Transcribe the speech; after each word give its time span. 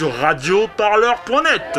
sur 0.00 0.14
radioparleur.net. 0.14 1.78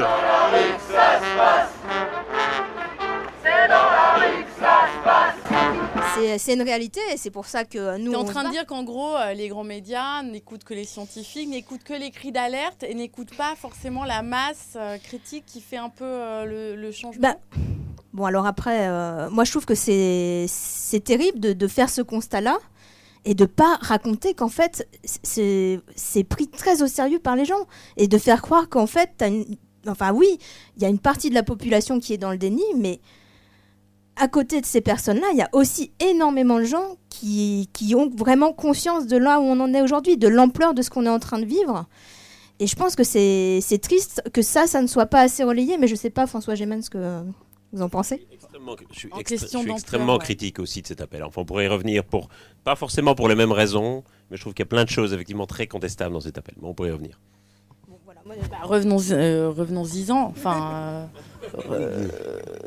C'est 6.37 6.53
une 6.53 6.61
réalité 6.61 6.99
et 7.11 7.17
c'est 7.17 7.31
pour 7.31 7.47
ça 7.47 7.65
que 7.65 7.97
nous. 7.97 8.11
T'es 8.11 8.17
en 8.17 8.23
train 8.23 8.43
se 8.43 8.47
de 8.49 8.51
dire 8.51 8.67
qu'en 8.67 8.83
gros, 8.83 9.17
euh, 9.17 9.33
les 9.33 9.47
grands 9.47 9.63
médias 9.63 10.21
n'écoutent 10.21 10.63
que 10.63 10.75
les 10.75 10.83
scientifiques, 10.83 11.49
n'écoutent 11.49 11.83
que 11.83 11.95
les 11.95 12.11
cris 12.11 12.31
d'alerte 12.31 12.83
et 12.83 12.93
n'écoutent 12.93 13.35
pas 13.35 13.55
forcément 13.55 14.05
la 14.05 14.21
masse 14.21 14.73
euh, 14.75 14.99
critique 14.99 15.45
qui 15.47 15.59
fait 15.59 15.77
un 15.77 15.89
peu 15.89 16.05
euh, 16.05 16.45
le, 16.45 16.75
le 16.79 16.91
changement. 16.91 17.19
Bah, 17.27 17.37
Bon, 18.13 18.25
alors 18.25 18.45
après, 18.45 18.89
euh, 18.89 19.29
moi 19.29 19.45
je 19.45 19.51
trouve 19.51 19.65
que 19.65 19.73
c'est 19.73 20.45
c'est 20.47 21.03
terrible 21.03 21.39
de, 21.39 21.53
de 21.53 21.67
faire 21.67 21.89
ce 21.89 22.01
constat-là 22.01 22.59
et 23.25 23.35
de 23.35 23.45
pas 23.45 23.77
raconter 23.81 24.33
qu'en 24.33 24.49
fait 24.49 24.87
c'est 25.03 26.23
pris 26.27 26.47
très 26.47 26.81
au 26.81 26.87
sérieux 26.87 27.19
par 27.19 27.35
les 27.35 27.45
gens 27.45 27.67
et 27.97 28.07
de 28.07 28.17
faire 28.17 28.41
croire 28.41 28.69
qu'en 28.69 28.87
fait, 28.87 29.09
une... 29.21 29.45
enfin 29.87 30.11
oui, 30.11 30.39
il 30.77 30.83
y 30.83 30.85
a 30.85 30.89
une 30.89 30.99
partie 30.99 31.29
de 31.29 31.35
la 31.35 31.43
population 31.43 31.99
qui 31.99 32.13
est 32.13 32.17
dans 32.17 32.31
le 32.31 32.37
déni, 32.37 32.63
mais 32.77 32.99
à 34.15 34.27
côté 34.27 34.61
de 34.61 34.65
ces 34.65 34.81
personnes-là, 34.81 35.27
il 35.31 35.37
y 35.37 35.41
a 35.41 35.49
aussi 35.53 35.91
énormément 35.99 36.59
de 36.59 36.65
gens 36.65 36.97
qui, 37.09 37.69
qui 37.73 37.95
ont 37.95 38.09
vraiment 38.09 38.53
conscience 38.53 39.07
de 39.07 39.17
là 39.17 39.39
où 39.39 39.43
on 39.43 39.59
en 39.59 39.73
est 39.73 39.81
aujourd'hui, 39.81 40.17
de 40.17 40.27
l'ampleur 40.27 40.73
de 40.73 40.81
ce 40.81 40.89
qu'on 40.89 41.05
est 41.05 41.09
en 41.09 41.19
train 41.19 41.39
de 41.39 41.45
vivre. 41.45 41.85
Et 42.59 42.67
je 42.67 42.75
pense 42.75 42.95
que 42.95 43.03
c'est 43.03 43.79
triste 43.81 44.21
que 44.33 44.41
ça, 44.43 44.67
ça 44.67 44.81
ne 44.81 44.87
soit 44.87 45.07
pas 45.07 45.21
assez 45.21 45.43
relayé, 45.43 45.77
mais 45.77 45.87
je 45.87 45.95
sais 45.95 46.11
pas, 46.11 46.27
François 46.27 46.53
Gémen, 46.53 46.81
ce 46.83 46.91
que 46.91 47.23
vous 47.73 47.81
en 47.81 47.89
pensez 47.89 48.25
Extrêmement- 48.31 48.75
je 48.91 48.99
suis, 48.99 49.07
extré- 49.09 49.63
je 49.63 49.71
extrêmement 49.71 50.13
ouais. 50.13 50.19
critique 50.19 50.59
aussi 50.59 50.81
de 50.81 50.87
cet 50.87 51.01
appel. 51.01 51.23
Enfin, 51.23 51.41
on 51.41 51.45
pourrait 51.45 51.65
y 51.65 51.67
revenir 51.67 52.03
pour, 52.03 52.27
pas 52.63 52.75
forcément 52.75 53.15
pour 53.15 53.27
les 53.29 53.35
mêmes 53.35 53.51
raisons, 53.51 54.03
mais 54.29 54.37
je 54.37 54.41
trouve 54.41 54.53
qu'il 54.53 54.63
y 54.63 54.67
a 54.67 54.69
plein 54.69 54.83
de 54.83 54.89
choses 54.89 55.13
effectivement 55.13 55.45
très 55.47 55.67
contestables 55.67 56.13
dans 56.13 56.19
cet 56.21 56.37
appel. 56.37 56.55
Mais 56.61 56.67
on 56.67 56.73
pourrait 56.73 56.89
y 56.89 56.93
revenir. 56.93 57.19
Bah, 58.23 58.57
revenons, 58.63 58.99
euh, 59.11 59.49
revenons-y-en. 59.49 60.25
Enfin, 60.27 61.09
euh, 61.43 61.57
euh, 61.71 62.07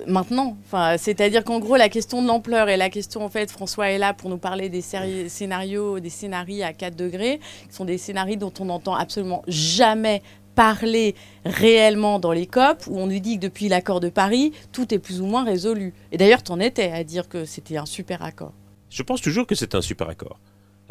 maintenant. 0.07 0.57
Enfin, 0.67 0.97
c'est-à-dire 0.99 1.45
qu'en 1.45 1.61
gros, 1.61 1.77
la 1.77 1.89
question 1.89 2.21
de 2.23 2.27
l'ampleur 2.27 2.69
et 2.69 2.77
la 2.77 2.91
question, 2.91 3.25
en 3.25 3.29
fait, 3.29 3.51
François 3.53 3.89
est 3.91 3.99
là 3.99 4.15
pour 4.15 4.29
nous 4.31 4.37
parler 4.37 4.69
des 4.69 4.81
séri- 4.83 5.29
scénarios, 5.31 6.01
des 6.01 6.11
scénarios 6.11 6.65
à 6.65 6.73
4 6.73 6.97
degrés, 6.97 7.39
qui 7.69 7.75
sont 7.75 7.85
des 7.85 7.99
scénarios 7.99 8.37
dont 8.37 8.53
on 8.59 8.65
n'entend 8.67 8.95
absolument 8.95 9.43
jamais 9.47 10.23
parler 10.55 11.15
réellement 11.45 12.19
dans 12.19 12.33
les 12.33 12.47
COP, 12.47 12.87
où 12.89 12.99
on 12.99 13.07
nous 13.07 13.19
dit 13.19 13.37
que 13.37 13.43
depuis 13.43 13.69
l'accord 13.69 14.01
de 14.01 14.09
Paris, 14.09 14.53
tout 14.73 14.93
est 14.95 14.99
plus 14.99 15.21
ou 15.21 15.27
moins 15.27 15.45
résolu. 15.45 15.95
Et 16.13 16.17
d'ailleurs, 16.17 16.43
t'en 16.43 16.61
étais 16.61 16.91
à 16.91 17.05
dire 17.05 17.29
que 17.29 17.45
c'était 17.45 17.77
un 17.77 17.87
super 17.87 18.23
accord. 18.23 18.53
Je 18.91 19.03
pense 19.03 19.21
toujours 19.21 19.47
que 19.47 19.55
c'est 19.55 19.75
un 19.75 19.83
super 19.83 20.09
accord. 20.09 20.39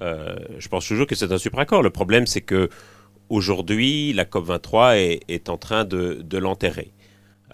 Euh, 0.02 0.36
je 0.58 0.67
pense 0.67 0.88
toujours 0.88 1.08
que 1.08 1.16
c'est 1.16 1.31
un 1.31 1.38
super 1.38 1.59
accord. 1.59 1.81
Le 1.81 1.89
problème, 1.89 2.28
c'est 2.28 2.42
que 2.42 2.70
aujourd'hui, 3.30 4.14
la 4.14 4.25
COP 4.25 4.45
23 4.45 4.97
est, 4.97 5.20
est 5.28 5.50
en 5.50 5.58
train 5.58 5.86
de, 5.86 6.38
l'enterrer. 6.38 6.94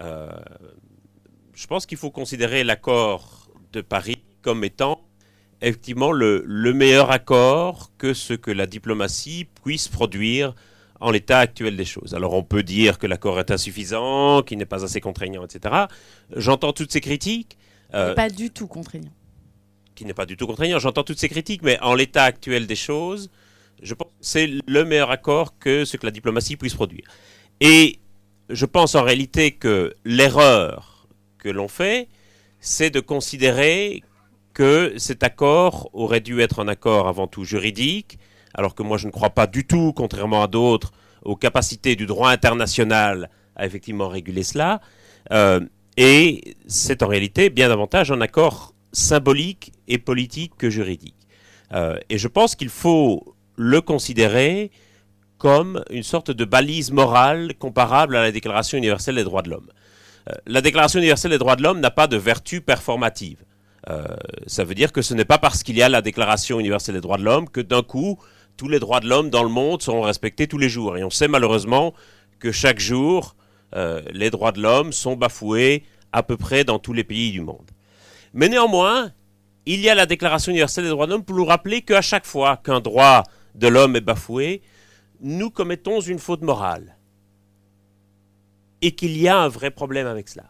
Euh, 0.01 0.29
je 1.53 1.67
pense 1.67 1.85
qu'il 1.85 1.97
faut 1.97 2.11
considérer 2.11 2.63
l'accord 2.63 3.49
de 3.73 3.81
Paris 3.81 4.23
comme 4.41 4.63
étant 4.63 5.01
effectivement 5.61 6.13
le, 6.13 6.41
le 6.45 6.73
meilleur 6.73 7.11
accord 7.11 7.91
que 7.97 8.13
ce 8.13 8.33
que 8.33 8.49
la 8.49 8.66
diplomatie 8.66 9.45
puisse 9.61 9.89
produire 9.89 10.55
en 11.00 11.11
l'état 11.11 11.39
actuel 11.39 11.78
des 11.78 11.86
choses. 11.86 12.14
Alors 12.14 12.33
on 12.33 12.44
peut 12.44 12.64
dire 12.64 12.97
que 13.00 13.08
l'accord 13.08 13.39
est 13.39 13.52
insuffisant, 13.52 14.42
qu'il 14.44 14.58
n'est 14.58 14.66
pas 14.66 14.83
assez 14.83 15.02
contraignant, 15.02 15.45
etc. 15.45 15.86
J'entends 16.36 16.73
toutes 16.73 16.91
ces 16.91 17.02
critiques. 17.02 17.58
Euh, 17.94 18.14
Pas 18.14 18.30
du 18.30 18.52
tout 18.52 18.67
contraignant. 18.67 19.11
qui 19.95 20.06
n'est 20.06 20.14
pas 20.14 20.25
du 20.25 20.38
tout 20.38 20.47
contraignant. 20.47 20.80
J'entends 20.80 21.03
toutes 21.03 21.19
ces 21.19 21.30
critiques, 21.30 21.61
mais 21.64 21.80
en 21.81 21.94
l'état 21.94 22.23
actuel 22.23 22.67
des 22.67 22.75
choses, 22.75 23.30
je 23.81 23.94
pense 23.94 24.08
que 24.08 24.14
c'est 24.22 24.47
le 24.67 24.86
meilleur 24.86 25.09
accord 25.11 25.58
que 25.58 25.86
ce 25.86 25.97
que 25.97 26.06
la 26.06 26.11
diplomatie 26.11 26.56
puisse 26.58 26.73
produire. 26.75 27.06
Et 27.61 28.00
je 28.50 28.66
pense 28.66 28.96
en 28.96 29.03
réalité 29.03 29.52
que 29.52 29.96
l'erreur 30.06 31.07
que 31.38 31.50
l'on 31.50 31.68
fait, 31.68 32.07
c'est 32.59 32.90
de 32.90 33.00
considérer 33.00 34.03
que 34.53 34.94
cet 34.97 35.23
accord 35.23 35.90
aurait 35.94 36.19
dû 36.22 36.41
être 36.41 36.59
un 36.59 36.68
accord 36.68 37.07
avant 37.07 37.28
tout 37.28 37.44
juridique, 37.46 38.19
alors 38.53 38.75
que 38.75 38.84
moi 38.84 38.97
je 38.97 39.07
ne 39.07 39.12
crois 39.12 39.29
pas 39.29 39.47
du 39.47 39.66
tout, 39.66 39.94
contrairement 39.96 40.44
à 40.44 40.47
d'autres, 40.47 40.91
aux 41.24 41.35
capacités 41.35 41.96
du 41.96 42.06
droit 42.06 42.30
international 42.30 43.30
à 43.56 43.66
effectivement 43.66 44.07
réguler 44.07 44.44
cela. 44.44 44.81
Euh, 45.31 45.59
et 45.97 46.56
c'est 46.68 47.03
en 47.03 47.07
réalité 47.07 47.50
bien 47.50 47.68
davantage 47.69 48.12
un 48.12 48.22
accord 48.22 48.74
symbolique 48.94 49.74
et 49.88 49.97
politique 49.97 50.53
que 50.58 50.69
juridique. 50.69 51.28
Euh, 51.74 52.00
et 52.09 52.18
je 52.18 52.28
pense 52.28 52.56
qu'il 52.56 52.69
faut 52.69 53.35
le 53.56 53.81
considérer 53.81 54.72
comme 55.38 55.84
une 55.90 56.03
sorte 56.03 56.31
de 56.31 56.46
balise 56.46 56.91
morale 56.91 57.53
comparable 57.59 58.16
à 58.16 58.22
la 58.22 58.31
Déclaration 58.31 58.78
universelle 58.78 59.16
des 59.16 59.24
droits 59.24 59.41
de 59.41 59.50
l'homme. 59.50 59.69
Euh, 60.29 60.34
la 60.47 60.62
Déclaration 60.62 61.00
universelle 61.00 61.31
des 61.31 61.38
droits 61.38 61.56
de 61.56 61.63
l'homme 61.63 61.79
n'a 61.79 61.91
pas 61.91 62.08
de 62.08 62.18
vertu 62.18 62.62
performative. 62.62 63.44
Ça 64.46 64.63
veut 64.66 64.75
dire 64.75 64.91
que 64.91 65.02
ce 65.02 65.16
n'est 65.16 65.25
pas 65.25 65.40
parce 65.40 65.63
qu'il 65.63 65.75
y 65.75 65.81
a 65.81 65.90
la 65.90 66.03
Déclaration 66.03 66.59
universelle 66.59 66.94
des 66.94 67.02
droits 67.02 67.18
de 67.18 67.24
l'homme 67.24 67.50
que 67.50 67.59
d'un 67.59 67.81
coup, 67.81 68.19
tous 68.59 68.68
les 68.68 68.80
droits 68.80 69.00
de 69.00 69.08
l'homme 69.08 69.30
dans 69.30 69.44
le 69.44 69.50
monde 69.50 69.81
seront 69.81 70.02
respectés 70.02 70.46
tous 70.46 70.58
les 70.58 70.68
jours. 70.68 70.97
Et 70.97 71.03
on 71.06 71.09
sait 71.09 71.30
malheureusement 71.30 71.94
que 72.40 72.52
chaque 72.52 72.81
jour, 72.81 73.38
euh, 73.74 74.02
les 74.12 74.30
droits 74.30 74.52
de 74.52 74.62
l'homme 74.62 74.92
sont 74.92 75.16
bafoués 75.16 75.86
à 76.12 76.24
peu 76.24 76.36
près 76.36 76.66
dans 76.66 76.78
tous 76.78 76.92
les 76.92 77.06
pays 77.06 77.31
du 77.31 77.40
monde. 77.40 77.72
Mais 78.34 78.50
néanmoins, 78.50 79.14
il 79.66 79.80
y 79.80 79.88
a 79.90 79.96
la 79.96 80.06
Déclaration 80.06 80.52
universelle 80.52 80.84
des 80.84 80.90
droits 80.90 81.06
de 81.06 81.12
l'homme 81.12 81.24
pour 81.24 81.38
nous 81.38 81.46
rappeler 81.46 81.84
qu'à 81.84 82.02
chaque 82.02 82.25
fois 82.25 82.58
qu'un 82.58 82.81
droit 82.81 83.24
de 83.56 83.68
l'homme 83.70 83.96
est 83.96 84.02
bafoué, 84.02 84.62
nous 85.22 85.50
commettons 85.50 86.02
une 86.02 86.20
faute 86.20 86.41
morale. 86.41 86.97
Et 88.81 88.91
qu'il 88.91 89.18
y 89.18 89.30
a 89.30 89.38
un 89.38 89.47
vrai 89.47 89.72
problème 89.72 90.06
avec 90.06 90.28
cela. 90.28 90.47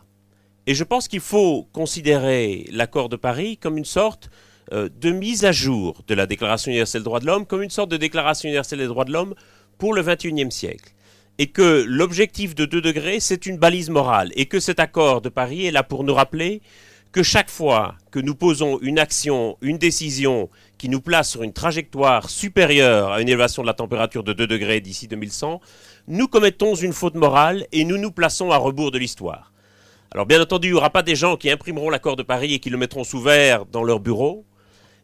Et 0.66 0.74
je 0.74 0.84
pense 0.84 1.08
qu'il 1.08 1.20
faut 1.20 1.68
considérer 1.74 2.68
l'accord 2.72 3.08
de 3.08 3.18
Paris 3.18 3.58
comme 3.58 3.78
une 3.78 3.86
sorte 3.86 4.32
de 4.72 5.12
mise 5.12 5.46
à 5.46 5.52
jour 5.52 6.04
de 6.08 6.14
la 6.14 6.26
Déclaration 6.26 6.70
universelle 6.70 7.02
des 7.02 7.06
droits 7.06 7.20
de 7.20 7.26
l'homme, 7.26 7.46
comme 7.46 7.64
une 7.64 7.70
sorte 7.70 7.90
de 7.90 7.98
Déclaration 7.98 8.48
universelle 8.48 8.80
des 8.80 8.88
droits 8.88 9.06
de 9.06 9.12
l'homme 9.12 9.36
pour 9.78 9.94
le 9.94 10.04
XXIe 10.04 10.52
siècle. 10.52 10.94
Et 11.38 11.48
que 11.48 11.86
l'objectif 11.88 12.54
de 12.54 12.66
2 12.66 12.82
degrés, 12.82 13.20
c'est 13.20 13.46
une 13.46 13.58
balise 13.58 13.90
morale. 13.90 14.32
Et 14.36 14.46
que 14.46 14.60
cet 14.60 14.80
accord 14.80 15.22
de 15.22 15.30
Paris 15.30 15.66
est 15.66 15.72
là 15.72 15.84
pour 15.84 16.04
nous 16.04 16.14
rappeler 16.14 16.62
que 17.12 17.24
chaque 17.24 17.50
fois 17.50 17.96
que 18.12 18.20
nous 18.20 18.36
posons 18.36 18.78
une 18.82 19.00
action, 19.00 19.58
une 19.62 19.78
décision 19.78 20.50
qui 20.78 20.90
nous 20.90 21.02
place 21.02 21.30
sur 21.30 21.42
une 21.44 21.54
trajectoire 21.54 22.30
supérieure 22.30 23.12
à 23.12 23.22
une 23.22 23.30
élévation 23.30 23.64
de 23.64 23.68
la 23.68 23.74
température 23.74 24.24
de 24.24 24.34
2 24.34 24.48
degrés 24.48 24.82
d'ici 24.82 25.08
2100, 25.08 25.62
nous 26.08 26.28
commettons 26.28 26.76
une 26.76 26.94
faute 26.94 27.16
morale 27.16 27.66
et 27.72 27.84
nous 27.84 27.98
nous 27.98 28.12
plaçons 28.12 28.52
à 28.52 28.58
rebours 28.58 28.92
de 28.92 29.00
l'histoire. 29.00 29.54
Alors 30.12 30.26
bien 30.26 30.42
entendu, 30.42 30.68
il 30.68 30.72
n'y 30.72 30.78
aura 30.78 30.90
pas 30.90 31.04
des 31.04 31.16
gens 31.16 31.38
qui 31.38 31.50
imprimeront 31.50 31.90
l'accord 31.90 32.16
de 32.16 32.24
Paris 32.24 32.54
et 32.54 32.60
qui 32.60 32.70
le 32.70 32.78
mettront 32.78 33.04
sous 33.04 33.22
verre 33.22 33.66
dans 33.66 33.84
leur 33.84 34.00
bureau, 34.00 34.46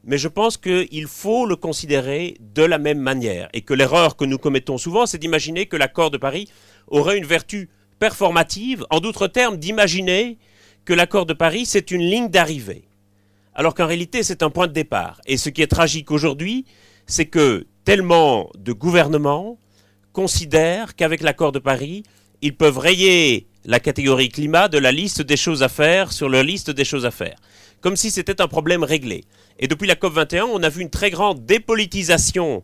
mais 0.05 0.17
je 0.17 0.27
pense 0.27 0.57
qu'il 0.57 1.07
faut 1.07 1.45
le 1.45 1.55
considérer 1.55 2.37
de 2.39 2.63
la 2.63 2.77
même 2.77 2.99
manière. 2.99 3.49
Et 3.53 3.61
que 3.61 3.73
l'erreur 3.73 4.15
que 4.15 4.25
nous 4.25 4.37
commettons 4.37 4.77
souvent, 4.77 5.05
c'est 5.05 5.17
d'imaginer 5.17 5.65
que 5.65 5.77
l'accord 5.77 6.11
de 6.11 6.17
Paris 6.17 6.47
aurait 6.87 7.17
une 7.17 7.25
vertu 7.25 7.69
performative, 7.99 8.85
en 8.91 8.99
d'autres 8.99 9.27
termes, 9.27 9.57
d'imaginer 9.57 10.37
que 10.85 10.93
l'accord 10.93 11.25
de 11.25 11.33
Paris, 11.33 11.65
c'est 11.65 11.91
une 11.91 12.01
ligne 12.01 12.29
d'arrivée, 12.29 12.83
alors 13.55 13.73
qu'en 13.73 13.87
réalité, 13.87 14.21
c'est 14.21 14.43
un 14.43 14.51
point 14.51 14.67
de 14.67 14.73
départ. 14.73 15.19
Et 15.25 15.37
ce 15.37 15.49
qui 15.49 15.61
est 15.61 15.67
tragique 15.67 16.11
aujourd'hui, 16.11 16.65
c'est 17.07 17.25
que 17.25 17.65
tellement 17.83 18.49
de 18.57 18.73
gouvernements 18.73 19.57
considèrent 20.13 20.95
qu'avec 20.95 21.21
l'accord 21.21 21.51
de 21.51 21.59
Paris, 21.59 22.03
ils 22.41 22.55
peuvent 22.55 22.77
rayer 22.77 23.47
la 23.65 23.79
catégorie 23.79 24.29
climat 24.29 24.67
de 24.67 24.77
la 24.77 24.91
liste 24.91 25.21
des 25.21 25.37
choses 25.37 25.63
à 25.63 25.69
faire 25.69 26.11
sur 26.11 26.29
leur 26.29 26.43
liste 26.43 26.69
des 26.69 26.85
choses 26.85 27.05
à 27.05 27.11
faire, 27.11 27.37
comme 27.81 27.95
si 27.95 28.11
c'était 28.11 28.41
un 28.41 28.47
problème 28.47 28.83
réglé. 28.83 29.23
Et 29.59 29.67
depuis 29.67 29.87
la 29.87 29.95
COP 29.95 30.13
21, 30.13 30.45
on 30.45 30.63
a 30.63 30.69
vu 30.69 30.81
une 30.81 30.89
très 30.89 31.09
grande 31.09 31.45
dépolitisation 31.45 32.63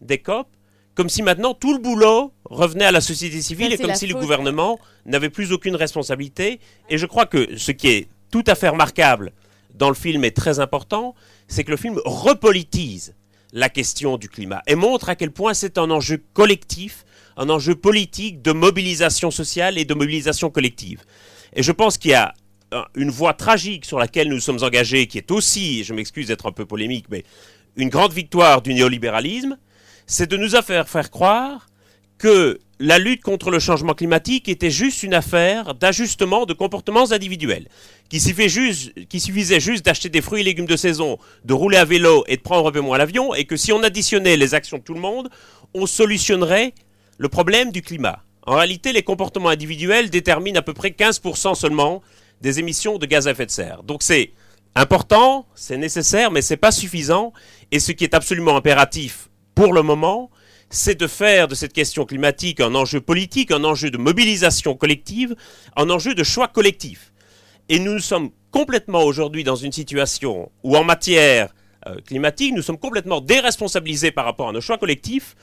des 0.00 0.18
COP, 0.18 0.48
comme 0.94 1.08
si 1.08 1.22
maintenant 1.22 1.54
tout 1.54 1.72
le 1.72 1.78
boulot 1.78 2.32
revenait 2.44 2.84
à 2.84 2.92
la 2.92 3.00
société 3.00 3.40
civile 3.40 3.68
Ça, 3.68 3.74
et 3.74 3.78
comme 3.78 3.94
si 3.94 4.06
le 4.06 4.14
gouvernement 4.14 4.78
n'avait 5.06 5.30
plus 5.30 5.52
aucune 5.52 5.76
responsabilité. 5.76 6.60
Et 6.88 6.98
je 6.98 7.06
crois 7.06 7.26
que 7.26 7.56
ce 7.56 7.70
qui 7.72 7.88
est 7.88 8.08
tout 8.30 8.44
à 8.46 8.54
fait 8.54 8.68
remarquable 8.68 9.32
dans 9.74 9.88
le 9.88 9.94
film 9.94 10.24
est 10.24 10.36
très 10.36 10.58
important, 10.58 11.14
c'est 11.46 11.64
que 11.64 11.70
le 11.70 11.76
film 11.76 12.00
repolitise 12.04 13.14
la 13.52 13.68
question 13.68 14.18
du 14.18 14.28
climat 14.28 14.62
et 14.66 14.74
montre 14.74 15.08
à 15.08 15.16
quel 15.16 15.30
point 15.30 15.54
c'est 15.54 15.78
un 15.78 15.90
enjeu 15.90 16.22
collectif, 16.34 17.04
un 17.36 17.48
enjeu 17.48 17.74
politique 17.74 18.42
de 18.42 18.52
mobilisation 18.52 19.30
sociale 19.30 19.78
et 19.78 19.84
de 19.84 19.94
mobilisation 19.94 20.50
collective. 20.50 21.04
Et 21.54 21.62
je 21.62 21.72
pense 21.72 21.96
qu'il 21.96 22.10
y 22.10 22.14
a 22.14 22.34
une 22.94 23.10
voie 23.10 23.34
tragique 23.34 23.84
sur 23.84 23.98
laquelle 23.98 24.28
nous 24.28 24.40
sommes 24.40 24.62
engagés, 24.62 25.06
qui 25.06 25.18
est 25.18 25.30
aussi, 25.30 25.84
je 25.84 25.94
m'excuse 25.94 26.28
d'être 26.28 26.46
un 26.46 26.52
peu 26.52 26.66
polémique, 26.66 27.06
mais 27.10 27.24
une 27.76 27.88
grande 27.88 28.12
victoire 28.12 28.62
du 28.62 28.74
néolibéralisme, 28.74 29.58
c'est 30.06 30.28
de 30.28 30.36
nous 30.36 30.50
faire 30.62 30.88
faire 30.88 31.10
croire 31.10 31.66
que 32.18 32.58
la 32.80 32.98
lutte 32.98 33.22
contre 33.22 33.50
le 33.50 33.58
changement 33.58 33.94
climatique 33.94 34.48
était 34.48 34.70
juste 34.70 35.02
une 35.02 35.14
affaire 35.14 35.74
d'ajustement 35.74 36.46
de 36.46 36.52
comportements 36.52 37.10
individuels, 37.10 37.68
qu'il 38.08 38.20
suffisait 38.20 38.48
juste, 38.48 39.08
qu'il 39.08 39.20
suffisait 39.20 39.60
juste 39.60 39.84
d'acheter 39.84 40.08
des 40.08 40.20
fruits 40.20 40.40
et 40.40 40.44
légumes 40.44 40.66
de 40.66 40.76
saison, 40.76 41.18
de 41.44 41.54
rouler 41.54 41.76
à 41.76 41.84
vélo 41.84 42.24
et 42.28 42.36
de 42.36 42.42
prendre 42.42 42.68
un 42.68 42.72
peu 42.72 42.80
moins 42.80 42.98
l'avion, 42.98 43.34
et 43.34 43.44
que 43.44 43.56
si 43.56 43.72
on 43.72 43.82
additionnait 43.82 44.36
les 44.36 44.54
actions 44.54 44.78
de 44.78 44.82
tout 44.82 44.94
le 44.94 45.00
monde, 45.00 45.28
on 45.74 45.86
solutionnerait 45.86 46.72
le 47.18 47.28
problème 47.28 47.72
du 47.72 47.82
climat. 47.82 48.22
En 48.46 48.54
réalité, 48.54 48.92
les 48.92 49.02
comportements 49.02 49.50
individuels 49.50 50.08
déterminent 50.08 50.58
à 50.58 50.62
peu 50.62 50.72
près 50.72 50.90
15% 50.90 51.54
seulement 51.54 52.02
des 52.40 52.58
émissions 52.58 52.98
de 52.98 53.06
gaz 53.06 53.28
à 53.28 53.32
effet 53.32 53.46
de 53.46 53.50
serre. 53.50 53.82
Donc 53.82 54.02
c'est 54.02 54.32
important, 54.74 55.46
c'est 55.54 55.76
nécessaire, 55.76 56.30
mais 56.30 56.42
ce 56.42 56.54
n'est 56.54 56.58
pas 56.58 56.72
suffisant. 56.72 57.32
Et 57.72 57.80
ce 57.80 57.92
qui 57.92 58.04
est 58.04 58.14
absolument 58.14 58.56
impératif 58.56 59.28
pour 59.54 59.72
le 59.72 59.82
moment, 59.82 60.30
c'est 60.70 60.98
de 60.98 61.06
faire 61.06 61.48
de 61.48 61.54
cette 61.54 61.72
question 61.72 62.04
climatique 62.04 62.60
un 62.60 62.74
enjeu 62.74 63.00
politique, 63.00 63.50
un 63.50 63.64
enjeu 63.64 63.90
de 63.90 63.98
mobilisation 63.98 64.74
collective, 64.74 65.34
un 65.76 65.90
enjeu 65.90 66.14
de 66.14 66.24
choix 66.24 66.48
collectif. 66.48 67.12
Et 67.68 67.78
nous 67.78 67.98
sommes 67.98 68.30
complètement 68.50 69.02
aujourd'hui 69.02 69.44
dans 69.44 69.56
une 69.56 69.72
situation 69.72 70.50
où 70.62 70.76
en 70.76 70.84
matière 70.84 71.54
euh, 71.86 71.96
climatique, 72.06 72.54
nous 72.54 72.62
sommes 72.62 72.78
complètement 72.78 73.20
déresponsabilisés 73.20 74.10
par 74.10 74.24
rapport 74.24 74.48
à 74.48 74.52
nos 74.52 74.60
choix 74.60 74.78
collectifs, 74.78 75.36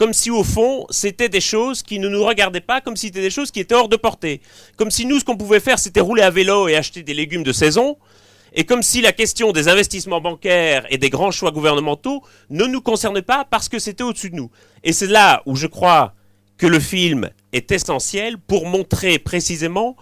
comme 0.00 0.14
si 0.14 0.30
au 0.30 0.44
fond 0.44 0.86
c'était 0.88 1.28
des 1.28 1.42
choses 1.42 1.82
qui 1.82 1.98
ne 1.98 2.08
nous 2.08 2.24
regardaient 2.24 2.62
pas, 2.62 2.80
comme 2.80 2.96
si 2.96 3.08
c'était 3.08 3.20
des 3.20 3.28
choses 3.28 3.50
qui 3.50 3.60
étaient 3.60 3.74
hors 3.74 3.90
de 3.90 3.96
portée, 3.96 4.40
comme 4.78 4.90
si 4.90 5.04
nous 5.04 5.18
ce 5.18 5.26
qu'on 5.26 5.36
pouvait 5.36 5.60
faire 5.60 5.78
c'était 5.78 6.00
rouler 6.00 6.22
à 6.22 6.30
vélo 6.30 6.68
et 6.68 6.74
acheter 6.74 7.02
des 7.02 7.12
légumes 7.12 7.42
de 7.42 7.52
saison, 7.52 7.98
et 8.54 8.64
comme 8.64 8.82
si 8.82 9.02
la 9.02 9.12
question 9.12 9.52
des 9.52 9.68
investissements 9.68 10.22
bancaires 10.22 10.86
et 10.88 10.96
des 10.96 11.10
grands 11.10 11.30
choix 11.30 11.50
gouvernementaux 11.50 12.22
ne 12.48 12.64
nous 12.64 12.80
concernait 12.80 13.20
pas 13.20 13.44
parce 13.44 13.68
que 13.68 13.78
c'était 13.78 14.02
au-dessus 14.02 14.30
de 14.30 14.36
nous. 14.36 14.50
Et 14.84 14.94
c'est 14.94 15.06
là 15.06 15.42
où 15.44 15.54
je 15.54 15.66
crois 15.66 16.14
que 16.56 16.66
le 16.66 16.80
film 16.80 17.28
est 17.52 17.70
essentiel 17.70 18.38
pour 18.38 18.66
montrer 18.66 19.18
précisément 19.18 19.96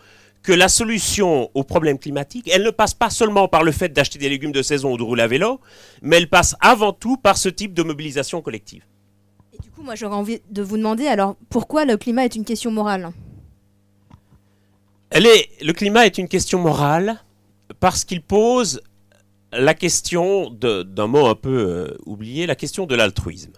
que 0.45 0.53
la 0.53 0.69
solution 0.69 1.51
au 1.55 1.65
problème 1.65 1.99
climatique, 1.99 2.49
elle 2.55 2.63
ne 2.63 2.71
passe 2.71 2.95
pas 2.95 3.11
seulement 3.11 3.49
par 3.49 3.65
le 3.65 3.73
fait 3.73 3.93
d'acheter 3.93 4.21
des 4.21 4.29
légumes 4.29 4.53
de 4.53 4.63
saison 4.63 4.93
ou 4.93 4.97
de 4.97 5.03
rouler 5.03 5.25
à 5.25 5.27
vélo, 5.27 5.61
mais 6.03 6.19
elle 6.19 6.29
passe 6.29 6.55
avant 6.61 6.93
tout 6.93 7.17
par 7.17 7.37
ce 7.37 7.49
type 7.49 7.75
de 7.75 7.83
mobilisation 7.83 8.41
collective. 8.43 8.85
Du 9.63 9.71
coup, 9.71 9.83
moi 9.83 9.95
j'aurais 9.95 10.17
envie 10.17 10.41
de 10.51 10.63
vous 10.63 10.77
demander 10.77 11.07
alors 11.07 11.37
pourquoi 11.51 11.85
le 11.85 11.97
climat 11.97 12.25
est 12.25 12.37
une 12.37 12.45
question 12.45 12.71
morale? 12.71 13.11
Elle 15.11 15.27
est, 15.27 15.49
Le 15.63 15.73
climat 15.73 16.07
est 16.07 16.19
une 16.19 16.29
question 16.29 16.59
morale 16.59 17.23
parce 17.81 18.05
qu'il 18.05 18.23
pose 18.23 18.83
la 19.53 19.75
question 19.75 20.51
d'un 20.51 21.07
mot 21.07 21.27
un 21.27 21.35
peu 21.35 21.59
euh, 21.59 21.97
oublié, 22.05 22.47
la 22.47 22.55
question 22.55 22.87
de 22.87 22.95
l'altruisme. 22.95 23.53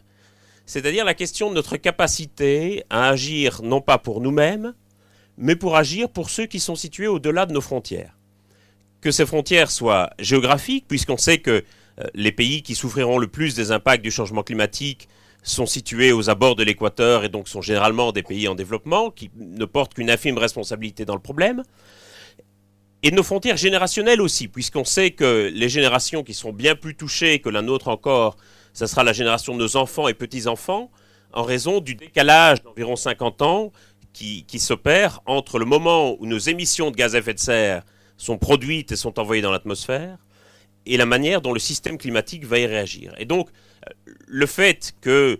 C'est-à-dire 0.67 1.05
la 1.05 1.15
question 1.15 1.51
de 1.51 1.55
notre 1.55 1.77
capacité 1.77 2.85
à 2.91 3.09
agir 3.09 3.61
non 3.63 3.81
pas 3.81 3.99
pour 3.99 4.21
nous-mêmes, 4.21 4.75
mais 5.37 5.57
pour 5.57 5.77
agir 5.77 6.09
pour 6.09 6.31
ceux 6.31 6.47
qui 6.47 6.61
sont 6.61 6.77
situés 6.77 7.09
au-delà 7.09 7.47
de 7.47 7.53
nos 7.53 7.61
frontières. 7.61 8.17
Que 9.01 9.11
ces 9.11 9.27
frontières 9.27 9.71
soient 9.71 10.11
géographiques, 10.21 10.87
puisqu'on 10.87 11.17
sait 11.17 11.39
que 11.39 11.65
euh, 11.99 12.05
les 12.15 12.31
pays 12.31 12.63
qui 12.63 12.77
souffriront 12.77 13.19
le 13.19 13.27
plus 13.27 13.57
des 13.57 13.73
impacts 13.73 14.05
du 14.05 14.13
changement 14.13 14.43
climatique 14.43 15.09
sont 15.43 15.67
situés 15.67 16.13
aux 16.13 16.29
abords 16.29 16.57
de 16.57 16.63
l'équateur 16.63 17.25
et 17.25 17.29
donc 17.29 17.49
sont 17.49 17.63
généralement 17.63 18.13
des 18.13 18.23
pays 18.23 18.47
en 18.49 18.55
développement 18.55 19.11
qui 19.11 19.31
ne 19.37 19.65
portent 19.65 19.95
qu'une 19.95 20.11
infime 20.11 20.39
responsabilité 20.39 21.05
dans 21.05 21.15
le 21.15 21.21
problème 21.21 21.63
et 23.03 23.11
nos 23.11 23.23
frontières 23.23 23.57
générationnelles 23.57 24.21
aussi, 24.21 24.49
puisqu'on 24.49 24.85
sait 24.85 25.13
que 25.13 25.51
les 25.53 25.69
générations 25.69 26.23
qui 26.23 26.35
sont 26.35 26.53
bien 26.53 26.75
plus 26.75 26.95
touchées 26.95 27.39
que 27.39 27.49
la 27.49 27.63
nôtre 27.63 27.89
encore, 27.89 28.37
ce 28.75 28.87
sera 28.87 29.05
la 29.05 29.13
génération 29.13 29.55
de 29.55 29.59
nos 29.59 29.77
enfants 29.77 30.09
et 30.09 30.15
petits-enfants, 30.15 30.91
en 31.33 31.43
raison 31.43 31.81
du 31.81 31.95
décalage 31.95 32.63
d'environ 32.63 32.97
50 32.97 33.43
ans 33.43 33.73
qui, 34.13 34.45
qui 34.45 34.59
s'opère 34.59 35.21
entre 35.25 35.59
le 35.59 35.65
moment 35.65 36.17
où 36.21 36.27
nos 36.27 36.39
émissions 36.39 36.91
de 36.91 36.97
gaz 36.97 37.15
à 37.15 37.21
effet 37.21 37.35
de 37.35 37.39
serre 37.39 37.85
sont 38.19 38.37
produites 38.37 38.93
et 38.93 38.97
sont 38.97 39.19
envoyées 39.19 39.41
dans 39.41 39.53
l'atmosphère, 39.53 40.19
et 40.85 40.97
la 40.97 41.07
manière 41.07 41.41
dont 41.41 41.55
le 41.55 41.61
système 41.61 41.97
climatique 41.97 42.45
va 42.45 42.59
y 42.59 42.67
réagir. 42.67 43.15
Et 43.19 43.25
donc, 43.25 43.49
le 44.27 44.47
fait 44.47 44.95
que 45.01 45.39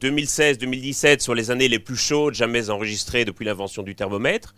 2016-2017 0.00 1.20
soient 1.20 1.34
les 1.34 1.50
années 1.50 1.68
les 1.68 1.78
plus 1.78 1.96
chaudes 1.96 2.34
jamais 2.34 2.70
enregistrées 2.70 3.24
depuis 3.24 3.44
l'invention 3.44 3.82
du 3.82 3.94
thermomètre, 3.94 4.54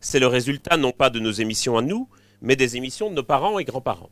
c'est 0.00 0.18
le 0.18 0.26
résultat 0.26 0.76
non 0.76 0.92
pas 0.92 1.10
de 1.10 1.20
nos 1.20 1.30
émissions 1.30 1.78
à 1.78 1.82
nous, 1.82 2.08
mais 2.40 2.56
des 2.56 2.76
émissions 2.76 3.08
de 3.08 3.14
nos 3.14 3.22
parents 3.22 3.58
et 3.58 3.64
grands-parents. 3.64 4.10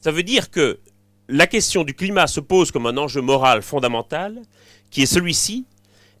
Ça 0.00 0.10
veut 0.10 0.22
dire 0.22 0.50
que 0.50 0.80
la 1.28 1.46
question 1.46 1.84
du 1.84 1.94
climat 1.94 2.26
se 2.26 2.40
pose 2.40 2.72
comme 2.72 2.86
un 2.86 2.96
enjeu 2.96 3.20
moral 3.20 3.62
fondamental, 3.62 4.42
qui 4.90 5.02
est 5.02 5.06
celui-ci. 5.06 5.66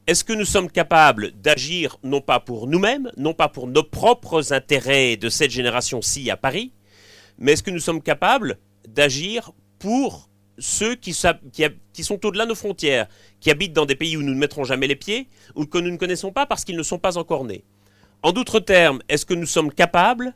Est-ce 0.06 0.22
que 0.22 0.32
nous 0.32 0.44
sommes 0.44 0.70
capables 0.70 1.32
d'agir 1.32 1.98
non 2.04 2.20
pas 2.20 2.40
pour 2.40 2.66
nous-mêmes, 2.66 3.10
non 3.16 3.34
pas 3.34 3.48
pour 3.48 3.66
nos 3.66 3.82
propres 3.82 4.52
intérêts 4.52 5.16
de 5.16 5.28
cette 5.28 5.50
génération-ci 5.50 6.30
à 6.30 6.36
Paris, 6.36 6.72
mais 7.38 7.52
est-ce 7.52 7.62
que 7.62 7.70
nous 7.70 7.80
sommes 7.80 8.02
capables 8.02 8.58
d'agir 8.86 9.50
pour 9.78 10.29
ceux 10.60 10.94
qui, 10.94 11.12
sont 11.12 12.26
au-delà 12.26 12.44
de 12.44 12.50
nos 12.50 12.54
frontières, 12.54 13.08
qui 13.40 13.50
habitent 13.50 13.72
dans 13.72 13.86
des 13.86 13.96
pays 13.96 14.16
où 14.16 14.22
nous 14.22 14.34
ne 14.34 14.38
mettrons 14.38 14.64
jamais 14.64 14.86
les 14.86 14.96
pieds, 14.96 15.26
ou 15.54 15.66
que 15.66 15.78
nous 15.78 15.90
ne 15.90 15.96
connaissons 15.96 16.32
pas 16.32 16.46
parce 16.46 16.64
qu'ils 16.64 16.76
ne 16.76 16.82
sont 16.82 16.98
pas 16.98 17.18
encore 17.18 17.44
nés. 17.44 17.64
En 18.22 18.32
d'autres 18.32 18.60
termes, 18.60 19.00
est-ce 19.08 19.24
que 19.24 19.34
nous 19.34 19.46
sommes 19.46 19.72
capables 19.72 20.34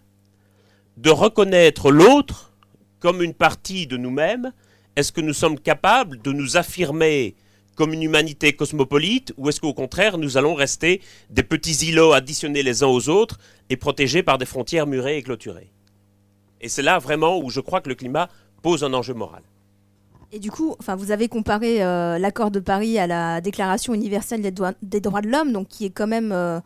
de 0.97 1.11
reconnaître 1.11 1.91
l'autre 1.91 2.53
comme 2.99 3.23
une 3.23 3.35
partie 3.35 3.87
de 3.87 3.97
nous-mêmes? 3.97 4.53
Est-ce 4.97 5.12
que 5.12 5.21
nous 5.21 5.35
sommes 5.35 5.61
capables 5.61 6.23
de 6.23 6.32
nous 6.32 6.56
affirmer 6.56 7.37
comme 7.75 7.93
une 7.93 8.03
humanité 8.03 8.55
cosmopolite 8.55 9.35
ou 9.37 9.49
est-ce 9.49 9.61
qu'au 9.61 9.75
contraire 9.75 10.17
nous 10.17 10.37
allons 10.37 10.55
rester 10.55 11.03
des 11.31 11.43
petits 11.43 11.88
îlots 11.88 12.12
additionnés 12.12 12.62
les 12.62 12.82
uns 12.82 12.88
aux 12.88 13.09
autres 13.09 13.38
et 13.69 13.77
protégés 13.77 14.23
par 14.23 14.38
des 14.38 14.47
frontières 14.47 14.87
murées 14.87 15.19
et 15.19 15.23
clôturées? 15.23 15.73
Et 16.61 16.69
c'est 16.69 16.82
là 16.82 16.99
vraiment 16.99 17.38
où 17.38 17.50
je 17.50 17.61
crois 17.61 17.82
que 17.82 17.91
le 17.91 17.94
climat 17.94 18.31
pose 18.62 18.85
un 18.85 18.94
enjeu 18.94 19.12
moral. 19.12 19.43
Et 20.32 20.38
du 20.38 20.50
coup, 20.50 20.75
enfin, 20.79 20.97
vous 20.97 21.11
avez 21.11 21.29
comparé 21.29 21.82
euh, 21.82 22.19
l'accord 22.19 22.50
de 22.50 22.61
Paris 22.61 22.99
à 22.99 23.06
la 23.06 23.41
Déclaration 23.41 23.94
universelle 23.94 24.43
des, 24.43 24.50
droits 24.50 24.73
de 25.21 25.29
l'homme, 25.29 25.53
donc 25.53 25.69
qui 25.69 25.85
est 25.85 25.91
quand 25.91 26.06
même 26.06 26.32
euh, 26.32 26.61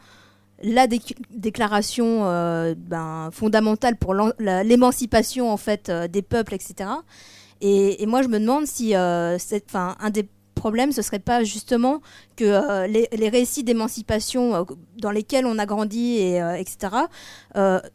la 0.63 0.87
déclaration 1.31 2.27
euh, 2.27 2.75
ben, 2.77 3.31
fondamentale 3.33 3.97
pour 3.97 4.15
l'émancipation 4.39 5.51
en 5.51 5.57
fait 5.57 5.91
des 5.91 6.23
peuples, 6.23 6.55
etc. 6.55 6.89
Et, 7.61 8.07
moi, 8.07 8.23
je 8.23 8.29
me 8.29 8.39
demande 8.39 8.67
si, 8.67 8.95
euh, 8.95 9.37
un 9.75 10.11
des 10.11 10.29
problèmes, 10.59 10.93
ce 10.93 11.03
serait 11.03 11.19
pas 11.19 11.45
justement 11.45 12.01
que 12.37 12.87
les, 12.87 13.29
récits 13.29 13.65
d'émancipation 13.65 14.67
dans 14.97 15.11
lesquels 15.11 15.47
on 15.47 15.59
a 15.59 15.67
grandi, 15.67 16.19
et, 16.19 16.41
etc., 16.59 16.95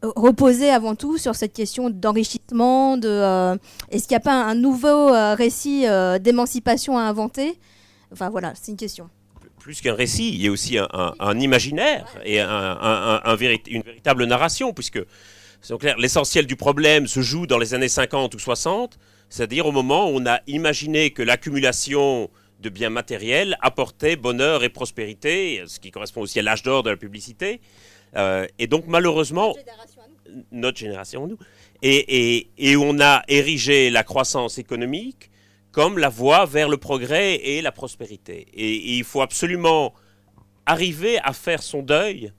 reposaient 0.01 0.69
avant 0.69 0.95
tout 0.95 1.17
sur 1.17 1.35
cette 1.35 1.53
question 1.53 1.89
d'enrichissement. 1.89 2.97
De, 2.97 3.57
Est-ce 3.91 4.07
qu'il 4.07 4.15
n'y 4.15 4.17
a 4.17 4.19
pas 4.21 4.43
un 4.43 4.55
nouveau 4.55 5.11
récit 5.35 5.85
d'émancipation 6.21 6.97
à 6.97 7.01
inventer? 7.01 7.59
Enfin 8.11 8.29
voilà, 8.29 8.53
c'est 8.55 8.71
une 8.71 8.77
question 8.77 9.09
plus 9.63 9.79
qu'un 9.79 9.95
récit, 9.95 10.27
il 10.27 10.41
y 10.41 10.49
a 10.49 10.51
aussi 10.51 10.77
un, 10.77 11.39
imaginaire 11.39 12.05
et 12.25 12.41
un, 12.41 13.37
une 13.67 13.81
véritable 13.81 14.25
narration, 14.25 14.73
puisque 14.73 14.99
l'essentiel 15.97 16.45
du 16.45 16.57
problème 16.57 17.07
se 17.07 17.21
joue 17.21 17.47
dans 17.47 17.57
les 17.57 17.73
années 17.73 17.87
50 17.87 18.35
ou 18.35 18.39
60, 18.39 18.99
c'est-à-dire 19.29 19.65
au 19.65 19.71
moment 19.71 20.09
où 20.09 20.17
on 20.17 20.25
a 20.25 20.41
imaginé 20.47 21.11
que 21.11 21.23
l'accumulation 21.23 22.29
de 22.63 22.69
biens 22.69 22.89
matériels 22.89 23.57
apportait 23.61 24.15
bonheur 24.15 24.63
et 24.63 24.69
prospérité, 24.69 25.63
ce 25.67 25.79
qui 25.79 25.91
correspond 25.91 26.21
aussi 26.21 26.39
à 26.39 26.41
l'âge 26.41 26.63
d'or 26.63 26.81
de 26.81 26.89
la 26.89 26.97
publicité. 26.97 27.61
Euh, 28.15 28.47
et 28.57 28.67
donc 28.67 28.85
malheureusement, 28.87 29.55
notre 30.51 30.77
génération, 30.77 31.27
nous, 31.27 31.37
et, 31.83 32.75
on 32.77 32.99
a 33.01 33.23
érigé 33.27 33.89
la 33.89 34.03
croissance 34.03 34.57
économique 34.57 35.29
comme 35.71 35.97
la 35.97 36.09
voie 36.09 36.45
vers 36.45 36.69
le 36.69 36.77
progrès 36.77 37.35
et 37.35 37.61
la 37.61 37.71
prospérité. 37.71 38.47
Et, 38.53 38.97
il 38.97 39.03
faut 39.03 39.21
absolument 39.21 39.93
arriver 40.65 41.19
à 41.19 41.33
faire 41.33 41.61
son 41.61 41.81
deuil 41.81 42.31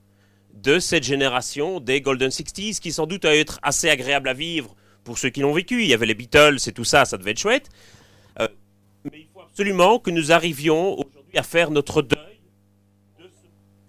de 0.53 0.79
cette 0.79 1.03
génération 1.03 1.79
des 1.79 2.01
Golden 2.01 2.31
Sixties, 2.31 2.79
qui 2.81 2.91
sans 2.91 3.05
doute 3.05 3.25
a 3.25 3.35
être 3.35 3.59
assez 3.61 3.89
agréable 3.89 4.29
à 4.29 4.33
vivre 4.33 4.75
pour 5.03 5.19
ceux 5.19 5.29
qui 5.29 5.41
l'ont 5.41 5.53
vécu. 5.53 5.83
Il 5.83 5.87
y 5.87 5.93
avait 5.93 6.05
les 6.07 6.15
Beatles 6.15 6.57
et 6.65 6.71
tout 6.71 6.85
ça, 6.85 7.05
ça 7.05 7.17
devait 7.17 7.31
être 7.31 7.39
chouette. 7.39 7.69
Euh, 8.39 8.47
absolument 9.55 9.99
que 9.99 10.11
nous 10.11 10.33
arrivions 10.33 10.95
aujourd'hui 10.95 11.37
à 11.37 11.41
faire 11.41 11.71
notre 11.71 12.01
deuil. 12.01 12.41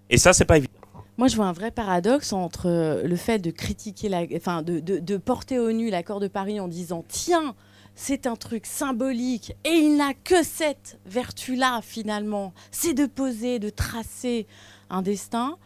Et 0.08 0.16
ça, 0.16 0.32
c'est 0.32 0.44
pas 0.44 0.58
évident. 0.58 0.72
Moi, 1.18 1.26
je 1.26 1.34
vois 1.34 1.46
un 1.46 1.52
vrai 1.52 1.72
paradoxe 1.72 2.32
entre 2.32 3.02
le 3.04 3.16
fait 3.16 3.40
de 3.40 3.50
critiquer, 3.50 4.08
la, 4.08 4.22
enfin, 4.36 4.62
de 4.62 5.16
porter 5.16 5.58
au 5.58 5.72
nu 5.72 5.90
l'accord 5.90 6.20
de 6.20 6.28
Paris 6.28 6.60
en 6.60 6.68
disant 6.68 7.04
tiens, 7.08 7.56
c'est 7.96 8.28
un 8.28 8.36
truc 8.36 8.64
symbolique 8.64 9.56
et 9.64 9.70
il 9.70 9.96
n'a 9.96 10.14
que 10.14 10.44
cette 10.44 11.00
vertu-là 11.04 11.80
finalement, 11.82 12.54
c'est 12.70 12.94
de 12.94 13.06
poser, 13.06 13.58
de 13.58 13.70
tracer 13.70 14.46
un 14.88 15.02
destin. 15.02 15.58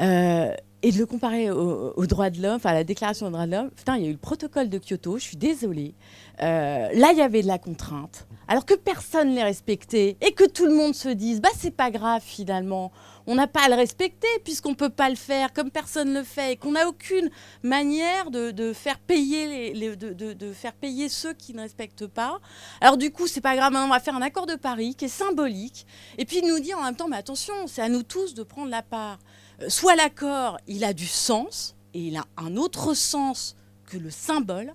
Euh, 0.00 0.52
et 0.82 0.92
de 0.92 0.98
le 0.98 1.06
comparer 1.06 1.50
aux 1.50 2.06
droits 2.06 2.30
de 2.30 2.40
l'homme, 2.40 2.54
enfin 2.54 2.70
à 2.70 2.74
la 2.74 2.84
déclaration 2.84 3.26
des 3.26 3.32
droits 3.32 3.46
de 3.46 3.50
l'homme, 3.50 3.70
putain, 3.70 3.96
il 3.96 4.04
y 4.04 4.06
a 4.06 4.10
eu 4.10 4.12
le 4.12 4.18
protocole 4.18 4.68
de 4.68 4.78
Kyoto, 4.78 5.18
je 5.18 5.24
suis 5.24 5.36
désolée. 5.36 5.94
Euh, 6.40 6.88
là, 6.94 7.10
il 7.10 7.18
y 7.18 7.20
avait 7.20 7.42
de 7.42 7.48
la 7.48 7.58
contrainte, 7.58 8.28
alors 8.46 8.64
que 8.64 8.74
personne 8.74 9.30
ne 9.30 9.34
les 9.34 9.42
respectait 9.42 10.16
et 10.20 10.32
que 10.32 10.48
tout 10.48 10.66
le 10.66 10.74
monde 10.74 10.94
se 10.94 11.08
dise, 11.08 11.40
bah 11.40 11.48
c'est 11.56 11.74
pas 11.74 11.90
grave 11.90 12.22
finalement, 12.24 12.92
on 13.26 13.34
n'a 13.34 13.48
pas 13.48 13.64
à 13.64 13.68
le 13.68 13.74
respecter 13.74 14.28
puisqu'on 14.44 14.74
peut 14.74 14.88
pas 14.88 15.10
le 15.10 15.16
faire 15.16 15.52
comme 15.52 15.72
personne 15.72 16.14
le 16.14 16.22
fait 16.22 16.52
et 16.52 16.56
qu'on 16.56 16.72
n'a 16.72 16.86
aucune 16.86 17.28
manière 17.64 18.30
de, 18.30 18.72
faire 18.72 19.00
payer 19.00 19.72
de, 19.96 20.12
de, 20.14 20.52
faire 20.52 20.74
payer 20.74 21.08
ceux 21.08 21.34
qui 21.34 21.54
ne 21.54 21.60
respectent 21.60 22.06
pas. 22.06 22.38
Alors 22.80 22.96
du 22.96 23.10
coup, 23.10 23.26
c'est 23.26 23.40
pas 23.40 23.56
grave, 23.56 23.74
on 23.76 23.88
va 23.88 23.98
faire 23.98 24.14
un 24.14 24.22
accord 24.22 24.46
de 24.46 24.54
Paris 24.54 24.94
qui 24.94 25.06
est 25.06 25.08
symbolique 25.08 25.86
et 26.18 26.24
puis 26.24 26.40
nous 26.42 26.60
dire 26.60 26.78
en 26.78 26.84
même 26.84 26.96
temps, 26.96 27.08
mais 27.08 27.16
attention, 27.16 27.54
c'est 27.66 27.82
à 27.82 27.88
nous 27.88 28.04
tous 28.04 28.34
de 28.34 28.44
prendre 28.44 28.70
la 28.70 28.82
part. 28.82 29.18
Soit 29.66 29.96
l'accord, 29.96 30.58
il 30.68 30.84
a 30.84 30.92
du 30.92 31.06
sens, 31.06 31.74
et 31.94 32.00
il 32.00 32.16
a 32.16 32.24
un 32.36 32.56
autre 32.56 32.94
sens 32.94 33.56
que 33.86 33.96
le 33.96 34.10
symbole, 34.10 34.72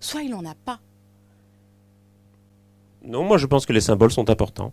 soit 0.00 0.22
il 0.22 0.30
n'en 0.30 0.44
a 0.44 0.54
pas. 0.54 0.80
Non, 3.02 3.24
moi 3.24 3.38
je 3.38 3.46
pense 3.46 3.64
que 3.64 3.72
les 3.72 3.80
symboles 3.80 4.12
sont 4.12 4.28
importants. 4.28 4.72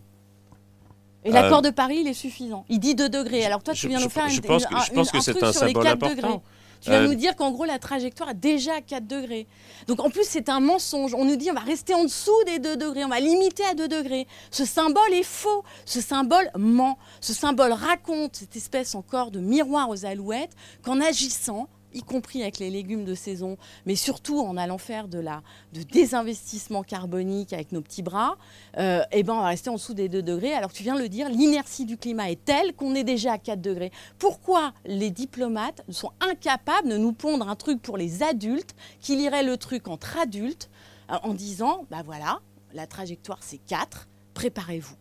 Et 1.24 1.30
l'accord 1.30 1.58
euh, 1.58 1.62
de 1.62 1.70
Paris, 1.70 1.98
il 2.00 2.08
est 2.08 2.14
suffisant. 2.14 2.66
Il 2.68 2.80
dit 2.80 2.94
2 2.94 3.08
degrés. 3.08 3.46
Alors 3.46 3.62
toi, 3.62 3.72
tu 3.72 3.88
viens 3.88 4.00
nous 4.00 4.10
faire 4.10 4.28
je, 4.28 4.40
pense 4.42 4.66
que, 4.66 4.74
je 4.84 4.92
pense 4.92 5.10
que 5.10 5.20
c'est 5.20 5.42
un 5.42 5.52
symbole 5.52 5.86
important. 5.86 6.42
Tu 6.84 6.90
vas 6.90 7.00
euh, 7.00 7.08
nous 7.08 7.14
dire 7.14 7.34
qu'en 7.34 7.50
gros, 7.50 7.64
la 7.64 7.78
trajectoire 7.78 8.30
est 8.30 8.34
déjà 8.34 8.74
à 8.74 8.80
4 8.82 9.06
degrés. 9.06 9.46
Donc 9.86 10.00
en 10.00 10.10
plus, 10.10 10.24
c'est 10.28 10.50
un 10.50 10.60
mensonge. 10.60 11.14
On 11.14 11.24
nous 11.24 11.36
dit 11.36 11.50
on 11.50 11.54
va 11.54 11.60
rester 11.60 11.94
en 11.94 12.04
dessous 12.04 12.44
des 12.44 12.58
2 12.58 12.76
degrés, 12.76 13.06
on 13.06 13.08
va 13.08 13.20
limiter 13.20 13.64
à 13.64 13.74
2 13.74 13.88
degrés. 13.88 14.26
Ce 14.50 14.66
symbole 14.66 15.12
est 15.12 15.22
faux. 15.22 15.64
Ce 15.86 16.02
symbole 16.02 16.50
ment. 16.58 16.98
Ce 17.22 17.32
symbole 17.32 17.72
raconte 17.72 18.36
cette 18.36 18.54
espèce 18.54 18.94
encore 18.94 19.30
de 19.30 19.40
miroir 19.40 19.88
aux 19.88 20.04
alouettes 20.04 20.52
qu'en 20.82 21.00
agissant, 21.00 21.68
y 21.94 22.02
compris 22.02 22.42
avec 22.42 22.58
les 22.58 22.70
légumes 22.70 23.04
de 23.04 23.14
saison, 23.14 23.56
mais 23.86 23.94
surtout 23.94 24.40
en 24.40 24.56
allant 24.56 24.78
faire 24.78 25.08
de 25.08 25.18
la 25.18 25.42
de 25.72 25.82
désinvestissement 25.82 26.82
carbonique 26.82 27.52
avec 27.52 27.72
nos 27.72 27.80
petits 27.80 28.02
bras, 28.02 28.36
euh, 28.78 29.02
eh 29.12 29.22
ben 29.22 29.34
on 29.34 29.40
va 29.40 29.46
rester 29.46 29.70
en 29.70 29.74
dessous 29.74 29.94
des 29.94 30.08
2 30.08 30.22
degrés. 30.22 30.52
Alors 30.52 30.72
tu 30.72 30.82
viens 30.82 30.96
de 30.96 31.00
le 31.00 31.08
dire, 31.08 31.28
l'inertie 31.28 31.84
du 31.84 31.96
climat 31.96 32.30
est 32.30 32.44
telle 32.44 32.74
qu'on 32.74 32.94
est 32.94 33.04
déjà 33.04 33.32
à 33.32 33.38
4 33.38 33.60
degrés. 33.60 33.92
Pourquoi 34.18 34.72
les 34.84 35.10
diplomates 35.10 35.82
sont 35.88 36.10
incapables 36.20 36.88
de 36.88 36.96
nous 36.96 37.12
pondre 37.12 37.48
un 37.48 37.56
truc 37.56 37.80
pour 37.80 37.96
les 37.96 38.22
adultes 38.22 38.74
qui 39.00 39.16
liraient 39.16 39.44
le 39.44 39.56
truc 39.56 39.88
entre 39.88 40.18
adultes 40.18 40.70
euh, 41.10 41.16
en 41.22 41.34
disant, 41.34 41.86
bah 41.90 42.02
voilà, 42.04 42.40
la 42.72 42.86
trajectoire 42.86 43.38
c'est 43.40 43.58
4, 43.58 44.08
préparez-vous. 44.34 44.96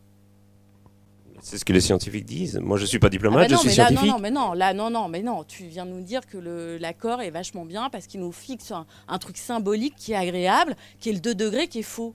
C'est 1.42 1.58
ce 1.58 1.66
que 1.66 1.74
les 1.74 1.82
scientifiques 1.82 2.25
disent. 2.25 2.60
Moi, 2.60 2.78
je 2.78 2.86
suis 2.86 3.00
pas 3.00 3.10
diplomate, 3.10 3.46
ah 3.46 3.50
bah 3.50 3.56
je 3.56 3.60
suis 3.60 3.72
scientifique. 3.72 4.06
non, 4.06 4.13
non, 4.13 4.20
mais 4.20 4.32
non, 4.32 4.54
là, 4.54 4.74
non, 4.74 4.90
non, 4.90 5.08
mais 5.08 5.22
non. 5.22 5.44
Tu 5.44 5.66
viens 5.66 5.86
de 5.86 5.92
nous 5.92 6.02
dire 6.02 6.25
que 6.25 6.78
l'accord 6.80 7.22
est 7.22 7.32
vachement 7.32 7.66
bien 7.66 7.90
parce 7.90 8.08
qu'il 8.08 8.22
nous 8.22 8.32
fixe 8.32 8.72
un, 8.72 9.18
truc 9.18 9.38
symbolique 9.38 9.96
qui 9.96 10.13
est 10.13 10.16
agréable, 10.16 10.75
qui 11.00 11.10
est 11.10 11.13
le 11.13 11.20
2 11.20 11.36
degrés, 11.36 11.68
qui 11.68 11.80
est 11.80 11.84
faux. 11.84 12.13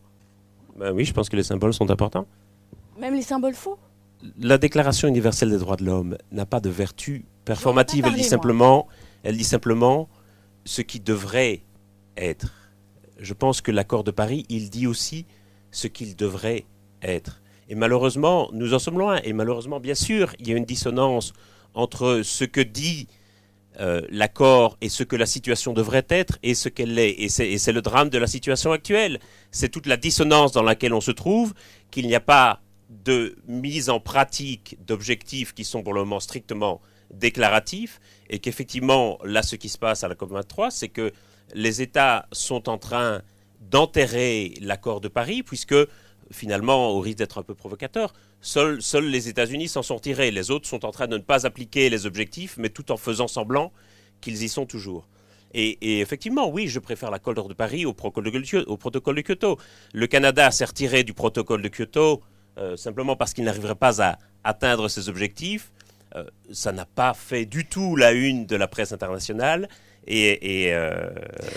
Ben 0.76 0.92
oui, 0.92 1.04
je 1.04 1.12
pense 1.12 1.28
que 1.28 1.36
les 1.36 1.42
symboles 1.42 1.74
sont 1.74 1.90
importants. 1.90 2.26
Même 2.98 3.14
les 3.14 3.22
symboles 3.22 3.54
faux 3.54 3.78
La 4.38 4.58
Déclaration 4.58 5.08
universelle 5.08 5.50
des 5.50 5.58
droits 5.58 5.76
de 5.76 5.84
l'homme 5.84 6.16
n'a 6.32 6.46
pas 6.46 6.60
de 6.60 6.70
vertu 6.70 7.24
performative. 7.44 8.06
elle 8.06 8.14
dit 8.14 8.24
simplement, 8.24 8.86
elle 9.22 9.36
dit 9.36 9.44
simplement 9.44 10.08
ce 10.64 10.82
qui 10.82 11.00
devrait 11.00 11.62
être. 12.16 12.52
Je 13.18 13.34
pense 13.34 13.60
que 13.60 13.72
l'accord 13.72 14.04
de 14.04 14.10
Paris, 14.10 14.46
il 14.48 14.70
dit 14.70 14.86
aussi 14.86 15.26
ce 15.70 15.88
qu'il 15.88 16.14
devrait 16.14 16.64
être. 17.02 17.40
Et 17.68 17.74
malheureusement, 17.74 18.48
nous 18.52 18.74
en 18.74 18.78
sommes 18.78 18.98
loin. 18.98 19.20
Et 19.24 19.32
malheureusement, 19.32 19.80
bien 19.80 19.94
sûr, 19.94 20.32
il 20.38 20.48
y 20.48 20.52
a 20.52 20.56
une 20.56 20.64
dissonance 20.64 21.32
entre 21.74 22.22
ce 22.24 22.44
que 22.44 22.60
dit 22.60 23.08
euh, 23.80 24.02
l'accord 24.10 24.76
et 24.80 24.88
ce 24.88 25.04
que 25.04 25.14
la 25.14 25.26
situation 25.26 25.72
devrait 25.72 26.06
être 26.08 26.38
et 26.42 26.54
ce 26.54 26.68
qu'elle 26.68 26.98
est. 26.98 27.10
Et 27.10 27.28
c'est 27.28 27.72
le 27.72 27.82
drame 27.82 28.08
de 28.08 28.18
la 28.18 28.26
situation 28.26 28.72
actuelle. 28.72 29.20
C'est 29.52 29.68
toute 29.68 29.86
la 29.86 29.96
dissonance 29.96 30.52
dans 30.52 30.62
laquelle 30.62 30.94
on 30.94 31.00
se 31.00 31.12
trouve, 31.12 31.54
qu'il 31.90 32.06
n'y 32.06 32.14
a 32.14 32.20
pas 32.20 32.60
de 32.88 33.36
mise 33.46 33.90
en 33.90 34.00
pratique 34.00 34.78
d'objectifs 34.86 35.52
qui 35.52 35.64
sont 35.64 35.82
pour 35.82 35.92
le 35.92 36.00
moment 36.00 36.20
strictement 36.20 36.80
déclaratifs, 37.12 38.00
et 38.28 38.38
qu'effectivement, 38.38 39.18
là, 39.24 39.42
ce 39.42 39.56
qui 39.56 39.68
se 39.68 39.78
passe 39.78 40.04
à 40.04 40.08
la 40.08 40.14
COP23, 40.14 40.70
c'est 40.70 40.88
que 40.88 41.12
les 41.54 41.80
États 41.80 42.26
sont 42.32 42.68
en 42.68 42.78
train 42.78 43.22
d'enterrer 43.60 44.54
l'accord 44.60 45.00
de 45.00 45.08
Paris, 45.08 45.42
puisque 45.42 45.74
finalement, 46.30 46.90
au 46.90 47.00
risque 47.00 47.18
d'être 47.18 47.38
un 47.38 47.42
peu 47.42 47.54
provocateur, 47.54 48.12
seuls, 48.40 48.80
les 49.02 49.28
États-Unis 49.28 49.68
s'en 49.68 49.82
sont 49.82 49.98
tirés. 49.98 50.30
Les 50.30 50.50
autres 50.50 50.68
sont 50.68 50.84
en 50.84 50.90
train 50.90 51.06
de 51.06 51.16
ne 51.16 51.22
pas 51.22 51.46
appliquer 51.46 51.90
les 51.90 52.06
objectifs, 52.06 52.56
mais 52.58 52.68
tout 52.68 52.92
en 52.92 52.96
faisant 52.96 53.28
semblant 53.28 53.72
qu'ils 54.20 54.42
y 54.42 54.48
sont 54.48 54.66
toujours. 54.66 55.08
Et, 55.54 56.00
effectivement, 56.00 56.50
oui, 56.50 56.68
je 56.68 56.78
préfère 56.78 57.10
l'accord 57.10 57.48
de 57.48 57.54
Paris 57.54 57.86
au 57.86 57.94
protocole 57.94 58.32
de, 58.32 59.22
Kyoto. 59.22 59.58
Le 59.94 60.06
Canada 60.06 60.50
s'est 60.50 60.66
retiré 60.66 61.04
du 61.04 61.14
protocole 61.14 61.62
de 61.62 61.68
Kyoto 61.68 62.22
euh, 62.58 62.76
simplement 62.76 63.16
parce 63.16 63.32
qu'il 63.32 63.44
n'arriverait 63.44 63.74
pas 63.74 64.02
à 64.02 64.18
atteindre 64.44 64.88
ses 64.88 65.08
objectifs. 65.08 65.72
Euh, 66.16 66.24
ça 66.50 66.72
n'a 66.72 66.84
pas 66.84 67.14
fait 67.14 67.46
du 67.46 67.66
tout 67.66 67.96
la 67.96 68.12
une 68.12 68.46
de 68.46 68.56
la 68.56 68.66
presse 68.66 68.92
internationale. 68.92 69.68
Euh, 70.10 71.10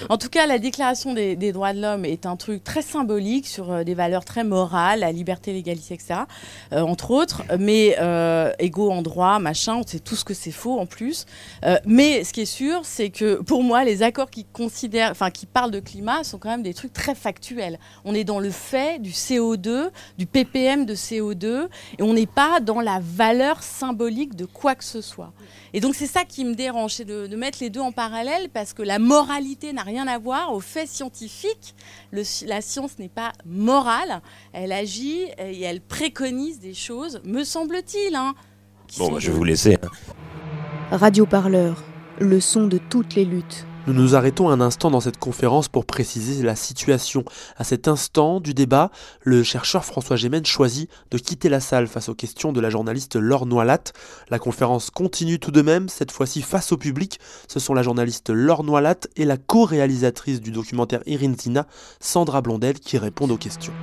En 0.10 0.17
tout 0.17 0.29
cas, 0.29 0.45
la 0.45 0.60
déclaration 0.60 1.13
des, 1.13 1.51
droits 1.51 1.74
de 1.74 1.81
l'homme 1.81 2.05
est 2.05 2.25
un 2.25 2.36
truc 2.36 2.63
très 2.63 2.81
symbolique 2.81 3.48
sur 3.48 3.71
euh, 3.71 3.83
des 3.83 3.93
valeurs 3.93 4.25
très 4.25 4.43
morales, 4.43 5.00
la 5.00 5.12
liberté, 5.12 5.53
l'égalité, 5.53 5.93
etc., 5.93 6.21
euh, 6.74 6.81
entre 6.81 7.12
autres, 7.12 7.43
mais 7.60 7.95
égaux 8.60 8.91
en 8.91 9.01
droit, 9.01 9.39
machin, 9.39 9.75
on 9.75 9.88
sait 9.88 10.00
tout 10.00 10.15
ce 10.15 10.25
que 10.25 10.33
c'est 10.33 10.51
faux 10.51 10.79
en 10.79 10.86
plus. 10.86 11.25
mais 11.86 12.24
ce 12.24 12.33
qui 12.33 12.41
est 12.41 12.45
sûr, 12.45 12.81
c'est 12.83 13.10
que 13.10 13.36
pour 13.41 13.63
moi, 13.63 13.83
les 13.83 14.03
accords 14.03 14.29
qui, 14.29 14.45
considèrent, 14.45 15.13
qui 15.33 15.45
parlent 15.45 15.71
de 15.71 15.79
climat 15.79 16.24
sont 16.24 16.38
quand 16.38 16.50
même 16.50 16.63
des 16.63 16.74
trucs 16.74 16.93
très 16.93 17.15
factuels. 17.15 17.79
On 18.05 18.13
est 18.13 18.24
dans 18.24 18.39
le 18.39 18.50
fait 18.50 19.01
du 19.01 19.12
CO2, 19.12 19.89
du 20.17 20.25
ppm 20.25 20.86
de 20.86 20.95
CO2, 20.95 21.67
et 22.00 22.03
on 22.03 22.13
n'est 22.13 22.25
pas 22.25 22.60
dans 22.60 22.81
la 22.81 23.00
valeur 23.01 23.63
symbolique 23.63 24.36
de 24.36 24.45
quoi 24.45 24.75
que 24.75 24.83
ce 24.83 25.01
soit. 25.01 25.31
Et 25.74 25.79
donc 25.79 25.95
c'est 25.95 26.07
ça 26.07 26.25
qui 26.25 26.43
me 26.43 26.53
dérange, 26.53 26.93
c'est 26.95 27.05
de, 27.05 27.36
mettre 27.36 27.60
les 27.62 27.69
deux 27.69 27.79
en 27.79 27.91
parallèle 27.91 28.31
parce 28.54 28.74
que 28.74 28.84
la 28.84 29.00
moralité 29.00 29.74
n'a 29.74 29.84
rien 29.84 30.08
à 30.08 30.18
voir 30.18 30.54
au 30.54 30.60
fait 30.60 30.88
scientifique. 30.88 31.76
la 32.12 32.62
science 32.62 32.98
n'est 33.00 33.10
pas 33.10 33.34
morale, 33.46 34.22
elle 34.54 34.72
agit 34.72 35.24
et 35.38 35.62
elle 35.62 35.82
préconise 35.82 36.60
des 36.60 36.74
choses, 36.74 37.22
me 37.26 37.44
semble-t-il. 37.44 38.16
Hein, 38.16 38.36
bon, 38.98 39.12
bah, 39.12 39.20
je 39.20 39.32
vais 39.32 39.38
vous 39.38 39.44
laisser. 39.44 39.76
Hein. 39.76 40.98
Radio 40.98 41.26
Parleur, 41.26 41.84
le 42.20 42.40
son 42.40 42.68
de 42.68 42.78
toutes 42.78 43.16
les 43.16 43.26
luttes. 43.26 43.66
Nous 43.88 43.94
nous 43.94 44.16
arrêtons 44.16 44.48
un 44.50 44.62
instant 44.62 44.92
dans 44.92 45.00
cette 45.00 45.18
conférence 45.18 45.68
pour 45.68 45.86
préciser 45.86 46.44
la 46.44 46.56
situation. 46.56 47.26
À 47.58 47.64
cet 47.64 47.88
instant 47.88 48.40
du 48.40 48.54
débat, 48.54 48.92
le 49.22 49.42
chercheur 49.42 49.86
François 49.86 50.18
Gémen 50.18 50.46
choisit 50.46 50.88
de 51.10 51.18
quitter 51.18 51.50
la 51.50 51.60
salle 51.60 51.88
face 51.88 52.08
aux 52.08 52.14
questions 52.14 52.54
de 52.54 52.62
la 52.62 52.70
journaliste 52.70 53.16
Laure 53.16 53.48
Noilat. 53.48 53.86
La 54.30 54.38
conférence 54.38 54.92
continue 54.92 55.40
tout 55.40 55.50
de 55.50 55.64
même, 55.64 55.90
cette 55.90 56.12
fois-ci 56.12 56.44
face 56.44 56.72
au 56.72 56.78
public. 56.78 57.20
Ce 57.48 57.60
sont 57.60 57.74
la 57.74 57.82
journaliste 57.82 58.30
Laure 58.30 58.64
Noilat 58.64 59.00
et 59.16 59.26
la 59.26 59.38
co-réalisatrice 59.38 60.42
du 60.42 60.52
documentaire 60.52 61.02
Zina, 61.40 61.66
Sandra 62.00 62.42
Blondel, 62.42 62.80
qui 62.80 63.00
répondent 63.00 63.32
aux 63.32 63.38
questions. 63.38 63.74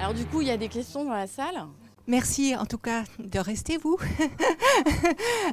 Alors 0.00 0.14
du 0.14 0.26
coup, 0.26 0.40
il 0.40 0.48
y 0.48 0.50
a 0.50 0.56
des 0.56 0.68
questions 0.68 1.04
dans 1.04 1.14
la 1.14 1.28
salle? 1.28 1.64
Merci 2.08 2.56
en 2.56 2.66
tout 2.66 2.78
cas 2.78 3.04
de 3.18 3.38
rester, 3.38 3.76
vous. 3.78 3.96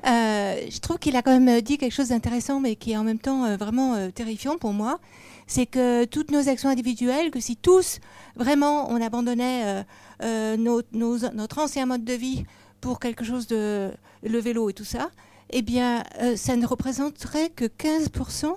Euh, 0.08 0.66
je 0.70 0.80
trouve 0.80 0.98
qu'il 0.98 1.16
a 1.16 1.22
quand 1.22 1.38
même 1.38 1.62
dit 1.62 1.78
quelque 1.78 1.94
chose 1.94 2.10
d'intéressant, 2.10 2.60
mais 2.60 2.76
qui 2.76 2.94
est 2.94 2.98
en 2.98 3.04
même 3.04 3.20
temps 3.20 3.44
euh, 3.44 3.58
vraiment 3.58 3.96
euh, 3.96 4.10
terrifiant 4.10 4.58
pour 4.58 4.72
moi. 4.72 5.00
C'est 5.46 5.66
que 5.66 6.06
toutes 6.06 6.32
nos 6.32 6.48
actions 6.48 6.70
individuelles, 6.70 7.32
que 7.32 7.40
si 7.40 7.58
tous, 7.58 8.00
vraiment, 8.36 8.90
on 8.90 9.02
abandonnait 9.02 9.84
notre 10.22 11.60
ancien 11.60 11.86
mode 11.86 12.06
de 12.06 12.14
vie 12.14 12.46
pour 12.82 13.00
quelque 13.00 13.26
chose 13.26 13.48
de 13.48 13.92
le 14.24 14.40
vélo 14.40 14.70
et 14.70 14.74
tout 14.74 14.86
ça, 14.86 15.10
eh 15.50 15.62
bien, 15.62 16.04
ça 16.36 16.56
ne 16.56 16.66
représenterait 16.66 17.50
que 17.50 17.66
15% 17.66 18.54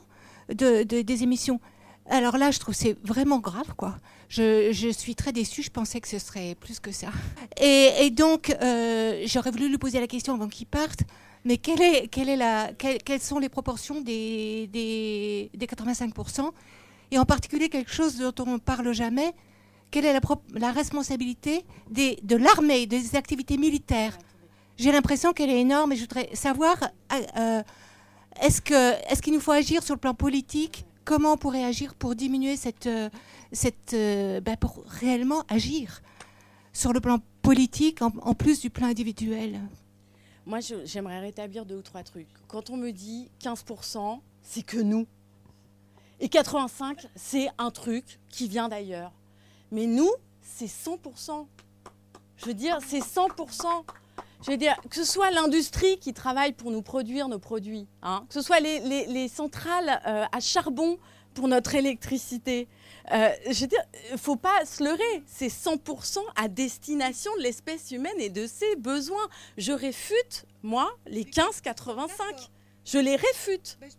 de, 0.55 0.83
des 0.83 1.23
émissions. 1.23 1.61
Alors 2.09 2.37
là, 2.37 2.51
je 2.51 2.59
trouve 2.61 2.75
c'est 2.75 2.97
vraiment 3.05 3.39
grave, 3.39 3.75
quoi. 3.77 3.97
Je, 4.33 4.95
suis 4.97 5.15
très 5.15 5.31
déçue, 5.31 5.63
je 5.63 5.69
pensais 5.69 6.01
que 6.01 6.09
ce 6.09 6.19
serait 6.19 6.55
plus 6.55 6.81
que 6.81 6.91
ça. 6.91 7.09
Et, 7.61 8.09
donc, 8.09 8.49
euh, 8.63 9.23
j'aurais 9.27 9.51
voulu 9.51 9.69
lui 9.69 9.77
poser 9.77 10.01
la 10.01 10.07
question 10.07 10.33
avant 10.33 10.49
qu'il 10.49 10.67
parte, 10.67 11.01
mais 11.45 11.59
quelles 11.59 13.21
sont 13.21 13.39
les 13.39 13.51
proportions 13.51 14.01
des, 14.01 14.71
des, 14.73 15.51
85% 15.67 16.51
Et 17.11 17.19
en 17.19 17.27
particulier, 17.27 17.69
quelque 17.69 17.93
chose 17.93 18.17
dont 18.17 18.47
on 18.47 18.55
ne 18.55 18.59
parle 18.59 18.91
jamais, 18.95 19.35
quelle 19.91 20.07
est 20.07 20.19
la, 20.55 20.73
responsabilité 20.73 21.67
de 21.91 22.37
l'armée, 22.37 22.87
des 22.87 23.17
activités 23.17 23.59
militaires? 23.59 24.17
J'ai 24.79 24.93
l'impression 24.93 25.35
qu'elle 25.35 25.51
est 25.51 25.61
énorme 25.61 25.93
et 25.93 25.97
je 25.97 26.01
voudrais 26.01 26.31
savoir, 26.33 26.77
euh, 27.13 27.21
euh, 27.37 27.63
est-ce 28.41 28.63
qu'il 29.21 29.35
nous 29.35 29.41
faut 29.41 29.53
agir 29.53 29.83
sur 29.83 29.95
le 29.95 30.01
plan 30.01 30.15
politique? 30.15 30.87
Comment 31.05 31.35
on 31.35 31.37
pourrait 31.37 31.65
agir 31.65 31.95
pour 31.95 32.15
diminuer 32.15 32.57
cette, 32.57 32.89
euh, 33.93 34.41
bah, 34.41 34.57
pour 34.57 34.85
réellement 34.87 35.43
agir 35.49 36.03
sur 36.73 36.93
le 36.93 37.01
plan 37.01 37.19
politique 37.43 38.01
en, 38.03 38.35
plus 38.35 38.61
du 38.61 38.71
plan 38.71 38.87
individuel 38.87 39.61
moi, 40.45 40.59
j'aimerais 40.85 41.21
rétablir 41.21 41.65
deux 41.65 41.77
ou 41.77 41.83
trois 41.83 42.03
trucs. 42.03 42.27
Quand 42.49 42.71
on 42.71 42.77
me 42.77 42.91
dit 42.91 43.31
15%, 43.41 44.19
c'est 44.43 44.63
que 44.63 44.79
nous. 44.79 45.07
Et 46.19 46.29
85, 46.29 47.07
c'est 47.15 47.49
un 47.59 47.71
truc 47.71 48.19
qui 48.29 48.49
vient 48.49 48.69
d'ailleurs. 48.69 49.13
Mais 49.71 49.87
nous, 49.87 50.11
c'est 50.41 50.67
100%. 50.67 51.47
Je 52.37 52.47
veux 52.47 52.55
dire, 52.55 52.79
c'est 52.85 52.99
100%. 52.99 53.85
Je 54.45 54.51
veux 54.51 54.57
dire, 54.57 54.77
que 54.91 54.97
ce 54.97 55.05
soit 55.05 55.31
l'industrie 55.31 55.99
qui 55.99 56.13
travaille 56.13 56.53
pour 56.53 56.73
nous 56.73 56.83
produire 56.83 57.29
nos 57.29 57.39
produits, 57.39 57.87
hein, 58.03 58.25
que 58.29 58.35
ce 58.35 58.43
soit 58.43 58.59
les, 58.59 59.29
centrales 59.29 60.01
euh, 60.07 60.25
à 60.33 60.41
charbon 60.41 60.99
pour 61.35 61.49
notre 61.49 61.75
électricité. 61.75 62.69
Euh, 63.13 63.31
je 63.51 63.61
veux 63.63 63.67
dire, 63.67 63.83
il 64.11 64.13
ne 64.13 64.19
faut 64.19 64.37
pas 64.37 64.65
se 64.65 64.83
leurrer. 64.83 65.23
C'est 65.27 65.49
100% 65.49 66.19
à 66.37 66.49
destination 66.49 67.31
de 67.37 67.43
l'espèce 67.43 67.91
humaine 67.91 68.19
et 68.19 68.31
de 68.31 68.47
ses 68.47 68.77
besoins. 68.77 69.29
Je 69.59 69.73
réfute, 69.73 70.47
moi, 70.63 70.91
les 71.07 71.25
15,85. 71.25 72.49
Je 72.85 72.99
les 72.99 73.17
réfute. 73.17 73.79
Ben, 73.81 73.91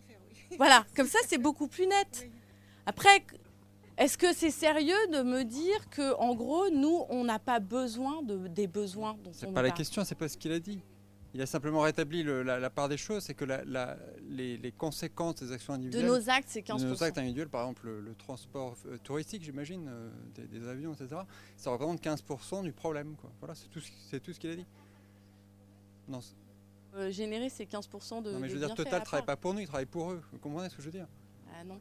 voilà, 0.58 0.84
comme 0.96 1.08
ça, 1.08 1.18
c'est 1.26 1.38
beaucoup 1.38 1.68
plus 1.68 1.86
net. 1.86 2.28
Après, 2.86 3.24
est-ce 3.98 4.16
que 4.16 4.32
c'est 4.32 4.50
sérieux 4.50 4.96
de 5.12 5.22
me 5.22 5.44
dire 5.44 5.90
que, 5.90 6.14
en 6.16 6.34
gros, 6.34 6.70
nous, 6.70 7.04
on 7.10 7.24
n'a 7.24 7.38
pas 7.38 7.60
besoin 7.60 8.22
de, 8.22 8.48
des 8.48 8.66
besoins 8.66 9.16
dont 9.22 9.30
C'est 9.32 9.52
pas 9.52 9.62
la 9.62 9.70
question, 9.70 10.04
c'est 10.04 10.14
pas 10.14 10.28
ce 10.28 10.38
qu'il 10.38 10.52
a 10.52 10.58
dit. 10.58 10.80
Il 11.32 11.40
a 11.40 11.46
simplement 11.46 11.80
rétabli 11.80 12.24
la, 12.24 12.70
part 12.70 12.88
des 12.88 12.96
choses, 12.96 13.22
c'est 13.24 13.34
que 13.34 13.44
les, 13.44 14.72
conséquences 14.76 15.36
des 15.36 15.52
actions 15.52 15.74
individuelles. 15.74 16.02
De 16.02 16.08
nos 16.08 16.30
actes, 16.30 16.48
c'est 16.48 16.60
15%. 16.60 16.80
De 16.80 16.86
nos 16.86 17.02
actes 17.02 17.18
individuels, 17.18 17.48
par 17.48 17.62
exemple 17.62 17.88
le, 17.88 18.14
transport 18.14 18.76
euh, 18.86 18.98
touristique, 18.98 19.42
j'imagine, 19.42 19.88
euh, 19.88 20.10
des, 20.34 20.66
avions, 20.66 20.92
etc., 20.92 21.22
ça 21.56 21.70
représente 21.70 22.02
15% 22.02 22.64
du 22.64 22.72
problème. 22.72 23.14
Quoi. 23.16 23.30
Voilà, 23.38 23.54
c'est 23.54 23.68
tout, 23.68 23.80
tout, 23.80 24.32
ce 24.32 24.40
qu'il 24.40 24.50
a 24.50 24.56
dit. 24.56 24.66
Non, 26.08 26.20
euh, 26.96 27.10
générer 27.12 27.48
ces 27.48 27.64
15% 27.66 28.22
de. 28.22 28.32
Non, 28.32 28.40
mais 28.40 28.48
je 28.48 28.54
veux 28.54 28.66
dire, 28.66 28.74
Total 28.74 29.00
ne 29.00 29.04
travaille 29.04 29.26
pas 29.26 29.36
pour 29.36 29.54
nous, 29.54 29.60
il 29.60 29.66
travaille 29.68 29.86
pour 29.86 30.10
eux. 30.10 30.20
Vous 30.32 30.38
comprenez 30.38 30.68
ce 30.68 30.74
que 30.74 30.82
je 30.82 30.86
veux 30.86 30.92
dire? 30.92 31.06
Ah 31.54 31.64
non. 31.64 31.80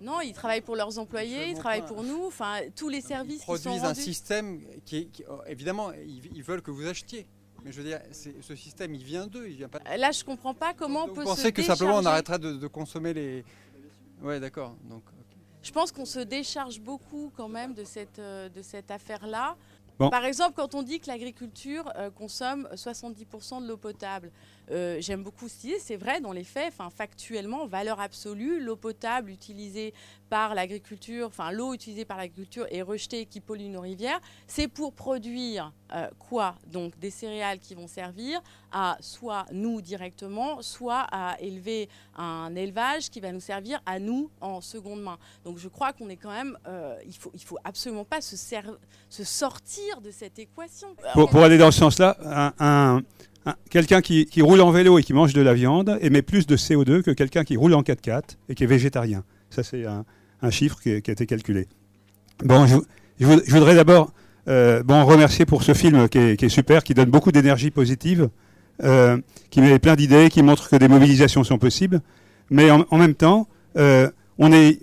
Non, 0.00 0.20
ils 0.20 0.32
travaillent 0.32 0.60
pour 0.60 0.76
leurs 0.76 0.98
employés, 0.98 1.48
ils 1.48 1.56
travaillent 1.56 1.86
pour 1.86 2.02
nous, 2.02 2.26
enfin 2.26 2.60
tous 2.76 2.88
les 2.88 3.00
services 3.00 3.40
ils 3.40 3.44
produisent 3.44 3.84
un 3.84 3.94
système 3.94 4.60
qui, 4.84 5.10
oh, 5.28 5.40
évidemment, 5.46 5.92
ils, 5.92 6.42
veulent 6.42 6.62
que 6.62 6.70
vous 6.70 6.86
achetiez. 6.86 7.26
Mais 7.64 7.72
je 7.72 7.80
veux 7.80 7.88
dire, 7.88 8.00
ce 8.12 8.54
système, 8.54 8.94
il 8.94 9.02
vient 9.02 9.26
d'eux, 9.26 9.48
il 9.48 9.56
vient 9.56 9.68
pas. 9.68 9.80
Là, 9.96 10.12
je 10.12 10.22
comprends 10.22 10.52
pas 10.52 10.74
comment 10.74 11.04
on 11.04 11.08
peut. 11.08 11.22
Vous 11.22 11.28
pensez 11.28 11.50
que 11.50 11.62
simplement 11.62 11.96
on 11.96 12.04
arrêterait 12.04 12.38
de, 12.38 12.66
consommer 12.66 13.14
les. 13.14 13.44
Ouais, 14.22 14.38
d'accord. 14.38 14.76
Donc. 14.84 15.02
Je 15.62 15.72
pense 15.72 15.90
qu'on 15.90 16.04
se 16.04 16.18
décharge 16.18 16.78
beaucoup 16.78 17.32
quand 17.34 17.48
même 17.48 17.72
de 17.72 17.84
cette, 17.84 18.18
euh, 18.18 18.50
de 18.50 18.60
cette 18.60 18.90
affaire-là. 18.90 19.56
Par 19.96 20.24
exemple, 20.26 20.54
quand 20.56 20.74
on 20.74 20.82
dit 20.82 21.00
que 21.00 21.06
l'agriculture 21.06 21.90
euh, 21.96 22.10
consomme 22.10 22.68
70% 22.74 23.62
de 23.62 23.68
l'eau 23.68 23.76
potable, 23.78 24.30
euh, 24.70 24.96
j'aime 25.00 25.22
beaucoup 25.22 25.48
ce 25.48 25.66
idée, 25.66 25.78
c'est 25.78 25.96
vrai 25.96 26.20
dans 26.20 26.32
les 26.32 26.44
faits, 26.44 26.72
enfin, 26.76 26.90
factuellement, 26.90 27.66
valeur 27.66 28.00
absolue, 28.00 28.60
l'eau 28.60 28.76
potable 28.76 29.30
utilisée 29.30 29.92
par 30.30 30.54
l'agriculture, 30.54 31.26
enfin 31.26 31.52
l'eau 31.52 31.74
utilisée 31.74 32.04
par 32.04 32.16
l'agriculture 32.16 32.66
est 32.70 32.82
rejetée 32.82 33.20
et 33.20 33.26
qui 33.26 33.40
pollue 33.40 33.68
nos 33.68 33.82
rivières, 33.82 34.20
c'est 34.46 34.68
pour 34.68 34.92
produire 34.92 35.72
euh, 35.94 36.08
quoi? 36.18 36.56
Donc 36.66 36.98
des 36.98 37.10
céréales 37.10 37.58
qui 37.58 37.74
vont 37.74 37.86
servir 37.86 38.42
à 38.72 38.96
soit 39.00 39.46
nous 39.52 39.80
directement, 39.80 40.62
soit 40.62 41.06
à 41.12 41.36
élever 41.40 41.88
un 42.16 42.54
élevage 42.56 43.10
qui 43.10 43.20
va 43.20 43.32
nous 43.32 43.40
servir 43.40 43.80
à 43.86 43.98
nous 43.98 44.30
en 44.40 44.60
seconde 44.60 45.02
main. 45.02 45.18
Donc 45.44 45.58
je 45.58 45.68
crois 45.68 45.92
qu'on 45.92 46.08
est 46.08 46.16
quand 46.16 46.32
même, 46.32 46.58
euh, 46.66 46.96
il 47.06 47.14
faut, 47.14 47.32
faut 47.44 47.58
absolument 47.62 48.04
pas 48.04 48.20
se 48.20 49.24
sortir 49.24 50.00
de 50.00 50.10
cette 50.10 50.38
équation. 50.38 50.88
Pour, 51.12 51.36
aller 51.36 51.58
dans 51.58 51.70
ce 51.70 51.78
sens-là, 51.80 52.16
un 52.58 53.02
quelqu'un 53.70 54.00
qui, 54.00 54.26
roule 54.40 54.60
en 54.60 54.70
vélo 54.70 54.98
et 54.98 55.02
qui 55.02 55.12
mange 55.12 55.32
de 55.32 55.42
la 55.42 55.54
viande 55.54 55.98
émet 56.00 56.22
plus 56.22 56.46
de 56.46 56.56
CO2 56.56 57.02
que 57.02 57.10
quelqu'un 57.10 57.44
qui 57.44 57.56
roule 57.56 57.74
en 57.74 57.82
4x4 57.82 58.22
et 58.48 58.54
qui 58.54 58.64
est 58.64 58.68
végétarien. 58.68 59.24
Ça, 59.50 59.62
c'est 59.62 59.84
un, 59.86 60.50
chiffre 60.50 60.80
qui, 60.80 60.90
a 60.90 60.96
été 60.96 61.26
calculé. 61.26 61.68
Bon, 62.44 62.66
je, 62.66 63.26
voudrais 63.26 63.74
d'abord 63.74 64.12
euh, 64.48 64.82
bon, 64.82 65.04
remercier 65.04 65.46
pour 65.46 65.62
ce 65.62 65.74
film 65.74 66.08
qui 66.08 66.18
est, 66.18 66.48
super, 66.48 66.84
qui 66.84 66.94
donne 66.94 67.10
beaucoup 67.10 67.32
d'énergie 67.32 67.70
positive, 67.70 68.28
euh, 68.82 69.18
qui 69.50 69.60
met 69.60 69.78
plein 69.78 69.94
d'idées, 69.94 70.28
qui 70.30 70.42
montre 70.42 70.68
que 70.68 70.76
des 70.76 70.88
mobilisations 70.88 71.44
sont 71.44 71.58
possibles. 71.58 72.00
Mais 72.50 72.70
en, 72.70 72.98
même 72.98 73.14
temps, 73.14 73.48
euh, 73.76 74.10
on 74.38 74.52
est, 74.52 74.80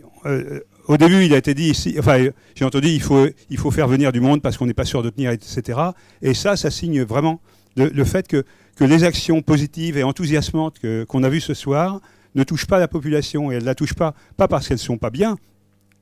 au 0.88 0.98
début, 0.98 1.26
il 1.26 1.34
a 1.34 1.38
été 1.38 1.54
dit 1.54 1.70
ici, 1.70 1.96
enfin, 2.00 2.26
j'ai 2.56 2.66
entendu, 2.66 2.88
il 2.88 3.02
faut, 3.02 3.28
il 3.50 3.58
faut 3.58 3.72
faire 3.72 3.88
venir 3.88 4.12
du 4.12 4.20
monde 4.20 4.42
parce 4.42 4.58
qu'on 4.58 4.66
n'est 4.66 4.74
pas 4.74 4.86
sûr 4.86 5.04
de 5.04 5.10
tenir, 5.10 5.32
etc. 5.32 5.80
Et 6.22 6.34
ça, 6.34 6.56
ça 6.56 6.72
signe 6.72 7.04
vraiment 7.04 7.40
le, 7.76 8.04
fait 8.04 8.28
que, 8.28 8.44
les 8.80 9.04
actions 9.04 9.42
positives 9.42 9.98
et 9.98 10.04
enthousiasmantes 10.04 10.78
qu'on 11.08 11.24
a 11.24 11.30
vues 11.30 11.42
ce 11.42 11.54
soir 11.54 12.02
ne 12.36 12.44
touchent 12.44 12.66
pas 12.66 12.80
la 12.80 12.88
population 12.88 13.52
et 13.52 13.56
elles 13.56 13.62
ne 13.62 13.68
la 13.68 13.76
touchent 13.76 13.94
pas, 13.94 14.14
pas 14.38 14.48
parce 14.48 14.68
qu'elles 14.68 14.76
ne 14.76 14.82
sont 14.82 14.98
pas 14.98 15.10
bien, 15.10 15.38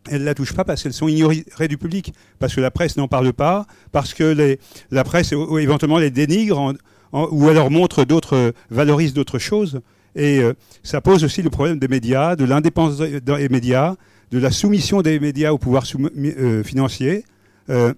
elles 0.09 0.21
ne 0.21 0.25
la 0.25 0.33
touchent 0.33 0.53
pas 0.53 0.63
parce 0.63 0.83
qu'elles 0.83 0.93
sont 0.93 1.07
ignorées 1.07 1.67
du 1.67 1.77
public, 1.77 2.13
parce 2.39 2.55
que 2.55 2.61
la 2.61 2.71
presse 2.71 2.97
n'en 2.97 3.07
parle 3.07 3.33
pas, 3.33 3.65
parce 3.91 4.13
que 4.13 4.57
la 4.91 5.03
presse 5.03 5.31
éventuellement 5.31 5.97
les 5.97 6.11
dénigre 6.11 6.73
ou 7.11 7.49
alors 7.49 7.71
montre 7.71 8.05
d'autres, 8.05 8.53
valorise 8.69 9.13
d'autres 9.13 9.39
choses. 9.39 9.81
Et 10.15 10.39
euh, 10.39 10.53
ça 10.83 11.01
pose 11.01 11.23
aussi 11.23 11.41
le 11.41 11.49
problème 11.49 11.79
des 11.79 11.87
médias, 11.87 12.35
de 12.35 12.45
l'indépendance 12.45 12.97
des 12.97 13.49
médias, 13.49 13.95
de 14.31 14.39
la 14.39 14.51
soumission 14.51 15.01
des 15.01 15.19
médias 15.19 15.51
au 15.51 15.57
pouvoir 15.57 15.83
euh, 15.95 16.63
financier. 16.63 17.23
Euh, 17.69 17.93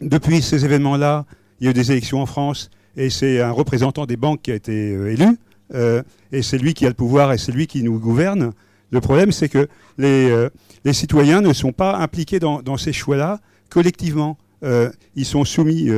depuis 0.00 0.42
ces 0.42 0.64
événements-là, 0.64 1.26
il 1.60 1.64
y 1.64 1.68
a 1.68 1.70
eu 1.70 1.74
des 1.74 1.90
élections 1.90 2.20
en 2.20 2.26
France 2.26 2.70
et 2.98 3.10
c'est 3.10 3.40
un 3.40 3.52
représentant 3.52 4.06
des 4.06 4.16
banques 4.16 4.42
qui 4.42 4.50
a 4.50 4.56
été 4.56 4.92
euh, 4.92 5.12
élu, 5.12 5.38
euh, 5.72 6.02
et 6.32 6.42
c'est 6.42 6.58
lui 6.58 6.74
qui 6.74 6.84
a 6.84 6.88
le 6.88 6.94
pouvoir 6.94 7.32
et 7.32 7.38
c'est 7.38 7.52
lui 7.52 7.68
qui 7.68 7.82
nous 7.82 7.98
gouverne. 7.98 8.52
Le 8.90 9.00
problème, 9.00 9.30
c'est 9.30 9.48
que 9.48 9.68
les, 9.98 10.28
euh, 10.30 10.50
citoyens 10.92 11.40
ne 11.40 11.52
sont 11.52 11.72
pas 11.72 11.96
impliqués 11.96 12.40
dans, 12.40 12.76
ces 12.76 12.92
choix-là 12.92 13.40
collectivement. 13.70 14.38
ils 14.62 15.26
sont 15.26 15.44
soumis 15.44 15.90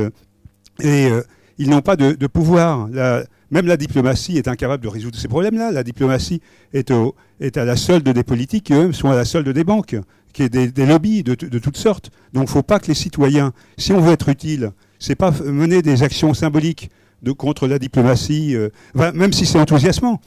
et 0.83 1.09
ils 1.57 1.69
n'ont 1.69 1.81
pas 1.81 1.95
de, 1.95 2.27
pouvoir. 2.27 2.89
Même 2.89 3.67
la 3.67 3.77
diplomatie 3.77 4.37
est 4.37 4.49
incapable 4.49 4.83
de 4.83 4.89
résoudre 4.89 5.17
ces 5.17 5.29
problèmes-là. 5.29 5.71
La 5.71 5.83
diplomatie 5.83 6.41
est, 6.73 6.91
à 6.91 7.63
la 7.63 7.77
solde 7.77 8.09
des 8.09 8.23
politiques 8.23 8.65
qui, 8.65 8.73
eux, 8.73 8.91
sont 8.91 9.09
à 9.09 9.15
la 9.15 9.23
solde 9.23 9.47
des 9.47 9.63
banques, 9.63 9.95
qui 10.33 10.43
est 10.43 10.49
des, 10.49 10.69
des 10.69 10.85
lobbies 10.85 11.23
de, 11.23 11.35
de, 11.35 11.59
toutes 11.59 11.77
sortes. 11.77 12.11
Donc 12.33 12.43
il 12.43 12.47
ne 12.47 12.51
faut 12.51 12.63
pas 12.63 12.79
que 12.79 12.87
les 12.87 12.93
citoyens, 12.93 13.53
si 13.77 13.93
on 13.93 14.01
veut 14.01 14.11
être 14.11 14.27
utile, 14.27 14.73
c'est 15.01 15.15
pas 15.15 15.31
mener 15.31 15.81
des 15.81 16.03
actions 16.03 16.33
symboliques 16.33 16.91
contre 17.37 17.67
la 17.67 17.79
diplomatie, 17.79 18.55
euh, 18.55 18.69
même 18.95 19.33
si 19.33 19.45
c'est 19.45 19.59
enthousiasmant, 19.59 20.21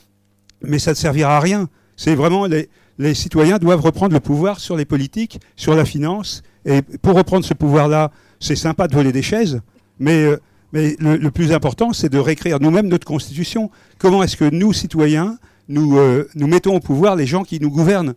mais 0.63 0.81
ça 0.81 0.91
ne 0.91 0.97
servira 0.97 1.37
à 1.37 1.41
rien. 1.41 1.69
C'est 1.97 2.17
vraiment 2.17 2.47
les, 2.47 3.15
citoyens 3.15 3.59
doivent 3.59 3.81
reprendre 3.81 4.13
le 4.13 4.21
pouvoir 4.21 4.59
sur 4.59 4.77
les 4.77 4.85
politiques, 4.85 5.41
sur 5.57 5.77
la 5.77 5.85
finance, 5.85 6.43
et 6.67 6.83
pour 6.83 7.15
reprendre 7.15 7.45
ce 7.45 7.55
pouvoir-là, 7.55 8.11
c'est 8.41 8.57
sympa 8.57 8.89
de 8.89 8.95
voler 8.95 9.13
des 9.13 9.23
chaises, 9.23 9.61
mais, 9.99 10.25
euh, 10.25 10.37
le, 10.73 11.29
plus 11.29 11.53
important, 11.53 11.93
c'est 11.93 12.09
de 12.09 12.19
réécrire 12.19 12.59
nous-mêmes 12.61 12.89
notre 12.89 13.07
constitution. 13.07 13.71
Comment 13.99 14.25
est-ce 14.25 14.37
que 14.37 14.51
nous, 14.51 14.73
citoyens, 14.73 15.39
nous, 15.69 15.99
euh, 15.99 16.29
nous 16.35 16.49
mettons 16.49 16.75
au 16.75 16.81
pouvoir 16.81 17.15
les 17.15 17.27
gens 17.27 17.45
qui 17.45 17.61
nous 17.61 17.71
gouvernent? 17.71 18.15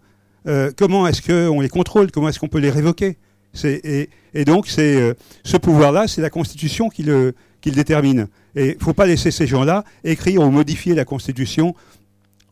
Comment 0.77 1.05
est-ce 1.07 1.21
qu'on 1.21 1.59
les 1.59 1.67
contrôle? 1.67 2.09
Comment 2.09 2.29
est-ce 2.29 2.39
qu'on 2.39 2.47
peut 2.47 2.59
les 2.59 2.69
révoquer? 2.69 3.17
Et, 3.65 4.45
donc, 4.45 4.67
euh, 4.77 5.13
ce 5.43 5.57
pouvoir-là, 5.57 6.07
c'est 6.07 6.21
la 6.21 6.29
Constitution 6.29 6.89
qui 6.89 7.03
le, 7.03 7.33
détermine. 7.65 8.27
Et 8.55 8.69
il 8.69 8.77
ne 8.77 8.83
faut 8.83 8.93
pas 8.93 9.05
laisser 9.05 9.29
ces 9.29 9.45
gens-là 9.45 9.83
écrire 10.05 10.41
ou 10.41 10.49
modifier 10.49 10.95
la 10.95 11.03
Constitution 11.03 11.75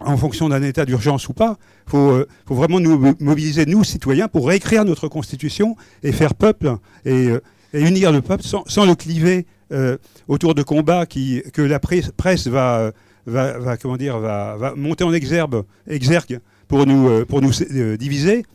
en 0.02 0.18
fonction 0.18 0.50
d'un 0.50 0.62
état 0.62 0.86
d'urgence 0.86 1.30
ou 1.30 1.34
pas. 1.34 1.58
Il 1.88 1.91
faut, 1.91 2.12
euh, 2.12 2.28
faut, 2.46 2.56
vraiment 2.56 2.82
nous 2.82 3.15
mobiliser, 3.22 3.65
nous, 3.65 3.86
citoyens, 3.86 4.28
pour 4.28 4.48
réécrire 4.48 4.84
notre 4.84 5.08
Constitution 5.08 5.78
et 6.04 6.12
faire 6.12 6.36
peuple 6.36 6.76
et, 7.06 7.30
euh, 7.30 7.39
unir 7.74 8.12
le 8.12 8.22
peuple 8.22 8.44
sans, 8.44 8.86
le 8.86 8.96
cliver 8.96 9.46
autour 10.28 10.54
de 10.54 10.63
combats 10.63 11.06
que 11.06 11.62
la 11.62 11.80
presse 11.80 12.48
va, 12.48 12.91
va, 13.26 13.78
comment 13.78 13.98
dire, 13.98 14.20
va, 14.20 14.74
monter 14.76 15.04
en 15.04 15.13
exergue, 15.13 15.63
pour 16.68 16.86
nous 16.86 17.52
diviser. 17.98 18.46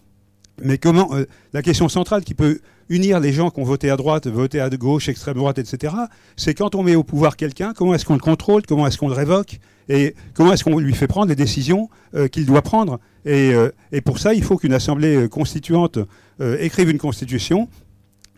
Mais 0.63 0.79
comment 0.79 1.15
euh, 1.15 1.27
la 1.53 1.63
question 1.63 1.89
centrale 1.89 2.25
qui 2.25 2.35
peut 2.35 2.61
unir 2.89 3.21
les 3.21 3.33
gens 3.33 3.51
qui 3.51 3.61
ont 3.61 3.65
voté 3.65 3.91
à 3.91 3.97
droite, 3.97 4.27
voté 4.27 4.61
à 4.61 4.69
gauche, 4.71 5.09
extrême 5.09 5.37
droite, 5.37 5.59
etc., 5.59 5.95
c'est 6.37 6.55
quand 6.55 6.75
on 6.75 6.83
met 6.83 6.97
au 6.97 7.05
pouvoir 7.05 7.37
quelqu'un, 7.37 7.73
comment 7.73 7.95
est-ce 7.95 8.05
qu'on 8.05 8.15
le 8.15 8.21
contrôle, 8.21 8.63
comment 8.67 8.87
est-ce 8.87 8.99
qu'on 8.99 9.09
le 9.09 9.15
révoque, 9.15 9.61
et 9.89 10.15
comment 10.35 10.53
est-ce 10.53 10.65
qu'on 10.65 10.79
lui 10.79 10.95
fait 10.95 11.07
prendre 11.07 11.29
les 11.29 11.37
décisions 11.37 11.89
euh, 12.15 12.29
qu'il 12.29 12.47
doit 12.47 12.63
prendre. 12.63 12.99
Et, 13.25 13.53
euh, 13.53 13.71
et, 13.93 14.01
pour 14.01 14.19
ça, 14.19 14.35
il 14.35 14.43
faut 14.43 14.57
qu'une 14.57 14.73
assemblée 14.73 15.29
constituante 15.29 15.99
écrive 16.41 16.89
une 16.89 16.99
constitution 16.99 17.69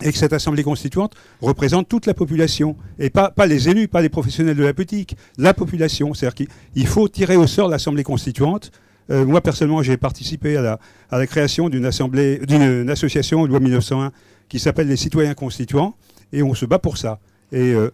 et 0.02 0.12
que 0.12 0.18
cette 0.18 0.32
assemblée 0.32 0.62
constituante 0.62 1.14
représente 1.40 1.88
toute 1.88 2.06
la 2.06 2.14
population, 2.14 2.76
et 2.98 3.10
pas, 3.10 3.30
pas 3.30 3.46
les 3.46 3.68
élus, 3.68 3.88
pas 3.88 4.02
les 4.02 4.08
professionnels 4.08 4.56
de 4.56 4.64
la 4.64 4.74
politique, 4.74 5.16
la 5.38 5.54
population. 5.54 6.14
C'est-à-dire 6.14 6.46
qu'il 6.46 6.86
faut 6.86 7.08
tirer 7.08 7.36
au 7.36 7.46
sort 7.46 7.68
l'assemblée 7.68 8.02
constituante 8.02 8.72
euh, 9.10 9.24
moi, 9.24 9.40
personnellement, 9.40 9.82
j'ai 9.82 9.96
participé 9.96 10.56
à 10.56 10.62
la, 10.62 10.78
à 11.10 11.18
la 11.18 11.26
création 11.26 11.68
d'une 11.68 11.84
assemblée, 11.84 12.38
d'une 12.38 12.88
association, 12.90 13.44
loi 13.46 13.60
1901, 13.60 14.12
qui 14.48 14.58
s'appelle 14.58 14.88
les 14.88 14.96
citoyens 14.96 15.34
constituants, 15.34 15.96
et 16.32 16.42
on 16.42 16.54
se 16.54 16.66
bat 16.66 16.78
pour 16.78 16.98
ça. 16.98 17.18
Et, 17.52 17.72
euh, 17.72 17.90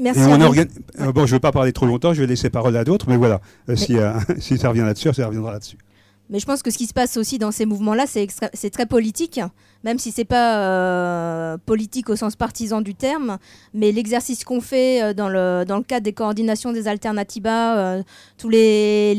Merci. 0.00 0.20
Et 0.20 0.24
on 0.24 0.40
euh, 0.40 1.12
bon, 1.12 1.26
je 1.26 1.32
ne 1.32 1.36
veux 1.36 1.40
pas 1.40 1.52
parler 1.52 1.72
trop 1.72 1.86
longtemps, 1.86 2.14
je 2.14 2.20
vais 2.20 2.26
laisser 2.26 2.50
parole 2.50 2.76
à 2.76 2.84
d'autres, 2.84 3.06
mais 3.08 3.16
voilà, 3.16 3.40
euh, 3.68 3.76
si, 3.76 3.96
euh, 3.96 4.12
si 4.38 4.58
ça 4.58 4.68
revient 4.68 4.82
là-dessus, 4.82 5.12
ça 5.12 5.26
reviendra 5.26 5.52
là-dessus. 5.52 5.78
Mais 6.30 6.38
je 6.38 6.46
pense 6.46 6.62
que 6.62 6.70
ce 6.70 6.76
qui 6.76 6.86
se 6.86 6.92
passe 6.92 7.16
aussi 7.16 7.38
dans 7.38 7.50
ces 7.50 7.64
mouvements-là, 7.64 8.04
c'est 8.06 8.70
très 8.70 8.84
politique, 8.84 9.40
même 9.82 9.98
si 9.98 10.12
c'est 10.12 10.26
pas 10.26 10.58
euh, 10.58 11.56
politique 11.56 12.10
au 12.10 12.16
sens 12.16 12.36
partisan 12.36 12.82
du 12.82 12.94
terme. 12.94 13.38
Mais 13.72 13.92
l'exercice 13.92 14.44
qu'on 14.44 14.60
fait 14.60 15.02
euh, 15.02 15.14
dans 15.14 15.30
le, 15.30 15.64
dans 15.66 15.78
le 15.78 15.82
cadre 15.82 16.04
des 16.04 16.12
coordinations 16.12 16.72
des 16.72 16.86
Alternativa 16.86 17.78
euh, 17.78 18.02
tous 18.36 18.50
les, 18.50 19.16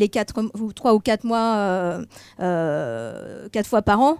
ou 0.59 0.71
trois 0.73 0.93
ou 0.93 0.99
quatre 0.99 1.23
mois, 1.23 1.99
quatre 2.37 3.67
fois 3.67 3.81
par 3.81 4.01
an, 4.01 4.17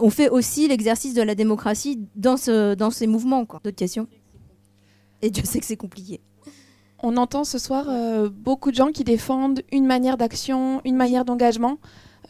on 0.00 0.10
fait 0.10 0.28
aussi 0.28 0.68
l'exercice 0.68 1.14
de 1.14 1.22
la 1.22 1.34
démocratie 1.34 2.06
dans, 2.16 2.36
ce, 2.36 2.74
dans 2.74 2.90
ces 2.90 3.06
mouvements. 3.06 3.46
D'autres 3.64 3.70
questions? 3.70 4.08
Et 5.22 5.30
Dieu 5.30 5.44
sait 5.46 5.60
que 5.60 5.66
c'est 5.66 5.76
compliqué. 5.76 6.20
On 7.02 7.16
entend 7.16 7.44
ce 7.44 7.58
soir 7.58 7.86
beaucoup 8.30 8.70
de 8.70 8.76
gens 8.76 8.90
qui 8.92 9.04
défendent 9.04 9.62
une 9.72 9.86
manière 9.86 10.16
d'action, 10.16 10.82
une 10.84 10.96
manière 10.96 11.24
d'engagement, 11.24 11.78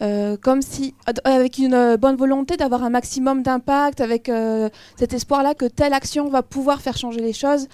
euh, 0.01 0.37
comme 0.37 0.61
si, 0.61 0.93
avec 1.23 1.57
une 1.57 1.73
euh, 1.73 1.97
bonne 1.97 2.15
volonté 2.15 2.55
d'avoir 2.55 2.83
un 2.83 2.89
maximum 2.89 3.41
d'impact, 3.41 3.99
avec 3.99 4.29
euh, 4.29 4.69
cet 4.95 5.13
espoir-là 5.13 5.55
que 5.55 5.65
telle 5.65 5.93
action 5.93 6.29
va 6.29 6.43
pouvoir 6.43 6.81
faire 6.81 6.95
changer 6.95 7.19
les 7.19 7.33
choses, 7.33 7.67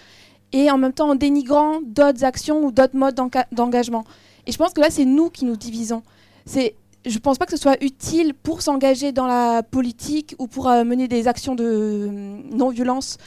et 0.54 0.72
en 0.72 0.78
même 0.78 0.94
temps 0.94 1.10
en 1.10 1.16
dénigrant 1.16 1.80
d'autres 1.84 2.24
actions 2.24 2.64
ou 2.64 2.72
d'autres 2.72 2.96
modes 2.96 3.20
d'engagement. 3.52 4.06
Et 4.48 4.52
je 4.52 4.58
pense 4.58 4.74
que 4.74 4.80
là, 4.80 4.90
c'est 4.90 5.06
nous 5.06 5.30
qui 5.30 5.46
nous 5.46 5.58
divisons. 5.58 6.04
C'est 6.46 6.76
je 7.06 7.20
pense 7.20 7.38
pas 7.38 7.46
que 7.46 7.52
ce 7.52 7.58
soit 7.58 7.84
utile 7.84 8.34
pour 8.34 8.62
s'engager 8.62 9.12
dans 9.12 9.28
la 9.28 9.62
politique 9.62 10.36
ou 10.40 10.48
pour 10.48 10.70
mener 10.70 11.10
des 11.10 11.28
actions 11.28 11.54
de 11.54 12.10
non-violence. 12.52 13.18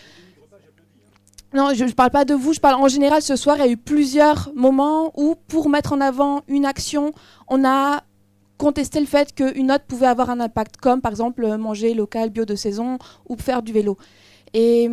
Non, 1.53 1.75
je 1.75 1.85
ne 1.85 1.91
parle 1.93 2.11
pas 2.11 2.25
de 2.25 2.35
vous, 2.35 2.53
je 2.55 2.61
parle 2.61 2.83
en 2.83 2.89
général 2.89 3.23
ce 3.23 3.37
soir, 3.37 3.57
il 3.59 3.65
y 3.65 3.69
a 3.69 3.71
eu 3.71 3.77
plusieurs 3.77 4.51
moments 4.55 5.13
où 5.17 5.35
pour 5.49 5.69
mettre 5.69 5.93
en 5.93 6.01
avant 6.01 6.43
une 6.49 6.65
action, 6.65 7.13
on 7.49 7.65
a 7.65 8.03
contesté 8.59 9.01
le 9.01 9.07
fait 9.07 9.35
qu'une 9.35 9.71
autre 9.71 9.85
pouvait 9.85 10.07
avoir 10.07 10.31
un 10.31 10.41
impact, 10.41 10.77
comme 10.79 11.01
par 11.01 11.13
exemple 11.13 11.47
manger 11.57 11.95
local, 11.95 12.31
bio 12.31 12.45
de 12.45 12.55
saison 12.55 12.99
ou 13.29 13.37
faire 13.37 13.63
du 13.63 13.73
vélo. 13.73 13.97
Et 14.55 14.89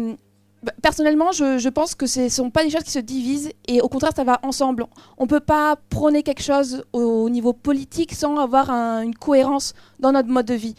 bah, 0.64 0.72
personnellement, 0.82 1.32
je, 1.34 1.70
pense 1.70 1.94
que 1.94 2.08
ce 2.08 2.22
ne 2.22 2.30
sont 2.30 2.50
pas 2.50 2.64
des 2.64 2.70
choses 2.70 2.84
qui 2.84 2.92
se 2.92 3.00
divisent 3.00 3.52
et 3.68 3.82
au 3.82 3.90
contraire, 3.90 4.12
ça 4.16 4.24
va 4.24 4.40
ensemble. 4.44 4.86
On 5.18 5.24
ne 5.24 5.30
peut 5.30 5.42
pas 5.42 5.76
prôner 5.90 6.24
quelque 6.24 6.42
chose 6.42 6.86
au, 6.94 7.02
au 7.02 7.30
niveau 7.30 7.52
politique 7.52 8.14
sans 8.14 8.38
avoir 8.38 8.70
un- 8.70 9.02
une 9.02 9.16
cohérence 9.16 9.74
dans 10.00 10.14
notre 10.14 10.30
mode 10.30 10.46
de 10.46 10.54
vie. 10.54 10.76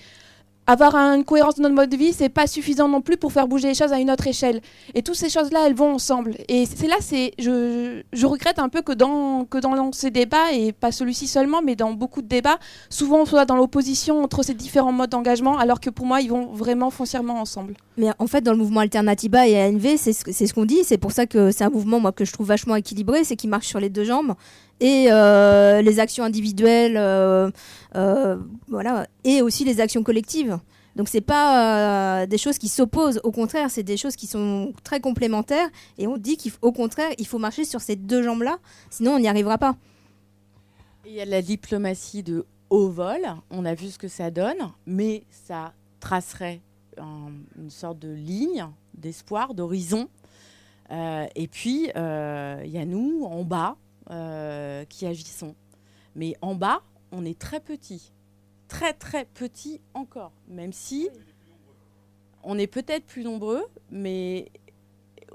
Avoir 0.67 0.95
un- 0.95 1.17
une 1.17 1.25
cohérence 1.25 1.57
dans 1.57 1.65
notre 1.65 1.75
mode 1.75 1.91
de 1.91 1.97
vie, 1.97 2.15
c'est 2.15 2.31
pas 2.31 2.47
suffisant 2.47 2.89
non 2.89 3.03
plus 3.03 3.19
pour 3.19 3.33
faire 3.33 3.47
bouger 3.47 3.69
les 3.69 3.75
choses 3.75 3.93
à 3.93 3.99
une 3.99 4.11
autre 4.11 4.27
échelle. 4.27 4.61
Et 4.95 5.03
toutes 5.03 5.17
ces 5.17 5.29
choses-là, 5.29 5.67
elles 5.67 5.75
vont 5.75 5.95
ensemble. 5.95 6.37
Et 6.49 6.65
c'est 6.65 6.87
là, 6.87 6.97
je, 7.39 8.27
regrette 8.27 8.59
un 8.59 8.71
peu 8.71 8.81
que 8.81 8.93
dans, 8.93 9.47
ces 9.93 10.11
débats, 10.11 10.53
et 10.53 10.73
pas 10.73 10.91
celui-ci 10.91 11.27
seulement, 11.27 11.61
mais 11.63 11.77
dans 11.77 11.93
beaucoup 11.93 12.23
de 12.23 12.29
débats, 12.29 12.59
souvent 12.89 13.21
on 13.21 13.27
soit 13.27 13.45
dans 13.45 13.57
l'opposition 13.57 14.23
entre 14.23 14.43
ces 14.43 14.55
différents 14.55 14.93
modes 14.93 15.11
d'engagement, 15.11 15.59
alors 15.59 15.81
que 15.81 15.91
pour 15.91 16.07
moi, 16.07 16.23
ils 16.23 16.31
vont 16.31 16.47
vraiment 16.47 16.91
foncièrement 16.91 17.41
ensemble. 17.41 17.75
Mais 17.97 18.09
en 18.19 18.27
fait, 18.27 18.41
dans 18.41 18.53
le 18.53 18.59
mouvement 18.59 18.81
Alternativa 18.81 19.47
et 19.47 19.63
ANV, 19.63 19.97
c'est 19.99 20.13
ce, 20.13 20.55
qu'on 20.55 20.65
dit. 20.65 20.83
C'est 20.85 20.99
pour 20.99 21.13
ça 21.13 21.27
que 21.27 21.51
c'est 21.51 21.65
un 21.65 21.71
mouvement 21.71 22.01
que 22.11 22.25
je 22.25 22.33
trouve 22.33 22.47
vachement 22.47 22.77
équilibré, 22.77 23.25
c'est 23.25 23.37
qu'il 23.37 23.51
marche 23.51 23.67
sur 23.67 23.81
les 23.81 23.91
deux 23.91 24.05
jambes. 24.05 24.35
Et 24.85 25.07
euh, 25.11 25.81
les 25.81 25.99
actions 25.99 26.25
individuelles, 26.25 26.99
euh, 26.99 27.51
euh, 27.97 28.37
voilà, 28.69 29.07
et 29.25 29.41
aussi 29.41 29.65
les 29.65 29.81
actions 29.81 30.03
collectives. 30.03 30.59
Donc 30.95 31.09
c'est 31.09 31.23
pas 31.23 32.27
des 32.27 32.37
choses 32.37 32.59
qui 32.59 32.69
s'opposent, 32.69 33.19
au 33.25 33.33
contraire, 33.33 33.71
c'est 33.71 33.83
des 33.83 33.97
choses 33.97 34.15
qui 34.15 34.27
sont 34.27 34.75
très 34.85 35.01
complémentaires. 35.01 35.71
Et 35.97 36.07
on 36.07 36.19
dit 36.19 36.37
qu'au 36.37 36.71
contraire, 36.71 37.13
il 37.17 37.27
faut 37.27 37.39
marcher 37.39 37.65
sur 37.65 37.81
ces 37.81 37.97
deux 37.97 38.23
jambes-là, 38.23 38.59
sinon 38.91 39.13
on 39.15 39.19
n'y 39.19 39.27
arrivera 39.27 39.57
pas. 39.57 39.75
Il 41.07 41.15
y 41.15 41.21
a 41.23 41.25
la 41.25 41.41
diplomatie 41.41 42.23
de 42.23 42.45
haut 42.69 42.91
vol, 42.91 43.23
on 43.51 43.65
a 43.65 43.75
vu 43.75 43.89
ce 43.89 43.99
que 43.99 44.09
ça 44.09 44.31
donne, 44.31 44.71
mais 44.87 45.23
ça 45.31 45.73
tracerait 45.99 46.61
un- 46.99 47.33
une 47.59 47.71
sorte 47.71 48.01
de 48.01 48.13
ligne 48.13 48.67
d'espoir, 48.93 49.55
d'horizon. 49.55 50.09
Et 50.91 51.49
puis, 51.49 51.85
il 51.87 52.71
y 52.71 52.79
a 52.79 52.85
nous, 52.85 53.25
en 53.25 53.45
bas, 53.45 53.77
euh, 54.11 54.85
qui 54.85 55.07
agissons. 55.07 55.55
Mais 56.15 56.35
en 56.43 56.55
bas, 56.55 56.83
on 57.13 57.25
est 57.25 57.39
très 57.39 57.61
petit. 57.61 58.13
Très, 58.69 58.93
très 58.93 59.25
petit 59.25 59.81
encore. 59.95 60.33
Même 60.49 60.73
si 60.73 61.09
on 62.43 62.59
est 62.59 62.67
peut-être 62.67 63.05
plus 63.07 63.25
nombreux, 63.25 63.65
mais 63.91 64.51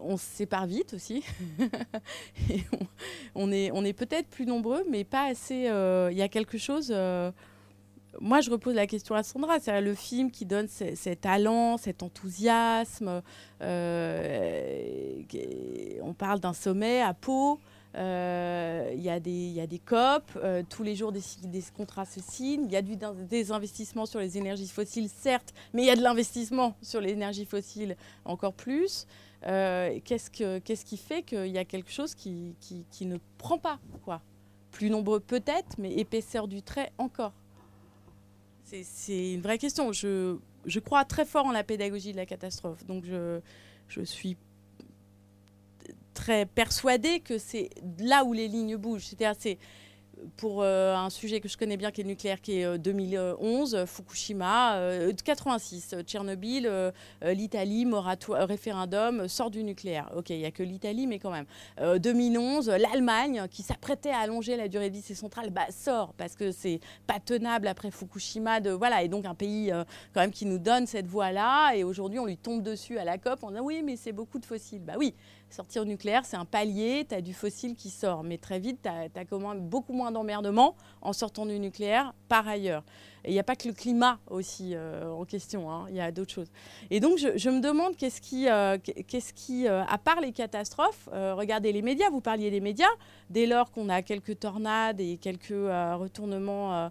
on 0.02 0.18
se 0.18 0.26
sépare 0.26 0.66
vite 0.68 0.94
aussi. 0.94 1.24
On, 3.36 3.52
est, 3.52 3.94
peut-être 3.94 4.28
plus 4.28 4.46
nombreux, 4.46 4.84
mais 4.90 5.04
pas 5.04 5.26
assez. 5.26 5.68
euh, 5.70 6.10
Il 6.12 6.18
y 6.18 6.22
a 6.22 6.28
quelque 6.28 6.58
chose. 6.58 6.90
euh, 6.94 7.32
moi, 8.20 8.42
je 8.42 8.50
repose 8.50 8.76
la 8.76 8.88
question 8.88 9.16
à 9.16 9.24
Sandra. 9.24 9.60
C'est 9.60 9.80
le 9.82 9.94
film 9.94 10.32
qui 10.32 10.46
donne 10.46 10.68
ces 10.68 11.16
talents, 11.16 11.78
cet 11.78 12.04
enthousiasme. 12.04 13.22
on 13.62 13.64
parle 16.18 16.40
d'un 16.40 16.54
sommet 16.54 17.02
à 17.02 17.14
Pau. 17.14 17.60
Euh, 17.96 18.92
Il 18.96 19.02
y, 19.02 19.10
a 19.10 19.20
des- 19.20 19.32
il 19.32 19.54
y 19.54 19.62
a 19.62 19.68
des 19.68 19.80
COP, 19.80 20.24
euh, 20.38 20.64
tous 20.70 20.84
les 20.84 20.96
jours 20.96 21.12
des, 21.12 21.22
des 21.44 21.64
contrats 21.76 22.06
se 22.06 22.20
signent, 22.22 22.66
il 22.66 22.72
y 22.72 22.76
a 22.76 22.82
des 22.82 23.52
investissements 23.52 24.06
sur 24.06 24.20
les 24.20 24.38
énergies 24.38 24.68
fossiles, 24.68 25.10
certes, 25.10 25.54
mais 25.74 25.84
il 25.84 25.86
y 25.86 25.90
a 25.90 25.96
de 25.96 26.02
l'investissement 26.04 26.76
sur 26.82 27.02
les 27.02 27.12
énergies 27.12 27.46
fossiles 27.46 27.96
encore 28.26 28.54
plus. 28.54 29.08
Euh, 29.48 30.00
qu'est-ce, 30.04 30.30
que, 30.30 30.60
qu'est-ce 30.60 30.84
qui 30.86 30.98
fait 30.98 31.24
qu'il 31.24 31.48
y 31.48 31.58
a 31.58 31.66
quelque 31.66 31.92
chose 31.92 32.14
qui, 32.14 32.56
qui, 32.60 32.86
qui 32.92 33.06
ne 33.06 33.18
prend 33.38 33.58
pas 33.58 33.80
quoi? 34.04 34.22
Plus 34.72 34.90
nombreux 34.90 35.20
peut-être, 35.20 35.78
mais 35.78 35.94
épaisseur 35.94 36.48
du 36.48 36.62
trait 36.62 36.92
encore. 36.98 37.34
C'est, 38.66 38.84
c'est 38.84 39.34
une 39.34 39.42
vraie 39.42 39.58
question. 39.58 39.92
Je, 39.94 40.38
je 40.66 40.80
crois 40.80 41.06
très 41.06 41.26
fort 41.26 41.46
en 41.48 41.52
la 41.52 41.64
pédagogie 41.64 42.12
de 42.12 42.18
la 42.18 42.26
catastrophe. 42.28 42.86
Donc 42.86 43.04
je, 43.06 43.40
je 43.88 44.02
suis 44.02 44.38
très 46.20 46.46
persuadée 46.46 47.22
que 47.22 47.38
c'est 47.38 47.70
là 48.00 48.26
où 48.26 48.34
les 48.34 48.50
lignes 48.50 48.76
bougent. 48.76 49.06
C'est-à-dire 49.06 49.36
c'est 49.40 49.58
pour 50.36 50.64
euh, 50.64 50.94
un 50.96 51.10
sujet 51.10 51.40
que 51.40 51.48
je 51.48 51.58
connais 51.58 51.78
bien 51.78 51.92
qui 51.92 52.02
est 52.02 52.04
le 52.04 52.10
nucléaire, 52.10 52.42
qui 52.42 52.60
est 52.60 52.66
euh, 52.66 52.78
2011, 52.78 53.74
euh, 53.74 53.86
Fukushima, 53.86 54.76
euh, 54.76 55.14
86, 55.14 55.94
euh, 55.94 56.02
Tchernobyl, 56.02 56.68
euh, 56.68 56.92
l'Italie, 57.24 57.86
moratoire, 57.86 58.46
référendum, 58.46 59.30
sort 59.30 59.50
du 59.50 59.64
nucléaire. 59.64 60.12
Ok, 60.18 60.32
il 60.32 60.40
n'y 60.40 60.46
a 60.46 60.52
que 60.52 60.62
l'Italie, 60.62 61.08
mais 61.08 61.20
quand 61.20 61.32
même. 61.32 61.46
Euh, 61.80 62.00
2011, 62.00 62.68
euh, 62.68 62.78
l'Allemagne, 62.78 63.46
qui 63.50 63.64
s'apprêtait 63.64 64.12
à 64.12 64.20
allonger 64.20 64.58
la 64.58 64.68
durée 64.68 64.90
de 64.90 64.96
vie 64.96 65.02
de 65.02 65.06
ses 65.06 65.16
centrales, 65.16 65.52
bah, 65.52 65.68
sort 65.72 66.14
parce 66.18 66.36
que 66.36 66.52
c'est 66.52 66.82
pas 67.08 67.20
tenable 67.20 67.68
après 67.68 67.92
Fukushima. 67.92 68.60
De, 68.60 68.72
voilà, 68.72 69.04
et 69.04 69.08
donc 69.08 69.26
un 69.26 69.36
pays 69.36 69.72
quand 70.14 70.20
même 70.20 70.32
qui 70.32 70.46
nous 70.46 70.60
donne 70.60 70.86
cette 70.86 71.08
voie-là. 71.08 71.76
Et 71.76 71.86
aujourd'hui, 71.86 72.20
on 72.20 72.26
lui 72.26 72.38
tombe 72.38 72.62
dessus 72.62 72.98
à 72.98 73.06
la 73.06 73.18
COP 73.18 73.44
en 73.44 73.52
disant 73.52 73.64
oui, 73.64 73.82
mais 73.84 73.96
c'est 73.96 74.12
beaucoup 74.12 74.40
de 74.40 74.46
fossiles. 74.46 74.84
Bah 74.84 74.96
oui, 74.98 75.16
sortir 75.54 75.82
au 75.82 75.86
nucléaire, 75.86 76.26
c'est 76.26 76.38
un 76.38 76.46
palier, 76.46 77.06
tu 77.08 77.16
as 77.16 77.22
du 77.22 77.34
fossile 77.34 77.76
qui 77.76 77.90
sort. 77.90 78.24
Mais 78.24 78.38
très 78.38 78.60
vite, 78.60 78.80
tu 78.84 78.90
as, 78.90 79.26
quand 79.26 79.40
même 79.40 79.62
beaucoup 79.62 79.94
moins 79.94 80.12
d'emmerdement 80.12 80.76
en 81.02 81.14
sortant 81.14 81.46
du 81.46 81.60
nucléaire 81.60 82.14
par 82.28 82.48
ailleurs. 82.48 82.84
Et 83.26 83.32
il 83.32 83.34
n'y 83.34 83.40
a 83.40 83.44
pas 83.44 83.56
que 83.56 83.68
le 83.68 83.74
climat 83.74 84.20
aussi 84.30 84.74
euh, 84.74 85.12
en 85.12 85.26
question, 85.26 85.70
hein, 85.72 85.86
il 85.90 85.96
y 85.96 86.02
a 86.02 86.12
d'autres 86.12 86.34
choses. 86.34 86.52
Et 86.90 87.00
donc, 87.00 87.18
je, 87.18 87.50
me 87.50 87.60
demande 87.60 87.96
qu'est-ce 87.96 88.22
qui, 88.22 88.50
euh, 88.50 88.78
qu'est-ce 88.80 89.34
qui 89.34 89.68
euh, 89.68 89.84
à 89.86 89.98
part 89.98 90.22
les 90.22 90.32
catastrophes, 90.32 91.10
regardez 91.12 91.72
les 91.72 91.82
médias, 91.82 92.10
vous 92.10 92.22
parliez 92.22 92.52
des 92.52 92.60
médias, 92.62 92.88
dès 93.30 93.46
lors 93.46 93.72
qu'on 93.72 93.90
a 93.90 94.02
quelques 94.02 94.40
tornades 94.40 95.00
et 95.00 95.18
quelques 95.18 95.50
retournements 95.50 96.90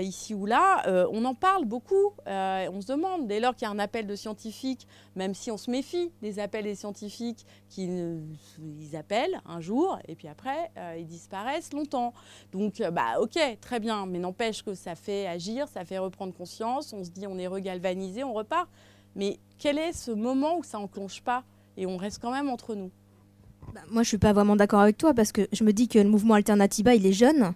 ici 0.00 0.34
ou 0.34 0.46
là, 0.46 0.82
on 1.10 1.24
en 1.24 1.34
parle 1.34 1.64
beaucoup. 1.64 2.12
on 2.26 2.80
se 2.80 2.86
demande, 2.86 3.26
dès 3.26 3.40
lors 3.40 3.54
qu'il 3.54 3.66
y 3.66 3.68
a 3.68 3.70
un 3.70 3.78
appel 3.78 4.06
de 4.06 4.14
scientifiques, 4.14 4.86
même 5.16 5.34
si 5.34 5.50
on 5.50 5.56
se 5.56 5.70
méfie 5.70 6.12
des 6.22 6.38
appels 6.38 6.64
des 6.64 6.74
scientifiques, 6.74 7.46
qui 7.68 7.88
ils 8.58 8.96
appellent 8.96 9.40
un 9.46 9.60
jour 9.60 9.98
et 10.08 10.14
puis 10.14 10.28
après 10.28 10.70
ils 10.98 11.06
disparaissent 11.06 11.72
longtemps. 11.72 12.12
Donc 12.52 12.82
bah 12.92 13.20
ok, 13.20 13.38
très 13.60 13.80
bien, 13.80 14.06
mais 14.06 14.18
n'empêche 14.18 14.62
que 14.62 14.74
ça 14.74 14.94
fait 14.94 15.26
agir, 15.26 15.68
ça 15.72 15.84
fait 15.84 15.98
reprendre 15.98 16.32
conscience, 16.34 16.92
on 16.92 17.04
se 17.04 17.10
dit 17.10 17.26
on 17.26 17.38
est 17.38 17.46
regalvanisé, 17.46 18.24
on 18.24 18.32
repart. 18.32 18.68
Mais 19.16 19.38
quel 19.58 19.78
est 19.78 19.92
ce 19.92 20.10
moment 20.10 20.58
où 20.58 20.62
ça 20.62 20.78
enclenche 20.78 21.22
pas 21.22 21.44
et 21.76 21.86
on 21.86 21.96
reste 21.96 22.20
quand 22.20 22.32
même 22.32 22.48
entre 22.48 22.74
nous? 22.74 22.90
Bah, 23.74 23.80
moi, 23.90 24.02
je 24.02 24.08
suis 24.08 24.18
pas 24.18 24.32
vraiment 24.32 24.56
d'accord 24.56 24.80
avec 24.80 24.96
toi 24.96 25.14
parce 25.14 25.32
que 25.32 25.48
je 25.52 25.64
me 25.64 25.72
dis 25.72 25.88
que 25.88 25.98
le 25.98 26.08
mouvement 26.08 26.34
Alternativa, 26.34 26.94
il 26.94 27.06
est 27.06 27.12
jeune. 27.12 27.52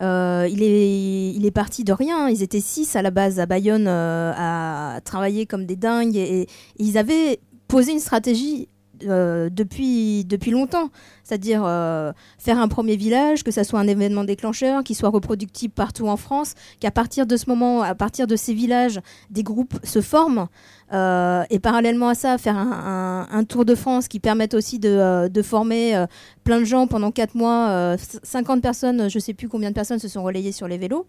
Euh, 0.00 0.48
il, 0.50 0.62
est, 0.62 1.32
il 1.32 1.44
est 1.46 1.52
parti 1.52 1.84
de 1.84 1.92
rien. 1.92 2.28
Ils 2.28 2.42
étaient 2.42 2.60
six 2.60 2.96
à 2.96 3.02
la 3.02 3.10
base 3.10 3.38
à 3.38 3.46
Bayonne 3.46 3.86
euh, 3.86 4.32
à 4.36 5.00
travailler 5.04 5.46
comme 5.46 5.66
des 5.66 5.76
dingues 5.76 6.16
et, 6.16 6.42
et 6.42 6.48
ils 6.78 6.98
avaient 6.98 7.40
posé 7.68 7.92
une 7.92 8.00
stratégie 8.00 8.68
euh, 9.08 9.48
depuis, 9.50 10.24
depuis 10.24 10.50
longtemps. 10.50 10.90
C'est-à-dire 11.24 11.62
euh, 11.64 12.12
faire 12.38 12.58
un 12.58 12.68
premier 12.68 12.96
village, 12.96 13.42
que 13.42 13.50
ça 13.50 13.64
soit 13.64 13.80
un 13.80 13.86
événement 13.86 14.24
déclencheur, 14.24 14.82
qui 14.82 14.94
soit 14.94 15.08
reproductible 15.08 15.72
partout 15.72 16.08
en 16.08 16.16
France, 16.16 16.54
qu'à 16.80 16.90
partir 16.90 17.26
de 17.26 17.36
ce 17.36 17.48
moment, 17.48 17.82
à 17.82 17.94
partir 17.94 18.26
de 18.26 18.36
ces 18.36 18.54
villages, 18.54 19.00
des 19.30 19.42
groupes 19.42 19.78
se 19.84 20.00
forment. 20.00 20.48
Euh, 20.92 21.44
et 21.48 21.58
parallèlement 21.58 22.08
à 22.08 22.14
ça, 22.14 22.36
faire 22.38 22.56
un, 22.56 23.44
tour 23.48 23.64
de 23.64 23.74
France 23.74 24.08
qui 24.08 24.20
permette 24.20 24.54
aussi 24.54 24.78
de, 24.78 25.28
de 25.28 25.42
former 25.42 26.04
plein 26.44 26.60
de 26.60 26.64
gens 26.64 26.86
pendant 26.86 27.10
4 27.10 27.34
mois. 27.34 27.68
euh, 27.70 27.96
50 28.22 28.62
personnes, 28.62 29.08
je 29.08 29.18
sais 29.18 29.34
plus 29.34 29.48
combien 29.48 29.70
de 29.70 29.74
personnes 29.74 29.98
se 29.98 30.08
sont 30.08 30.22
relayées 30.22 30.52
sur 30.52 30.68
les 30.68 30.78
vélos. 30.78 31.06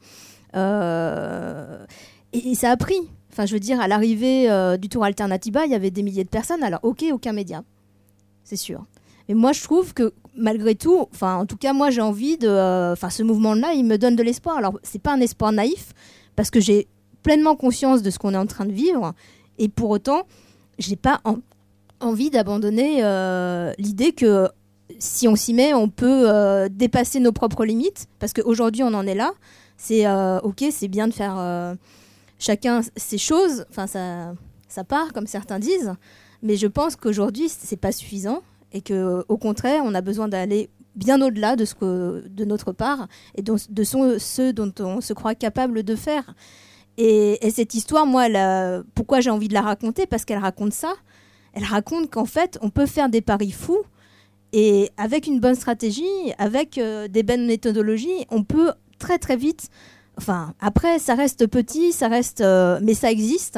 Et, 0.55 2.55
ça 2.55 2.71
a 2.71 2.77
pris. 2.77 2.95
Enfin, 3.31 3.45
je 3.45 3.53
veux 3.53 3.59
dire, 3.59 3.81
à 3.81 3.87
l'arrivée 3.87 4.47
du 4.77 4.89
Tour 4.89 5.03
Alternativa, 5.03 5.65
il 5.65 5.71
y 5.71 5.75
avait 5.75 5.91
des 5.91 6.03
milliers 6.03 6.23
de 6.23 6.29
personnes. 6.29 6.63
Alors, 6.63 6.79
ok, 6.83 7.03
aucun 7.11 7.33
média, 7.33 7.63
c'est 8.43 8.55
sûr. 8.55 8.85
Mais 9.29 9.35
moi, 9.35 9.51
je 9.53 9.63
trouve 9.63 9.93
que 9.93 10.13
malgré 10.35 10.75
tout, 10.75 11.07
enfin, 11.13 11.35
en 11.37 11.45
tout 11.45 11.57
cas, 11.57 11.73
moi, 11.73 11.89
j'ai 11.91 12.01
envie 12.01 12.37
de. 12.37 12.47
euh, 12.47 12.91
Enfin, 12.93 13.09
ce 13.09 13.23
mouvement-là, 13.23 13.73
il 13.73 13.85
me 13.85 13.97
donne 13.97 14.15
de 14.15 14.23
l'espoir. 14.23 14.57
Alors, 14.57 14.79
c'est 14.83 15.01
pas 15.01 15.13
un 15.13 15.21
espoir 15.21 15.51
naïf, 15.51 15.93
parce 16.35 16.49
que 16.49 16.59
j'ai 16.59 16.87
pleinement 17.23 17.55
conscience 17.55 18.01
de 18.01 18.09
ce 18.09 18.19
qu'on 18.19 18.33
est 18.33 18.37
en 18.37 18.45
train 18.45 18.65
de 18.65 18.73
vivre. 18.73 19.13
Et 19.59 19.69
pour 19.69 19.89
autant, 19.91 20.23
j'ai 20.77 20.95
pas 20.97 21.21
en- 21.23 21.37
envie 22.01 22.29
d'abandonner 22.29 23.03
euh, 23.03 23.71
l'idée 23.77 24.11
que 24.11 24.49
si 24.99 25.27
on 25.27 25.35
s'y 25.37 25.53
met, 25.53 25.73
on 25.73 25.87
peut 25.87 26.29
euh, 26.29 26.67
dépasser 26.69 27.19
nos 27.21 27.31
propres 27.31 27.63
limites. 27.63 28.07
Parce 28.19 28.33
qu'aujourd'hui, 28.33 28.83
on 28.83 28.93
en 28.93 29.07
est 29.07 29.15
là. 29.15 29.31
C'est 29.77 30.05
ok, 30.43 30.63
c'est 30.71 30.87
bien 30.87 31.07
de 31.07 31.13
faire 31.13 31.75
chacun 32.39 32.81
ses 32.95 33.17
choses. 33.17 33.65
Enfin, 33.69 33.85
ça, 33.87 34.33
ça 34.69 34.83
part, 34.83 35.11
comme 35.13 35.27
certains 35.27 35.59
disent. 35.59 35.93
Mais 36.43 36.55
je 36.57 36.67
pense 36.67 36.95
qu'aujourd'hui, 36.95 37.49
c'est 37.49 37.77
pas 37.77 37.91
suffisant 37.91 38.41
et 38.71 38.81
que, 38.81 39.23
au 39.27 39.37
contraire, 39.37 39.81
on 39.85 39.95
a 39.95 40.01
besoin 40.01 40.27
d'aller 40.27 40.69
bien 40.95 41.19
au-delà 41.21 41.55
de 41.55 41.65
de 42.27 42.45
notre 42.45 42.71
part 42.71 43.07
et 43.35 43.41
de 43.41 43.83
son- 43.83 44.19
ce 44.19 44.51
dont 44.51 44.71
on 44.79 45.01
se 45.01 45.13
croit 45.13 45.33
capable 45.33 45.81
de 45.83 45.95
faire. 45.95 46.35
Et, 46.97 47.43
et 47.47 47.49
cette 47.49 47.73
histoire, 47.73 48.05
moi, 48.05 48.25
pourquoi 48.93 49.19
j'ai 49.21 49.31
envie 49.31 49.47
de 49.47 49.53
la 49.55 49.61
raconter? 49.61 50.05
Parce 50.05 50.25
qu'elle 50.25 50.37
raconte 50.37 50.73
ça. 50.73 50.93
Elle 51.53 51.63
raconte 51.63 52.11
qu'en 52.11 52.25
fait, 52.25 52.59
on 52.61 52.69
peut 52.69 52.85
faire 52.85 53.09
des 53.09 53.21
paris 53.21 53.51
fous 53.51 53.81
et 54.51 54.91
avec 54.97 55.25
une 55.25 55.39
bonne 55.39 55.55
stratégie, 55.55 56.03
avec 56.37 56.77
euh, 56.77 57.07
des 57.07 57.23
bonnes 57.23 57.47
méthodologies, 57.47 58.25
on 58.29 58.43
peut 58.43 58.71
très 58.99 59.17
très 59.17 59.35
vite. 59.37 59.69
Enfin, 60.17 60.53
après, 60.59 60.99
ça 60.99 61.15
reste 61.15 61.47
petit, 61.47 61.91
ça 61.91 62.07
reste, 62.07 62.41
euh, 62.41 62.79
mais 62.83 62.93
ça 62.93 63.09
existe. 63.11 63.57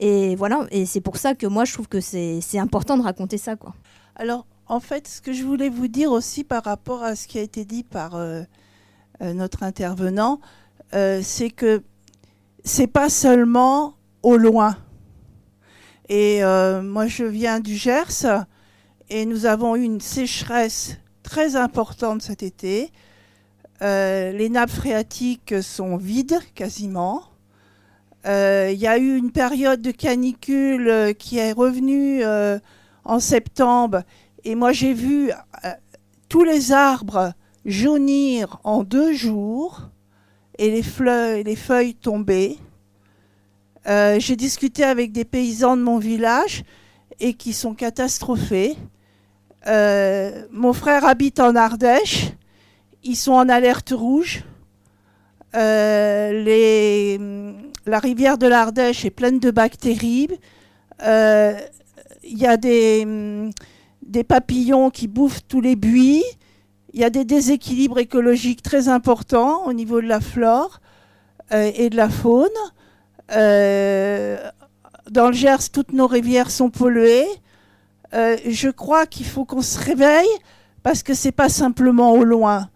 Et 0.00 0.34
voilà. 0.34 0.66
Et 0.70 0.86
c'est 0.86 1.02
pour 1.02 1.18
ça 1.18 1.34
que 1.34 1.46
moi, 1.46 1.64
je 1.64 1.74
trouve 1.74 1.86
que 1.86 2.00
c'est 2.00 2.58
important 2.58 2.96
de 2.96 3.02
raconter 3.02 3.38
ça, 3.38 3.54
quoi. 3.54 3.74
Alors, 4.16 4.46
en 4.66 4.80
fait, 4.80 5.06
ce 5.06 5.20
que 5.20 5.32
je 5.32 5.44
voulais 5.44 5.68
vous 5.68 5.88
dire 5.88 6.10
aussi 6.10 6.42
par 6.42 6.64
rapport 6.64 7.02
à 7.02 7.16
ce 7.16 7.26
qui 7.26 7.38
a 7.38 7.42
été 7.42 7.64
dit 7.64 7.82
par 7.84 8.14
euh, 8.14 8.42
euh, 9.20 9.34
notre 9.34 9.62
intervenant, 9.62 10.40
euh, 10.94 11.20
c'est 11.22 11.50
que 11.50 11.82
c'est 12.64 12.86
pas 12.86 13.08
seulement 13.08 13.94
au 14.22 14.36
loin. 14.36 14.76
Et 16.08 16.42
moi, 16.82 17.06
je 17.06 17.22
viens 17.22 17.60
du 17.60 17.76
Gers 17.76 18.26
et 19.10 19.26
nous 19.26 19.46
avons 19.46 19.76
eu 19.76 19.82
une 19.82 20.00
sécheresse 20.00 20.96
très 21.22 21.54
importante 21.54 22.20
cet 22.20 22.42
été. 22.42 22.90
Les 23.80 24.48
nappes 24.50 24.70
phréatiques 24.70 25.62
sont 25.62 25.96
vides 25.96 26.40
quasiment. 26.56 27.22
Euh, 28.26 28.70
Il 28.72 28.78
y 28.78 28.86
a 28.86 28.98
eu 28.98 29.16
une 29.16 29.32
période 29.32 29.80
de 29.80 29.90
canicule 29.90 30.88
euh, 30.88 31.12
qui 31.12 31.38
est 31.38 31.52
revenue 31.52 32.22
euh, 32.22 32.58
en 33.04 33.18
septembre 33.18 34.02
et 34.44 34.54
moi 34.54 34.72
j'ai 34.72 34.92
vu 34.92 35.30
tous 36.28 36.44
les 36.44 36.72
arbres 36.72 37.32
jaunir 37.64 38.58
en 38.62 38.84
deux 38.84 39.12
jours 39.12 39.90
et 40.58 40.70
les, 40.70 41.42
les 41.42 41.56
feuilles 41.56 41.94
tomber. 41.94 42.58
J'ai 43.86 44.36
discuté 44.36 44.84
avec 44.84 45.12
des 45.12 45.24
paysans 45.24 45.76
de 45.76 45.82
mon 45.82 45.98
village 45.98 46.62
et 47.18 47.34
qui 47.34 47.52
sont 47.52 47.74
catastrophés. 47.74 48.76
Mon 49.66 50.72
frère 50.72 51.04
habite 51.04 51.40
en 51.40 51.54
Ardèche. 51.54 52.32
Ils 53.02 53.16
sont 53.16 53.32
en 53.32 53.48
alerte 53.48 53.90
rouge. 53.90 54.44
Les, 55.54 57.18
la 57.90 57.98
rivière 57.98 58.38
de 58.38 58.46
l'Ardèche 58.46 59.04
est 59.04 59.10
pleine 59.10 59.38
de 59.40 59.50
bactéries. 59.50 60.28
Euh, 61.02 61.52
Il 62.22 62.38
y 62.38 62.46
a 62.46 62.56
des, 62.56 63.02
hum, 63.04 63.50
des 64.02 64.24
papillons 64.24 64.90
qui 64.90 65.08
bouffent 65.08 65.42
tous 65.48 65.60
les 65.60 65.76
buis. 65.76 66.22
Il 66.92 67.00
y 67.00 67.04
a 67.04 67.10
des 67.10 67.24
déséquilibres 67.24 67.98
écologiques 67.98 68.62
très 68.62 68.88
importants 68.88 69.66
au 69.66 69.72
niveau 69.72 70.00
de 70.00 70.06
la 70.06 70.20
flore 70.20 70.80
euh, 71.52 71.70
et 71.74 71.90
de 71.90 71.96
la 71.96 72.08
faune. 72.08 72.60
Euh, 73.32 74.36
dans 75.10 75.28
le 75.28 75.32
Gers, 75.34 75.70
toutes 75.72 75.92
nos 75.92 76.06
rivières 76.06 76.50
sont 76.50 76.70
polluées. 76.70 77.28
Euh, 78.14 78.36
je 78.46 78.70
crois 78.70 79.06
qu'il 79.06 79.26
faut 79.26 79.44
qu'on 79.44 79.62
se 79.62 79.78
réveille 79.78 80.34
parce 80.82 81.02
que 81.02 81.14
c'est 81.14 81.32
pas 81.32 81.48
simplement 81.48 82.12
au 82.12 82.24
loin. 82.24 82.68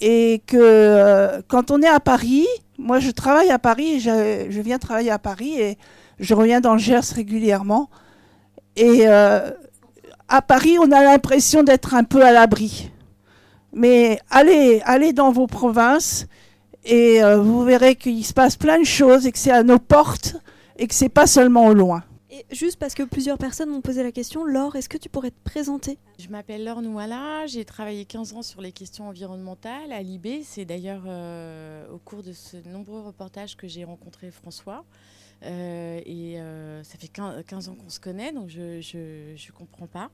Et 0.00 0.42
que 0.46 0.56
euh, 0.58 1.40
quand 1.48 1.70
on 1.70 1.80
est 1.82 1.88
à 1.88 2.00
Paris, 2.00 2.46
moi 2.78 2.98
je 3.00 3.10
travaille 3.10 3.50
à 3.50 3.58
Paris, 3.58 4.00
je, 4.00 4.60
viens 4.60 4.78
travailler 4.78 5.10
à 5.10 5.18
Paris 5.18 5.60
et 5.60 5.78
je 6.18 6.34
reviens 6.34 6.60
dans 6.60 6.72
le 6.72 6.78
Gers 6.78 7.12
régulièrement. 7.14 7.90
Et 8.76 9.06
euh, 9.06 9.50
à 10.28 10.42
Paris, 10.42 10.78
on 10.80 10.90
a 10.90 11.02
l'impression 11.02 11.62
d'être 11.62 11.94
un 11.94 12.04
peu 12.04 12.24
à 12.24 12.32
l'abri. 12.32 12.90
Mais 13.72 14.20
allez, 14.30 14.82
allez 14.84 15.12
dans 15.12 15.32
vos 15.32 15.46
provinces 15.46 16.26
et 16.84 17.22
euh, 17.22 17.38
vous 17.38 17.64
verrez 17.64 17.96
qu'il 17.96 18.24
se 18.24 18.32
passe 18.32 18.56
plein 18.56 18.78
de 18.78 18.84
choses 18.84 19.26
et 19.26 19.32
que 19.32 19.38
c'est 19.38 19.52
à 19.52 19.62
nos 19.62 19.78
portes 19.78 20.36
et 20.78 20.86
que 20.86 20.94
c'est 20.94 21.08
pas 21.08 21.26
seulement 21.26 21.66
au 21.66 21.74
loin. 21.74 22.02
Et 22.34 22.46
juste 22.50 22.78
parce 22.78 22.94
que 22.94 23.02
plusieurs 23.02 23.36
personnes 23.36 23.68
m'ont 23.68 23.82
posé 23.82 24.02
la 24.02 24.10
question, 24.10 24.46
Laure, 24.46 24.74
est-ce 24.74 24.88
que 24.88 24.96
tu 24.96 25.10
pourrais 25.10 25.30
te 25.30 25.42
présenter? 25.44 25.98
Je 26.18 26.28
m'appelle 26.28 26.64
Laure 26.64 26.80
Nouala, 26.80 27.46
j'ai 27.46 27.66
travaillé 27.66 28.06
15 28.06 28.32
ans 28.32 28.40
sur 28.40 28.62
les 28.62 28.72
questions 28.72 29.06
environnementales 29.06 29.92
à 29.92 30.00
l'IB. 30.00 30.42
C'est 30.42 30.64
d'ailleurs 30.64 31.02
euh, 31.06 31.86
au 31.90 31.98
cours 31.98 32.22
de 32.22 32.32
ce 32.32 32.56
nombreux 32.66 33.02
reportages 33.02 33.54
que 33.54 33.68
j'ai 33.68 33.84
rencontré 33.84 34.30
François. 34.30 34.86
Euh, 35.42 36.00
et 36.06 36.40
euh, 36.40 36.82
ça 36.84 36.96
fait 36.96 37.08
15, 37.08 37.44
15 37.46 37.68
ans 37.68 37.74
qu'on 37.74 37.90
se 37.90 38.00
connaît, 38.00 38.32
donc 38.32 38.48
je 38.48 38.80
je 38.80 39.52
comprends 39.52 39.86
pas. 39.86 40.10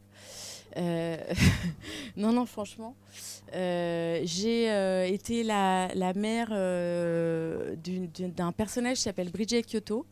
Non, 2.16 2.32
non, 2.32 2.46
franchement. 2.46 2.96
J'ai 3.52 5.06
été 5.06 5.44
la, 5.44 5.86
la 5.94 6.14
mère 6.14 6.48
d'un 7.78 8.50
personnage 8.50 8.96
qui 8.96 9.02
s'appelle 9.04 9.30
Bridget 9.30 9.62
Kyoto, 9.62 10.04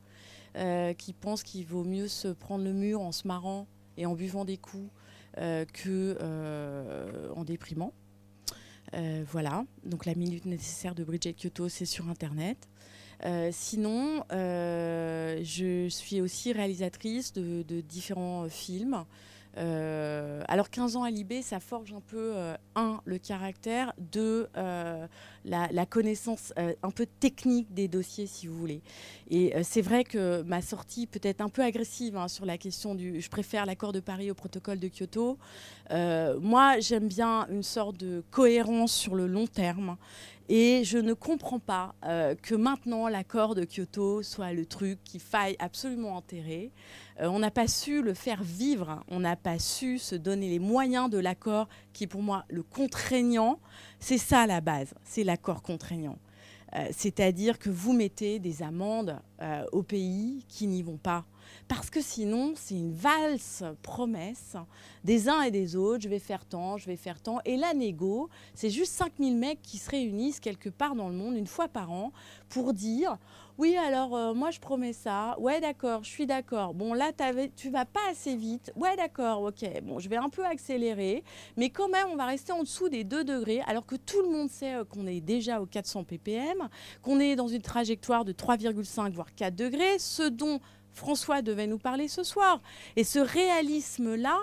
euh, 0.56 0.94
qui 0.94 1.12
pense 1.12 1.42
qu'il 1.42 1.66
vaut 1.66 1.84
mieux 1.84 2.08
se 2.08 2.28
prendre 2.28 2.64
le 2.64 2.72
mur 2.72 3.00
en 3.00 3.12
se 3.12 3.26
marrant 3.26 3.66
et 3.96 4.06
en 4.06 4.14
buvant 4.14 4.44
des 4.44 4.56
coups 4.56 4.90
euh, 5.38 5.64
euh, 5.86 7.44
déprimant. 7.44 7.92
Euh, 8.94 9.24
voilà, 9.30 9.64
donc 9.84 10.06
la 10.06 10.14
minute 10.14 10.46
nécessaire 10.46 10.94
de 10.94 11.04
Bridget 11.04 11.34
Kyoto, 11.34 11.68
c'est 11.68 11.84
sur 11.84 12.08
Internet. 12.08 12.68
Sinon, 13.50 14.24
je 14.30 15.86
suis 15.88 16.20
aussi 16.20 16.52
réalisatrice 16.52 17.32
de, 17.32 17.80
différents 17.80 18.48
films. 18.48 19.04
Euh, 19.56 20.42
alors 20.48 20.70
15 20.70 20.96
ans 20.96 21.04
à 21.04 21.10
l'IB, 21.10 21.42
ça 21.42 21.60
forge 21.60 21.92
un 21.92 22.00
peu, 22.00 22.32
euh, 22.34 22.56
un, 22.74 23.00
le 23.04 23.18
caractère, 23.18 23.92
deux, 23.98 24.48
euh, 24.56 25.06
la, 25.44 25.86
connaissance 25.86 26.52
un 26.56 26.90
peu 26.90 27.06
technique 27.06 27.72
des 27.72 27.88
dossiers, 27.88 28.26
si 28.26 28.46
vous 28.46 28.56
voulez. 28.56 28.82
Et 29.30 29.54
c'est 29.62 29.80
vrai 29.80 30.04
que 30.04 30.42
ma 30.42 30.60
sortie 30.60 31.06
peut 31.06 31.20
être 31.22 31.40
un 31.40 31.48
peu 31.48 31.62
agressive 31.62 32.16
hein, 32.16 32.28
sur 32.28 32.44
la 32.44 32.58
question 32.58 32.94
du 32.94 33.20
je 33.20 33.30
préfère 33.30 33.64
l'accord 33.64 33.92
de 33.92 34.00
Paris 34.00 34.30
au 34.30 34.34
protocole 34.34 34.78
de 34.78 34.88
Kyoto. 34.88 35.38
Moi, 35.90 36.80
j'aime 36.80 37.08
bien 37.08 37.46
une 37.48 37.62
sorte 37.62 37.96
de 37.96 38.22
cohérence 38.30 38.92
sur 38.92 39.14
le 39.14 39.26
long 39.26 39.46
terme. 39.46 39.96
Et 40.48 40.84
je 40.84 40.98
ne 40.98 41.12
comprends 41.12 41.58
pas 41.58 41.94
euh, 42.04 42.36
que 42.36 42.54
maintenant 42.54 43.08
l'accord 43.08 43.56
de 43.56 43.64
Kyoto 43.64 44.22
soit 44.22 44.52
le 44.52 44.64
truc 44.64 45.02
qu'il 45.02 45.20
faille 45.20 45.56
absolument 45.58 46.14
enterrer. 46.14 46.70
Euh, 47.20 47.26
on 47.26 47.40
n'a 47.40 47.50
pas 47.50 47.66
su 47.66 48.00
le 48.00 48.14
faire 48.14 48.44
vivre, 48.44 49.02
on 49.08 49.20
n'a 49.20 49.34
pas 49.34 49.58
su 49.58 49.98
se 49.98 50.14
donner 50.14 50.48
les 50.48 50.60
moyens 50.60 51.10
de 51.10 51.18
l'accord 51.18 51.68
qui 51.92 52.06
pour 52.06 52.22
moi 52.22 52.44
le 52.48 52.62
contraignant. 52.62 53.58
C'est 53.98 54.18
ça 54.18 54.46
la 54.46 54.60
base, 54.60 54.94
c'est 55.02 55.24
l'accord 55.24 55.62
contraignant. 55.62 56.18
Euh, 56.76 56.86
C'est-à-dire 56.92 57.58
que 57.58 57.70
vous 57.70 57.92
mettez 57.92 58.38
des 58.38 58.62
amendes 58.62 59.18
aux 59.72 59.82
pays 59.82 60.44
qui 60.48 60.66
n'y 60.66 60.82
vont 60.82 60.96
pas. 60.96 61.24
Parce 61.68 61.90
que 61.90 62.00
sinon, 62.00 62.52
c'est 62.54 62.76
une 62.76 62.92
valse 62.92 63.64
promesse 63.82 64.56
des 65.02 65.28
uns 65.28 65.42
et 65.42 65.50
des 65.50 65.74
autres. 65.74 66.02
Je 66.02 66.08
vais 66.08 66.20
faire 66.20 66.44
tant, 66.44 66.76
je 66.76 66.86
vais 66.86 66.96
faire 66.96 67.20
tant. 67.20 67.40
Et 67.44 67.56
la 67.56 67.74
négo, 67.74 68.28
c'est 68.54 68.70
juste 68.70 68.92
5000 68.92 69.36
mecs 69.36 69.62
qui 69.62 69.78
se 69.78 69.90
réunissent 69.90 70.38
quelque 70.38 70.68
part 70.68 70.94
dans 70.94 71.08
le 71.08 71.16
monde 71.16 71.34
une 71.34 71.46
fois 71.46 71.66
par 71.66 71.90
an 71.90 72.12
pour 72.48 72.72
dire 72.72 73.18
Oui, 73.58 73.76
alors 73.76 74.14
euh, 74.14 74.32
moi 74.32 74.52
je 74.52 74.60
promets 74.60 74.92
ça. 74.92 75.36
Ouais, 75.40 75.60
d'accord, 75.60 76.04
je 76.04 76.08
suis 76.08 76.26
d'accord. 76.26 76.72
Bon, 76.72 76.94
là, 76.94 77.10
tu 77.56 77.70
vas 77.70 77.84
pas 77.84 78.00
assez 78.10 78.36
vite. 78.36 78.72
Ouais, 78.76 78.94
d'accord, 78.96 79.42
ok. 79.42 79.64
Bon, 79.82 79.98
je 79.98 80.08
vais 80.08 80.16
un 80.16 80.28
peu 80.28 80.44
accélérer. 80.44 81.24
Mais 81.56 81.70
quand 81.70 81.88
même, 81.88 82.06
on 82.12 82.16
va 82.16 82.26
rester 82.26 82.52
en 82.52 82.62
dessous 82.62 82.88
des 82.88 83.02
2 83.02 83.24
degrés, 83.24 83.62
alors 83.66 83.86
que 83.86 83.96
tout 83.96 84.22
le 84.22 84.28
monde 84.28 84.50
sait 84.50 84.74
euh, 84.74 84.84
qu'on 84.84 85.08
est 85.08 85.20
déjà 85.20 85.60
aux 85.60 85.66
400 85.66 86.04
ppm, 86.04 86.68
qu'on 87.02 87.18
est 87.18 87.34
dans 87.34 87.48
une 87.48 87.62
trajectoire 87.62 88.24
de 88.24 88.32
3,5 88.32 89.10
voire 89.12 89.34
4 89.34 89.56
degrés, 89.56 89.98
ce 89.98 90.22
dont 90.22 90.60
François 90.96 91.42
devait 91.42 91.66
nous 91.68 91.78
parler 91.78 92.08
ce 92.08 92.24
soir. 92.24 92.60
Et 92.96 93.04
ce 93.04 93.18
réalisme-là, 93.20 94.38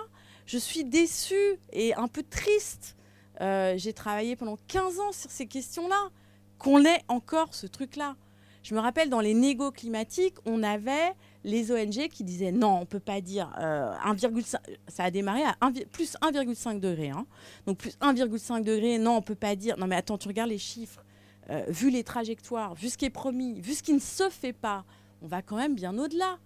je 0.46 0.56
suis 0.58 0.84
déçue 0.84 1.58
et 1.72 1.94
un 1.94 2.08
peu 2.08 2.22
triste. 2.22 2.96
Euh, 3.40 3.74
J'ai 3.76 3.92
travaillé 3.92 4.36
pendant 4.36 4.56
15 4.68 5.00
ans 5.00 5.12
sur 5.12 5.30
ces 5.30 5.46
questions-là. 5.46 6.10
Qu'on 6.58 6.84
ait 6.84 7.02
encore 7.08 7.52
ce 7.54 7.66
truc-là. 7.66 8.16
Je 8.62 8.74
me 8.74 8.80
rappelle, 8.80 9.10
dans 9.10 9.20
les 9.20 9.34
négos 9.34 9.72
climatiques, 9.72 10.36
on 10.46 10.62
avait 10.62 11.12
les 11.42 11.70
ONG 11.72 12.08
qui 12.08 12.24
disaient 12.24 12.52
non, 12.52 12.76
on 12.76 12.80
ne 12.80 12.84
peut 12.86 13.00
pas 13.00 13.20
dire 13.20 13.52
euh, 13.58 13.92
1,5. 14.06 14.56
Ça 14.88 15.04
a 15.04 15.10
démarré 15.10 15.42
à 15.42 15.56
1, 15.60 15.72
plus 15.92 16.16
1,5 16.22 16.80
degré. 16.80 17.10
hein. 17.10 17.26
Donc 17.66 17.76
plus 17.78 17.98
1,5 18.00 18.62
degré, 18.62 18.96
non, 18.98 19.12
on 19.12 19.16
ne 19.16 19.20
peut 19.24 19.34
pas 19.34 19.56
dire. 19.56 19.76
Non, 19.76 19.86
mais 19.86 19.96
attends, 19.96 20.16
tu 20.16 20.28
regardes 20.28 20.48
les 20.50 20.58
chiffres. 20.58 21.04
Euh, 21.50 21.64
vu 21.68 21.90
les 21.90 22.04
trajectoires, 22.04 22.74
vu 22.74 22.88
ce 22.88 22.96
qui 22.96 23.04
est 23.04 23.10
promis, 23.10 23.60
vu 23.60 23.74
ce 23.74 23.82
qui 23.82 23.92
ne 23.92 23.98
se 23.98 24.30
fait 24.30 24.54
pas, 24.54 24.86
on 25.22 25.26
va 25.26 25.42
quand 25.42 25.56
même 25.56 25.74
bien 25.74 25.96
au-delà. 25.98 26.38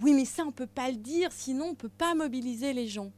Oui, 0.00 0.12
mais 0.12 0.24
ça, 0.24 0.42
on 0.42 0.46
ne 0.46 0.52
peut 0.52 0.66
pas 0.66 0.90
le 0.90 0.96
dire, 0.96 1.30
sinon 1.32 1.66
on 1.66 1.70
ne 1.70 1.76
peut 1.76 1.88
pas 1.88 2.14
mobiliser 2.14 2.72
les 2.72 2.86
gens. 2.86 3.12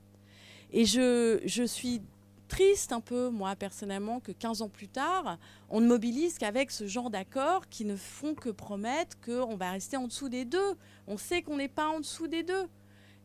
Et 0.73 0.85
je, 0.85 1.65
suis 1.67 2.03
triste 2.49 2.93
un 2.93 3.01
peu, 3.01 3.31
moi, 3.31 3.57
personnellement, 3.57 4.21
que 4.21 4.33
15 4.33 4.63
ans 4.63 4.69
plus 4.69 4.89
tard, 4.89 5.39
on 5.71 5.81
ne 5.81 5.87
mobilise 5.87 6.39
qu'avec 6.39 6.71
ce 6.71 6.87
genre 6.87 7.11
d'accords 7.11 7.69
qui 7.69 7.85
ne 7.85 7.97
font 7.97 8.35
que 8.35 8.51
promettre 8.51 9.19
qu'on 9.21 9.57
va 9.57 9.71
rester 9.71 9.97
en 9.97 10.07
dessous 10.07 10.29
des 10.29 10.45
deux. 10.45 10.77
On 11.07 11.17
sait 11.17 11.43
qu'on 11.43 11.57
n'est 11.57 11.69
pas 11.69 11.89
en 11.89 12.01
dessous 12.01 12.29
des 12.29 12.43
deux. 12.43 12.69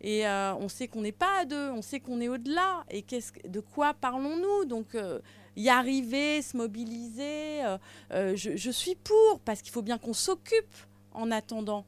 Et 0.04 0.26
euh, 0.28 0.56
on 0.56 0.68
sait 0.68 0.88
qu'on 0.88 1.02
n'est 1.02 1.12
pas 1.12 1.42
à 1.42 1.46
deux, 1.46 1.70
on 1.70 1.84
sait 1.84 2.00
qu'on 2.00 2.22
est 2.22 2.30
au-delà. 2.30 2.84
Et 2.90 3.06
de 3.46 3.60
quoi 3.60 3.94
parlons-nous? 3.94 4.66
Donc, 4.66 4.96
euh, 4.96 5.20
y 5.56 5.70
arriver, 5.70 6.42
se 6.42 6.58
mobiliser, 6.58 7.64
euh, 8.12 8.36
je 8.36 8.72
suis 8.72 8.96
pour, 8.96 9.40
parce 9.46 9.62
qu'il 9.62 9.72
faut 9.72 9.84
bien 9.84 9.98
qu'on 10.00 10.14
s'occupe 10.14 10.74
en 11.14 11.32
attendant. 11.32 11.86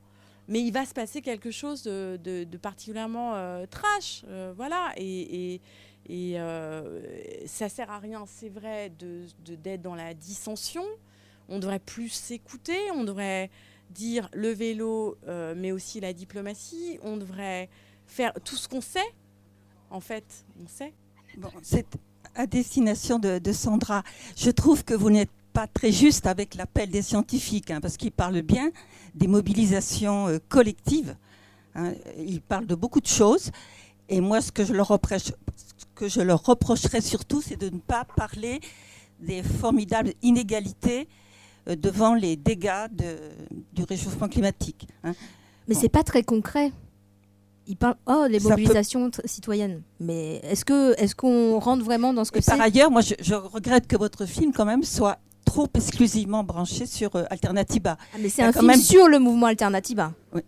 Mais 0.47 0.61
il 0.61 0.71
va 0.71 0.85
se 0.85 0.93
passer 0.93 1.21
quelque 1.21 1.51
chose 1.51 1.83
de, 1.83 2.57
particulièrement 2.61 3.35
euh, 3.35 3.65
trash. 3.65 4.23
euh, 4.27 4.53
voilà. 4.55 4.91
Et, 4.97 5.53
et, 5.53 5.61
et, 6.09 6.39
euh, 6.39 7.01
ça 7.45 7.69
sert 7.69 7.89
à 7.89 7.99
rien, 7.99 8.25
c'est 8.27 8.49
vrai, 8.49 8.91
d'être 9.39 9.81
dans 9.81 9.95
la 9.95 10.13
dissension. 10.13 10.83
On 11.49 11.59
devrait 11.59 11.79
plus 11.79 12.09
s'écouter, 12.09 12.77
on 12.93 13.03
devrait 13.03 13.49
dire 13.91 14.29
le 14.33 14.49
vélo, 14.49 15.17
mais 15.55 15.71
aussi 15.71 15.99
la 15.99 16.13
diplomatie. 16.13 16.99
On 17.03 17.17
devrait 17.17 17.69
faire 18.07 18.33
tout 18.43 18.55
ce 18.55 18.67
qu'on 18.67 18.81
sait. 18.81 18.99
En 19.89 19.99
fait, 19.99 20.25
on 20.61 20.67
sait. 20.67 20.93
C'est 21.61 21.85
à 22.35 22.47
destination 22.47 23.19
de, 23.19 23.39
de 23.39 23.51
Sandra. 23.51 24.03
Je 24.35 24.49
trouve 24.49 24.83
que 24.83 24.93
vous 24.93 25.09
n'êtes 25.09 25.29
pas 25.53 25.67
très 25.67 25.91
juste 25.91 26.25
avec 26.27 26.55
l'appel 26.55 26.89
des 26.89 27.01
scientifiques, 27.03 27.69
hein, 27.71 27.79
parce 27.81 27.95
qu'ils 27.97 28.11
parlent 28.11 28.41
bien 28.41 28.71
des 29.15 29.27
mobilisations 29.27 30.27
euh, 30.27 30.39
collectives. 30.49 31.15
hein. 31.75 31.93
Ils 32.17 32.41
parlent 32.41 32.65
de 32.65 32.75
beaucoup 32.75 32.99
de 33.01 33.07
choses. 33.07 33.51
Et 34.09 34.19
moi, 34.19 34.41
ce 34.41 34.51
que 34.51 34.65
je 34.65 34.73
leur, 34.73 34.87
reproche, 34.89 35.25
ce 35.55 35.85
que 35.95 36.07
je 36.09 36.21
leur 36.21 36.43
reprocherais 36.43 37.01
surtout, 37.01 37.41
c'est 37.41 37.55
de 37.59 37.69
ne 37.69 37.79
pas 37.79 38.03
parler 38.05 38.59
des 39.19 39.41
formidables 39.43 40.13
inégalités 40.21 41.07
euh, 41.69 41.75
devant 41.75 42.13
les 42.13 42.35
dégâts 42.35 42.87
de- 42.91 43.15
du 43.71 43.83
réchauffement 43.83 44.27
climatique. 44.27 44.87
hein. 45.03 45.13
Mais 45.67 45.75
Bon. 45.75 45.81
c'est 45.81 45.89
pas 45.89 46.03
très 46.03 46.23
concret. 46.23 46.73
Il 47.67 47.77
parle 47.77 47.95
oh 48.07 48.25
les 48.29 48.39
peut- 48.41 48.49
mobilisations 48.49 49.09
citoyennes. 49.23 49.81
Mais 50.01 50.41
est-ce 50.43 50.65
que 50.65 50.99
est-ce 51.01 51.15
qu'on 51.15 51.57
rentre 51.59 51.85
vraiment 51.85 52.13
dans 52.13 52.25
ce 52.25 52.31
que 52.33 52.41
c'est 52.41 52.51
par 52.51 52.59
ailleurs, 52.59 52.91
moi, 52.91 52.99
je, 52.99 53.13
je 53.21 53.33
regrette 53.35 53.87
que 53.87 53.95
votre 53.95 54.25
film, 54.25 54.51
quand 54.51 54.65
même, 54.65 54.83
soit 54.83 55.19
trop 55.45 55.67
exclusivement 55.73 56.43
branché 56.43 56.85
sur 56.85 57.15
euh, 57.15 57.23
Alternatiba. 57.29 57.97
Ah, 57.99 58.17
mais 58.19 58.25
Il 58.27 58.31
c'est 58.31 58.41
y 58.41 58.45
a 58.45 58.47
un 58.47 58.51
quand 58.51 58.59
film 58.59 58.71
même- 58.71 58.79
sur 58.81 59.07
le 59.07 59.19
mouvement 59.19 59.47
Alternatiba. 59.47 60.13
Oui. 60.33 60.41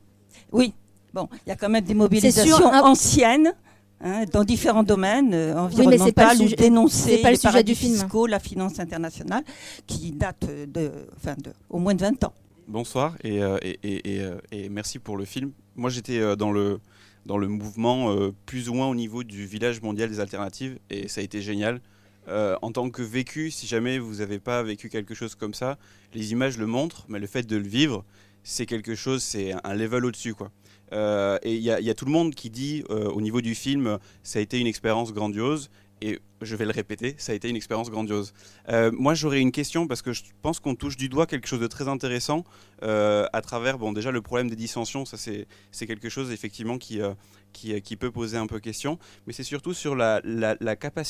Oui. 0.52 0.74
Bon, 1.14 1.30
il 1.46 1.50
y 1.50 1.52
a 1.52 1.56
quand 1.56 1.70
même 1.70 1.84
des 1.84 1.90
sur 1.94 1.98
mobilisations 1.98 2.74
un- 2.74 2.82
anciennes 2.84 3.54
hein, 4.02 4.26
dans 4.32 4.44
différents 4.44 4.84
domaines 4.84 5.34
euh, 5.34 5.54
Oui, 5.74 5.86
ou 5.86 6.44
sujet- 6.44 6.56
dénoncer 6.58 7.18
pas 7.20 7.30
le 7.30 7.32
les 7.32 7.36
sujet 7.38 7.50
paradis 7.50 7.74
du 7.74 7.76
film. 7.80 7.94
fiscaux, 7.94 8.28
la 8.28 8.40
finance 8.40 8.80
internationale, 8.80 9.44
qui 9.88 10.12
datent 10.12 10.50
de, 10.68 10.92
enfin, 11.16 11.36
de 11.42 11.52
au 11.70 11.80
moins 11.80 11.94
de 11.96 12.02
20 12.02 12.24
ans. 12.26 12.34
Bonsoir 12.68 13.16
et, 13.24 13.42
euh, 13.44 13.58
et, 13.62 13.80
et- 13.84 14.16
et, 14.16 14.22
euh, 14.22 14.38
et 14.52 14.70
merci 14.70 15.00
pour 15.00 15.18
le 15.18 15.26
film. 15.26 15.52
Moi 15.76 15.90
j'étais 15.90 16.20
euh, 16.20 16.36
dans 16.36 16.52
le, 16.52 16.80
dans 17.26 17.38
le 17.38 17.48
mouvement 17.48 18.12
euh, 18.12 18.32
plus 18.46 18.70
ou 18.70 18.74
moins 18.74 18.88
au 18.88 18.96
niveau 18.96 19.24
du 19.24 19.46
village 19.46 19.82
mondial 19.82 20.10
des 20.10 20.20
alternatives 20.20 20.80
et 20.90 21.08
ça 21.08 21.22
a 21.22 21.24
été 21.24 21.42
génial. 21.42 21.80
Euh, 22.28 22.56
en 22.62 22.72
tant 22.72 22.90
que 22.90 23.02
vécu, 23.04 23.52
si 23.52 23.68
jamais 23.68 24.00
vous 24.00 24.16
n'avez 24.16 24.40
pas 24.40 24.64
vécu 24.64 24.90
quelque 24.90 25.14
chose 25.14 25.36
comme 25.36 25.54
ça, 25.54 25.78
les 26.14 26.32
images 26.32 26.58
le 26.58 26.66
montrent, 26.66 27.06
mais 27.08 27.20
le 27.20 27.28
fait 27.28 27.44
de 27.46 27.56
le 27.58 27.68
vivre, 27.68 28.04
c'est 28.44 28.66
quelque 28.66 28.96
chose, 28.96 29.22
c'est 29.24 29.54
un 29.64 29.74
level 29.76 30.06
au-dessus. 30.06 30.34
quoi. 30.34 30.52
Euh, 30.94 31.38
et 31.44 31.56
il 31.56 31.62
y, 31.62 31.70
a- 31.72 31.94
tout 31.94 32.06
le 32.06 32.12
monde 32.12 32.36
qui 32.36 32.50
dit 32.50 32.84
euh, 32.90 33.06
au 33.10 33.22
niveau 33.22 33.42
du 33.42 33.56
film, 33.56 33.98
ça 34.24 34.40
a 34.40 34.42
été 34.42 34.60
une 34.60 34.68
expérience 34.68 35.14
grandiose. 35.14 35.70
Et 36.02 36.20
je 36.42 36.56
vais 36.56 36.66
le 36.66 36.72
répéter, 36.72 37.16
ça 37.18 37.32
a 37.32 37.36
été 37.36 37.50
une 37.50 37.56
expérience 37.56 37.90
grandiose. 37.90 38.34
Euh, 38.70 38.92
moi, 38.92 39.14
j'aurais 39.14 39.40
une 39.40 39.52
question 39.54 39.88
parce 39.88 40.02
que 40.02 40.12
je 40.12 40.24
pense 40.42 40.60
qu'on 40.60 40.76
touche 40.76 40.98
du 40.98 41.08
doigt 41.08 41.26
quelque 41.26 41.48
chose 41.48 41.62
de 41.62 41.68
très 41.68 41.88
intéressant 41.88 42.44
euh, 42.84 43.26
à 43.32 43.42
travers, 43.42 43.78
bon, 43.78 43.94
déjà 43.94 44.12
le 44.12 44.22
problème 44.22 44.50
des 44.50 44.58
dissensions, 44.58 45.06
ça 45.06 45.18
c'est 45.18 45.48
c'est 45.72 45.88
quelque 45.88 46.10
chose 46.10 46.32
effectivement 46.32 46.78
qui, 46.78 47.02
euh, 47.02 47.14
qui, 47.54 47.96
peut 47.96 48.12
poser 48.12 48.38
un 48.38 48.48
peu 48.48 48.60
question, 48.60 49.00
mais 49.26 49.34
c'est 49.34 49.44
surtout 49.44 49.74
sur 49.74 49.96
la, 49.96 50.20
la, 50.26 50.58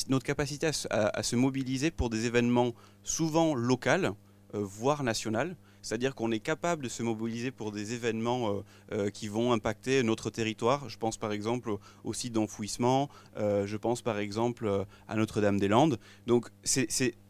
notre 0.08 0.24
capacité 0.24 0.68
à, 0.68 0.72
se- 0.72 0.86
à- 0.90 1.22
se 1.22 1.34
mobiliser 1.34 1.90
pour 1.90 2.08
des 2.08 2.26
événements 2.26 2.72
souvent 3.02 3.54
locaux, 3.54 4.14
voire 4.52 5.02
nationaux. 5.02 5.54
C'est-à-dire 5.86 6.16
qu'on 6.16 6.32
est 6.32 6.40
capable 6.40 6.82
de 6.82 6.88
se 6.88 7.04
mobiliser 7.04 7.52
pour 7.52 7.70
des 7.70 7.94
événements 7.94 8.50
euh, 8.50 8.62
euh, 8.90 9.10
qui 9.10 9.28
vont 9.28 9.52
impacter 9.52 10.02
notre 10.02 10.30
territoire. 10.30 10.88
Je 10.88 10.98
pense 10.98 11.16
par 11.16 11.30
exemple 11.30 11.76
au, 12.02 12.12
site 12.12 12.32
d'enfouissement, 12.32 13.08
euh, 13.36 13.68
je 13.68 13.76
pense 13.76 14.02
par 14.02 14.18
exemple 14.18 14.84
à 15.06 15.14
Notre-Dame-des-Landes. 15.14 16.00
Donc 16.26 16.48
c'est, 16.64 16.88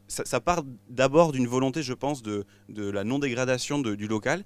ça, 0.09 0.41
part 0.41 0.63
d'abord 0.89 1.33
d'une 1.33 1.47
volonté, 1.47 1.83
je 1.83 1.93
pense, 1.93 2.23
de, 2.23 2.47
la 2.71 3.05
non-dégradation 3.05 3.79
du 3.81 4.09
local. 4.09 4.43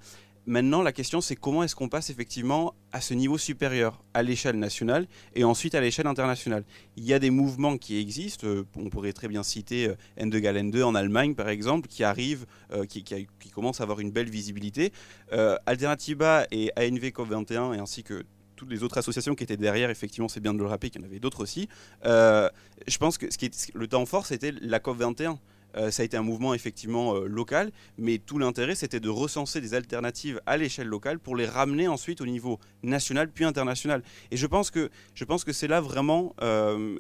Maintenant, 0.47 0.83
la 0.83 0.93
question, 0.93 1.21
c'est 1.21 1.37
comment 1.37 1.63
est-ce 1.63 1.77
qu'on 1.77 1.89
passe 1.89 2.11
effectivement 2.11 2.75
à 2.93 3.01
ce 3.01 3.15
niveau 3.15 3.37
supérieur, 3.37 4.03
à 4.15 4.23
l'échelle 4.23 4.59
nationale 4.59 5.07
et 5.35 5.45
ensuite 5.45 5.75
à 5.75 5.81
l'échelle 5.81 6.07
internationale? 6.07 6.65
Il 6.97 7.05
y 7.05 7.13
a 7.13 7.19
des 7.19 7.31
mouvements 7.31 7.77
qui 7.77 7.99
existent, 7.99 8.47
euh, 8.47 8.67
on 8.77 8.89
pourrait 8.89 9.13
très 9.13 9.29
bien 9.29 9.43
citer 9.43 9.89
euh, 9.89 9.97
Ende 10.21 10.35
Galen 10.35 10.71
2 10.71 10.83
en 10.83 10.95
Allemagne, 10.95 11.35
par 11.35 11.49
exemple, 11.49 11.89
qui 11.89 12.05
arrivent, 12.05 12.47
euh, 12.73 12.87
qui, 12.87 13.05
commencent 13.53 13.81
à 13.81 13.85
avoir 13.85 14.01
une 14.01 14.11
belle 14.11 14.31
visibilité. 14.31 14.93
Euh, 15.33 15.57
Alternativa 15.67 16.47
et 16.51 16.73
ANV 16.77 17.11
COP21, 17.11 17.75
et 17.75 17.79
ainsi 17.79 18.03
que 18.03 18.25
toutes 18.61 18.71
les 18.71 18.83
autres 18.83 18.99
associations 18.99 19.35
qui 19.35 19.43
étaient 19.43 19.57
derrière, 19.57 19.89
effectivement, 19.89 20.29
c'est 20.29 20.41
bien 20.41 20.53
de 20.53 20.59
le 20.59 20.67
rappeler 20.67 20.91
qu'il 20.91 21.01
y 21.01 21.05
en 21.05 21.07
avait 21.07 21.19
d'autres 21.19 21.43
aussi. 21.43 21.67
Euh, 22.05 22.51
je 22.87 22.99
pense 22.99 23.17
que 23.17 23.33
ce 23.33 23.39
qui 23.39 23.47
est, 23.47 23.71
le 23.75 23.89
temps 23.89 24.05
fort, 24.05 24.27
c'était 24.27 24.53
la 24.61 24.81
COP21. 24.81 25.39
Euh, 25.77 25.91
ça 25.91 26.03
a 26.03 26.05
été 26.05 26.17
un 26.17 26.23
mouvement 26.23 26.53
effectivement 26.55 27.15
euh, 27.15 27.27
local, 27.27 27.71
mais 27.97 28.19
tout 28.19 28.39
l'intérêt 28.39 28.75
c'était 28.75 29.01
de 29.01 29.09
recenser 29.09 29.61
des 29.61 29.75
alternatives 29.75 30.41
à 30.47 30.57
l'échelle 30.57 30.89
locale 30.89 31.19
pour 31.19 31.37
les 31.37 31.47
ramener 31.47 31.87
ensuite 31.87 32.21
au 32.21 32.27
niveau 32.27 32.59
national 32.83 33.31
puis 33.31 33.45
international. 33.45 34.03
Et 34.31 34.37
je 34.37 34.47
pense 34.47 34.71
que 34.71 34.91
je 35.15 35.25
pense 35.25 35.45
que 35.45 35.53
c'est 35.53 35.69
là 35.69 35.81
vraiment 35.81 36.35
euh, 36.43 36.97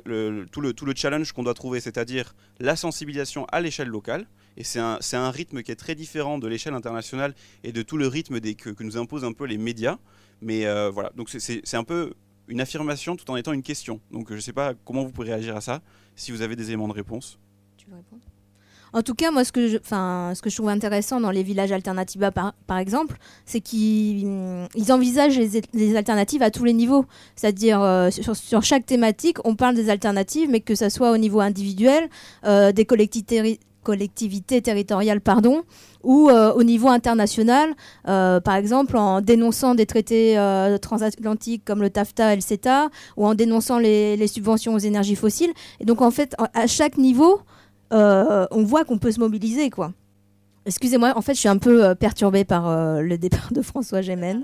tout, 0.52 0.60
le, 0.60 0.72
tout 0.72 0.84
le 0.84 0.94
challenge 0.94 1.32
qu'on 1.32 1.42
doit 1.42 1.54
trouver, 1.54 1.80
c'est-à-dire 1.80 2.34
la 2.58 2.76
sensibilisation 2.76 3.44
à 3.46 3.60
l'échelle 3.60 3.88
locale. 3.88 4.26
Et 4.56 4.64
c'est 4.64 4.80
un, 4.80 4.98
un 5.12 5.30
rythme 5.30 5.62
qui 5.62 5.72
est 5.72 5.76
très 5.76 5.94
différent 5.94 6.38
de 6.38 6.46
l'échelle 6.46 6.74
internationale 6.74 7.34
et 7.64 7.72
de 7.72 7.82
tout 7.82 7.96
le 7.96 8.06
rythme 8.06 8.40
des, 8.40 8.54
que, 8.54 8.70
que 8.70 8.84
nous 8.84 8.96
imposent 8.96 9.24
un 9.24 9.32
peu 9.32 9.46
les 9.46 9.58
médias. 9.58 9.98
Mais 10.42 10.64
voilà, 10.90 11.10
donc 11.16 11.28
c'est 11.30 11.74
un 11.74 11.84
peu 11.84 12.14
une 12.48 12.60
affirmation 12.60 13.16
tout 13.16 13.30
en 13.30 13.36
étant 13.36 13.52
une 13.52 13.62
question. 13.62 14.00
Donc 14.10 14.28
je 14.30 14.34
ne 14.34 14.40
sais 14.40 14.52
pas 14.52 14.74
comment 14.84 15.04
vous 15.04 15.12
pouvez 15.12 15.28
réagir 15.28 15.56
à 15.56 15.60
ça, 15.60 15.82
si 16.16 16.32
vous 16.32 16.42
avez 16.42 16.56
des 16.56 16.68
éléments 16.68 16.88
de 16.88 16.92
réponse. 16.92 17.38
Tu 17.76 17.86
veux 17.88 17.96
répondre? 17.96 18.22
En 18.92 19.02
tout 19.02 19.14
cas, 19.14 19.30
moi, 19.30 19.44
ce 19.44 19.52
que 19.52 19.68
je, 19.68 19.78
ce 19.78 20.42
que 20.42 20.50
je 20.50 20.56
trouve 20.56 20.68
intéressant 20.68 21.20
dans 21.20 21.30
les 21.30 21.42
villages 21.42 21.72
Alternativa, 21.72 22.30
par, 22.30 22.54
par 22.66 22.78
exemple, 22.78 23.16
c'est 23.46 23.60
qu'ils 23.60 24.26
hum, 24.26 24.66
envisagent 24.88 25.38
les, 25.38 25.96
alternatives 25.96 26.42
à 26.42 26.50
tous 26.50 26.64
les 26.64 26.72
niveaux. 26.72 27.04
C'est-à-dire, 27.36 27.80
euh, 27.80 28.10
sur, 28.10 28.62
chaque 28.62 28.86
thématique, 28.86 29.38
on 29.44 29.54
parle 29.54 29.74
des 29.74 29.90
alternatives, 29.90 30.48
mais 30.50 30.60
que 30.60 30.74
ce 30.74 30.88
soit 30.88 31.12
au 31.12 31.16
niveau 31.16 31.40
individuel, 31.40 32.08
euh, 32.44 32.72
des 32.72 32.84
collectivités, 32.84 33.58
territoriales, 34.62 35.20
pardon, 35.20 35.62
ou 36.02 36.28
euh, 36.28 36.52
au 36.52 36.62
niveau 36.62 36.88
international, 36.88 37.74
par 38.04 38.54
exemple 38.54 38.96
en 38.96 39.20
dénonçant 39.20 39.74
des 39.74 39.86
traités 39.86 40.36
transatlantiques 40.80 41.64
comme 41.64 41.80
le 41.80 41.90
TAFTA 41.90 42.32
et 42.32 42.36
le 42.36 42.42
CETA, 42.42 42.90
ou 43.16 43.26
en 43.26 43.34
dénonçant 43.34 43.78
les 43.78 44.26
subventions 44.26 44.74
aux 44.74 44.78
énergies 44.78 45.16
fossiles. 45.16 45.52
Et 45.80 45.84
donc, 45.84 46.02
en 46.02 46.10
fait, 46.10 46.34
à 46.54 46.66
chaque 46.66 46.98
niveau, 46.98 47.40
euh, 47.92 48.46
on 48.50 48.62
voit 48.62 48.84
qu'on 48.84 48.98
peut 48.98 49.12
se 49.12 49.20
mobiliser, 49.20 49.70
quoi. 49.70 49.92
Excusez-moi, 50.66 51.12
en 51.16 51.22
fait, 51.22 51.34
je 51.34 51.40
suis 51.40 51.48
un 51.48 51.58
peu 51.58 51.84
euh, 51.84 51.94
perturbée 51.94 52.44
par 52.44 52.68
euh, 52.68 53.00
le 53.00 53.16
départ 53.18 53.50
de 53.52 53.62
François 53.62 54.02
Gémen. 54.02 54.42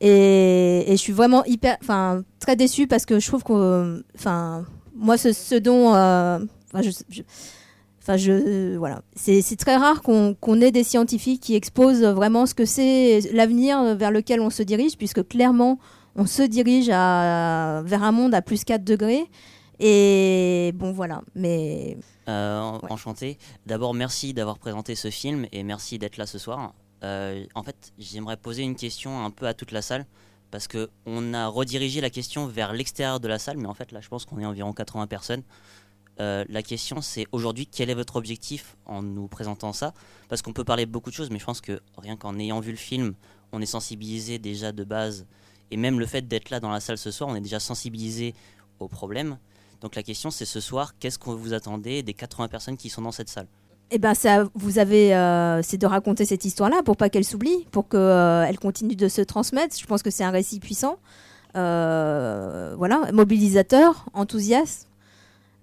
Et, 0.00 0.84
et 0.88 0.92
je 0.92 1.00
suis 1.00 1.12
vraiment 1.12 1.44
hyper, 1.44 1.76
enfin, 1.82 2.22
très 2.40 2.56
déçue 2.56 2.86
parce 2.86 3.06
que 3.06 3.20
je 3.20 3.26
trouve 3.26 3.42
que, 3.44 4.04
enfin, 4.16 4.64
moi, 4.94 5.16
ce, 5.16 5.32
ce 5.32 5.54
dont, 5.54 5.94
euh, 5.94 6.38
enfin, 6.72 6.82
je, 6.82 6.90
je- 7.08 7.22
enfin, 8.02 8.16
je, 8.16 8.32
euh, 8.32 8.76
voilà, 8.78 9.02
c'est 9.16 9.42
très 9.56 9.76
rare 9.76 10.02
qu'on 10.02 10.60
ait 10.60 10.72
des 10.72 10.84
scientifiques 10.84 11.40
qui 11.42 11.54
exposent 11.54 12.02
vraiment 12.04 12.44
ce 12.46 12.54
que 12.54 12.64
c'est 12.64 13.20
l'avenir 13.32 13.94
vers 13.96 14.10
lequel 14.10 14.40
on 14.40 14.50
se 14.50 14.62
dirige, 14.62 14.96
puisque 14.98 15.26
clairement, 15.26 15.78
on 16.16 16.26
se 16.26 16.42
dirige 16.42 16.90
à, 16.92 17.82
vers 17.84 18.02
un 18.02 18.12
monde 18.12 18.34
à 18.34 18.42
plus 18.42 18.64
4 18.64 18.84
degrés. 18.84 19.24
Et 19.80 20.72
bon, 20.74 20.92
voilà, 20.92 21.22
mais 21.34 21.96
Euh, 22.28 22.60
en- 22.60 22.80
Enchanté. 22.90 23.38
D'abord, 23.66 23.92
merci 23.94 24.32
d'avoir 24.34 24.58
présenté 24.58 24.94
ce 24.94 25.10
film 25.10 25.46
et 25.52 25.62
merci 25.62 25.98
d'être 25.98 26.16
là 26.16 26.26
ce 26.26 26.38
soir. 26.38 26.72
Euh, 27.02 27.44
en 27.54 27.62
fait, 27.62 27.92
j'aimerais 27.98 28.36
poser 28.36 28.62
une 28.62 28.76
question 28.76 29.24
un 29.24 29.30
peu 29.30 29.46
à 29.46 29.52
toute 29.54 29.72
la 29.72 29.82
salle 29.82 30.06
parce 30.50 30.68
que 30.68 30.88
on 31.06 31.34
a 31.34 31.48
redirigé 31.48 32.00
la 32.00 32.08
question 32.10 32.46
vers 32.46 32.72
l'extérieur 32.72 33.20
de 33.20 33.28
la 33.28 33.38
salle, 33.38 33.58
mais 33.58 33.66
en 33.66 33.74
fait 33.74 33.92
là, 33.92 34.00
je 34.00 34.08
pense 34.08 34.24
qu'on 34.24 34.38
est 34.38 34.46
environ 34.46 34.72
80 34.72 35.06
personnes. 35.06 35.42
Euh, 36.20 36.44
la 36.48 36.62
question, 36.62 37.00
c'est 37.02 37.26
aujourd'hui, 37.32 37.66
quel 37.66 37.90
est 37.90 37.94
votre 37.94 38.16
objectif 38.16 38.76
en 38.86 39.02
nous 39.02 39.26
présentant 39.26 39.72
ça? 39.72 39.92
Parce 40.28 40.40
qu'on 40.42 40.52
peut 40.52 40.64
parler 40.64 40.86
beaucoup 40.86 41.10
de 41.10 41.14
choses, 41.14 41.28
mais 41.30 41.40
je 41.40 41.44
pense 41.44 41.60
que 41.60 41.80
rien 41.98 42.16
qu'en 42.16 42.38
ayant 42.38 42.60
vu 42.60 42.70
le 42.70 42.76
film, 42.78 43.14
on 43.52 43.60
est 43.60 43.66
sensibilisé 43.66 44.38
déjà 44.38 44.70
de 44.72 44.84
base. 44.84 45.26
Et 45.72 45.76
même 45.76 45.98
le 45.98 46.06
fait 46.06 46.22
d'être 46.28 46.50
là 46.50 46.60
dans 46.60 46.70
la 46.70 46.80
salle 46.80 46.98
ce 46.98 47.10
soir, 47.10 47.28
on 47.28 47.34
est 47.34 47.40
déjà 47.40 47.58
sensibilisé 47.58 48.34
au 48.78 48.86
problème. 48.88 49.38
Donc 49.84 49.96
la 49.96 50.02
question, 50.02 50.30
c'est 50.30 50.46
ce 50.46 50.60
soir, 50.60 50.94
qu'est-ce 50.98 51.18
que 51.18 51.28
vous 51.28 51.52
attendez 51.52 52.02
des 52.02 52.14
80 52.14 52.48
personnes 52.48 52.78
qui 52.78 52.88
sont 52.88 53.02
dans 53.02 53.12
cette 53.12 53.28
salle? 53.28 53.46
Eh 53.90 53.98
ben, 53.98 54.14
ça, 54.14 54.44
vous 54.54 54.78
avez, 54.78 55.14
euh, 55.14 55.60
c'est 55.60 55.76
de 55.76 55.86
raconter 55.86 56.24
cette 56.24 56.46
histoire-là 56.46 56.82
pour 56.82 56.96
pas 56.96 57.10
qu'elle 57.10 57.26
s'oublie, 57.26 57.66
pour 57.70 57.90
qu'elle 57.90 58.58
continue 58.58 58.96
de 58.96 59.08
se 59.08 59.20
transmettre. 59.20 59.76
Je 59.78 59.84
pense 59.84 60.02
que 60.02 60.08
c'est 60.08 60.24
un 60.24 60.30
récit 60.30 60.58
puissant, 60.58 60.96
euh, 61.54 62.74
voilà, 62.78 63.12
mobilisateur, 63.12 64.06
enthousiaste, 64.14 64.88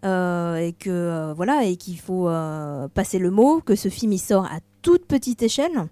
euh, 0.06 0.58
et 0.58 0.74
que 0.74 0.92
euh, 0.92 1.34
voilà, 1.34 1.64
et 1.66 1.76
qu'il 1.76 2.00
faut 2.00 2.30
euh, 2.30 2.88
passer 2.90 3.18
le 3.18 3.32
mot, 3.32 3.60
que 3.60 3.74
ce 3.74 3.90
film 3.90 4.14
il 4.14 4.20
sort 4.20 4.46
à 4.46 4.60
toute 4.84 5.08
petite 5.08 5.42
échelle. 5.42 5.88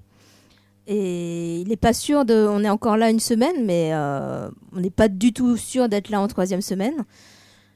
Et 0.85 1.61
il 1.61 1.67
n'est 1.67 1.77
pas 1.77 1.93
sûr 1.93 2.25
de. 2.25 2.47
On 2.47 2.63
est 2.63 2.69
encore 2.69 2.95
là 2.95 3.09
une 3.09 3.19
semaine, 3.19 3.65
mais 3.65 3.89
euh, 3.93 4.47
on 4.75 4.81
n'est 4.81 4.91
pas 4.91 5.07
du 5.07 5.33
tout 5.33 5.57
sûr 5.57 5.89
d'être 5.89 6.09
là 6.11 6.21
en 6.21 6.27
troisième 6.27 6.61
semaine. 6.61 7.05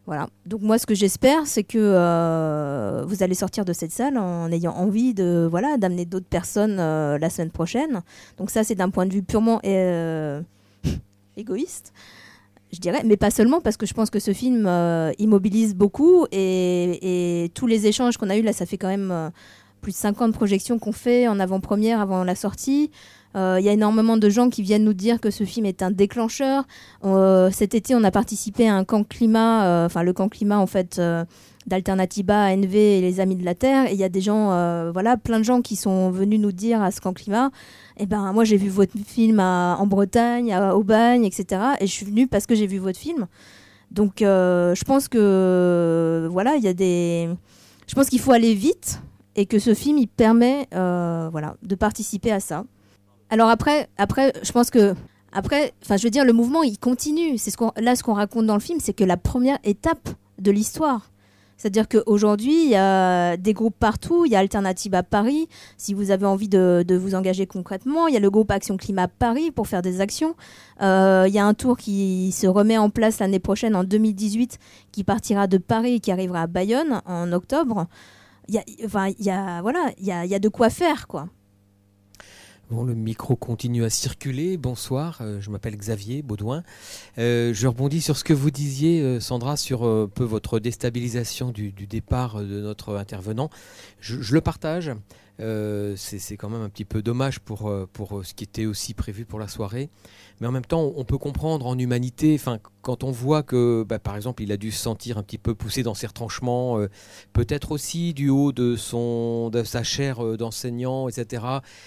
Voilà. 0.05 0.27
Donc 0.45 0.61
moi, 0.61 0.77
ce 0.77 0.85
que 0.85 0.95
j'espère, 0.95 1.47
c'est 1.47 1.63
que 1.63 1.77
euh, 1.79 3.05
vous 3.07 3.23
allez 3.23 3.35
sortir 3.35 3.63
de 3.63 3.71
cette 3.71 3.91
salle 3.91 4.17
en 4.17 4.51
ayant 4.51 4.73
envie 4.73 5.13
de 5.13 5.47
voilà 5.49 5.77
d'amener 5.77 6.05
d'autres 6.05 6.27
personnes 6.27 6.77
euh, 6.79 7.17
la 7.17 7.29
semaine 7.29 7.51
prochaine. 7.51 8.01
Donc 8.37 8.49
ça, 8.49 8.65
c'est 8.65 8.75
d'un 8.75 8.89
point 8.89 9.05
de 9.05 9.13
vue 9.13 9.23
purement 9.23 9.61
euh, 9.65 10.41
égoïste, 11.37 11.93
je 12.73 12.79
dirais, 12.79 13.03
mais 13.05 13.15
pas 13.15 13.31
seulement 13.31 13.61
parce 13.61 13.77
que 13.77 13.85
je 13.85 13.93
pense 13.93 14.09
que 14.09 14.19
ce 14.19 14.33
film 14.33 14.67
immobilise 15.19 15.73
beaucoup 15.73 16.25
et, 16.33 17.43
et 17.45 17.49
tous 17.49 17.67
les 17.67 17.87
échanges 17.87 18.17
qu'on 18.17 18.29
a 18.29 18.35
eu 18.35 18.41
là, 18.41 18.51
ça 18.51 18.65
fait 18.65 18.77
quand 18.77 18.89
même 18.89 19.31
plus 19.79 19.93
de 19.93 19.97
50 19.97 20.33
projections 20.33 20.79
qu'on 20.79 20.91
fait 20.91 21.29
en 21.29 21.39
avant-première 21.39 22.01
avant 22.01 22.23
la 22.23 22.35
sortie. 22.35 22.91
Euh, 23.35 23.57
Il 23.59 23.65
y 23.65 23.69
a 23.69 23.73
énormément 23.73 24.17
de 24.17 24.29
gens 24.29 24.49
qui 24.49 24.61
viennent 24.61 24.83
nous 24.83 24.93
dire 24.93 25.19
que 25.19 25.31
ce 25.31 25.43
film 25.43 25.65
est 25.65 25.81
un 25.81 25.91
déclencheur. 25.91 26.65
Euh, 27.03 27.49
cet 27.51 27.73
été, 27.73 27.95
on 27.95 28.03
a 28.03 28.11
participé 28.11 28.67
à 28.67 28.75
un 28.75 28.83
camp 28.83 29.03
climat, 29.03 29.65
euh, 29.65 29.85
enfin 29.85 30.03
le 30.03 30.13
camp 30.13 30.29
climat 30.29 30.59
en 30.59 30.67
fait 30.67 31.01
d'Alternativa, 31.65 32.45
ANV 32.45 32.75
et 32.75 33.01
les 33.01 33.19
Amis 33.19 33.35
de 33.35 33.45
la 33.45 33.55
Terre. 33.55 33.87
Et 33.87 33.93
il 33.93 33.99
y 33.99 34.03
a 34.03 34.09
des 34.09 34.21
gens, 34.21 34.47
voilà, 34.91 35.17
plein 35.17 35.39
de 35.39 35.45
gens 35.45 35.61
qui 35.61 35.75
sont 35.75 36.11
venus 36.11 36.39
nous 36.39 36.51
dire 36.51 36.81
à 36.81 36.91
ce 36.91 37.01
camp 37.01 37.13
climat, 37.13 37.51
eh 37.97 38.05
ben 38.05 38.33
moi 38.33 38.43
j'ai 38.43 38.57
vu 38.57 38.69
votre 38.69 38.97
film 38.97 39.39
en 39.39 39.87
Bretagne, 39.87 40.53
à 40.53 40.75
Aubagne, 40.75 41.25
etc. 41.25 41.61
Et 41.79 41.87
je 41.87 41.91
suis 41.91 42.05
venue 42.05 42.27
parce 42.27 42.45
que 42.45 42.55
j'ai 42.55 42.67
vu 42.67 42.77
votre 42.77 42.99
film. 42.99 43.27
Donc 43.91 44.15
je 44.19 44.83
pense 44.83 45.07
que 45.07 46.27
voilà, 46.31 46.55
il 46.55 46.63
y 46.63 46.67
a 46.67 46.73
des, 46.73 47.29
je 47.87 47.95
pense 47.95 48.09
qu'il 48.09 48.19
faut 48.19 48.31
aller 48.31 48.53
vite 48.53 49.01
et 49.35 49.47
que 49.47 49.57
ce 49.57 49.73
film 49.73 49.97
il 49.97 50.07
permet, 50.07 50.67
voilà, 50.71 51.55
de 51.63 51.75
participer 51.75 52.31
à 52.31 52.39
ça. 52.39 52.65
Alors 53.29 53.49
après, 53.49 53.89
après, 53.97 54.33
je 54.43 54.51
pense 54.51 54.69
que 54.69 54.93
après, 55.31 55.73
enfin, 55.83 55.97
je 55.97 56.03
veux 56.03 56.11
dire, 56.11 56.25
le 56.25 56.33
mouvement 56.33 56.63
il 56.63 56.77
continue. 56.77 57.37
C'est 57.37 57.51
ce 57.51 57.57
qu'on, 57.57 57.71
là, 57.77 57.95
ce 57.95 58.03
qu'on 58.03 58.13
raconte 58.13 58.45
dans 58.45 58.53
le 58.53 58.59
film, 58.59 58.79
c'est 58.79 58.93
que 58.93 59.03
la 59.03 59.17
première 59.17 59.57
étape 59.63 60.09
de 60.39 60.51
l'histoire. 60.51 61.09
C'est-à-dire 61.57 61.87
qu'aujourd'hui, 61.87 62.65
il 62.65 62.69
y 62.71 62.75
a 62.75 63.37
des 63.37 63.53
groupes 63.53 63.77
partout. 63.79 64.25
Il 64.25 64.31
y 64.31 64.35
a 64.35 64.39
Alternative 64.39 64.93
à 64.95 65.03
Paris, 65.03 65.47
si 65.77 65.93
vous 65.93 66.11
avez 66.11 66.25
envie 66.25 66.49
de, 66.49 66.83
de 66.85 66.95
vous 66.95 67.15
engager 67.15 67.45
concrètement. 67.45 68.07
Il 68.07 68.13
y 68.13 68.17
a 68.17 68.19
le 68.19 68.29
groupe 68.29 68.51
Action 68.51 68.75
Climat 68.75 69.07
Paris 69.07 69.49
pour 69.51 69.67
faire 69.67 69.81
des 69.81 70.01
actions. 70.01 70.35
Euh, 70.81 71.25
il 71.27 71.33
y 71.33 71.39
a 71.39 71.45
un 71.45 71.53
tour 71.53 71.77
qui 71.77 72.31
se 72.33 72.47
remet 72.47 72.77
en 72.77 72.89
place 72.89 73.19
l'année 73.19 73.39
prochaine, 73.39 73.75
en 73.75 73.83
2018, 73.83 74.59
qui 74.91 75.03
partira 75.03 75.47
de 75.47 75.57
Paris 75.57 75.95
et 75.95 75.99
qui 75.99 76.11
arrivera 76.11 76.41
à 76.41 76.47
Bayonne 76.47 77.01
en 77.05 77.31
octobre. 77.31 77.87
Il 78.49 78.55
y 78.55 78.57
a, 78.57 78.63
enfin, 78.83 79.07
il 79.17 79.25
y 79.25 79.29
a, 79.29 79.61
voilà, 79.61 79.91
il 79.99 80.05
y 80.05 80.11
a, 80.11 80.25
il 80.25 80.31
y 80.31 80.35
a 80.35 80.39
de 80.39 80.49
quoi 80.49 80.69
faire, 80.69 81.07
quoi. 81.07 81.29
Le 82.81 82.95
micro 82.95 83.35
continue 83.35 83.83
à 83.83 83.89
circuler. 83.91 84.57
Bonsoir, 84.57 85.19
euh, 85.21 85.39
je 85.39 85.51
m'appelle 85.51 85.77
Xavier 85.77 86.23
Baudouin. 86.23 86.63
Euh, 87.19 87.53
je 87.53 87.67
rebondis 87.67 88.01
sur 88.01 88.17
ce 88.17 88.23
que 88.23 88.33
vous 88.33 88.49
disiez, 88.49 88.99
euh, 88.99 89.19
Sandra, 89.19 89.57
sur 89.57 89.85
euh, 89.85 90.11
peu 90.13 90.23
votre 90.23 90.59
déstabilisation 90.59 91.51
du, 91.51 91.71
départ 91.71 92.41
de 92.41 92.61
notre 92.61 92.95
intervenant. 92.95 93.51
Je, 93.99 94.33
le 94.33 94.41
partage. 94.41 94.91
C'est 95.37 96.35
quand 96.37 96.49
même 96.49 96.61
un 96.61 96.69
petit 96.69 96.83
peu 96.83 97.03
dommage 97.03 97.39
pour, 97.39 97.71
ce 98.23 98.33
qui 98.33 98.43
était 98.43 98.65
aussi 98.65 98.93
prévu 98.93 99.25
pour 99.25 99.39
la 99.39 99.47
soirée. 99.47 99.89
Mais 100.41 100.47
en 100.47 100.51
même 100.51 100.65
temps, 100.65 100.91
on 100.95 101.03
peut 101.05 101.17
comprendre 101.17 101.65
en 101.65 101.77
humanité, 101.77 102.35
enfin, 102.35 102.59
quand 102.81 103.03
on 103.03 103.11
voit 103.11 103.43
que, 103.43 103.85
bah, 103.87 103.99
par 103.99 104.15
exemple, 104.15 104.43
il 104.43 104.51
a 104.51 104.57
dû 104.57 104.71
se 104.71 104.81
sentir 104.81 105.17
un 105.17 105.23
petit 105.23 105.37
peu 105.37 105.55
poussé 105.55 105.83
dans 105.83 105.93
ses 105.93 106.07
retranchements, 106.07 106.79
euh, 106.79 106.89
peut-être 107.31 107.71
aussi 107.71 108.13
du 108.13 108.29
haut 108.29 108.51
de, 108.51 108.75
son, 108.75 109.49
de 109.49 109.63
sa 109.63 109.83
chair 109.83 110.23
euh, 110.23 110.37
d'enseignant, 110.37 111.07
etc. 111.07 111.43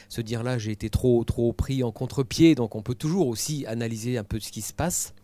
Se 0.08 0.20
dire 0.20 0.42
là, 0.42 0.58
j'ai 0.58 0.72
été 0.72 0.90
trop, 0.90 1.22
trop 1.24 1.52
pris 1.52 1.82
en 1.82 1.92
contre-pied, 1.92 2.54
donc 2.54 2.74
on 2.74 2.82
peut 2.82 2.94
toujours 2.94 3.28
aussi 3.28 3.66
analyser 3.66 4.18
un 4.18 4.24
peu 4.24 4.40
ce 4.40 4.50
qui 4.50 4.62
se 4.62 4.72
passe. 4.72 5.14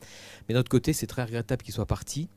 Mais 0.49 0.55
d'un 0.55 0.61
autre 0.61 0.71
côté, 0.71 0.93
c'est 0.93 1.07
très 1.07 1.25
regrettable 1.25 1.63
qu'il 1.63 1.75
soit 1.75 1.87
parti. 1.87 2.29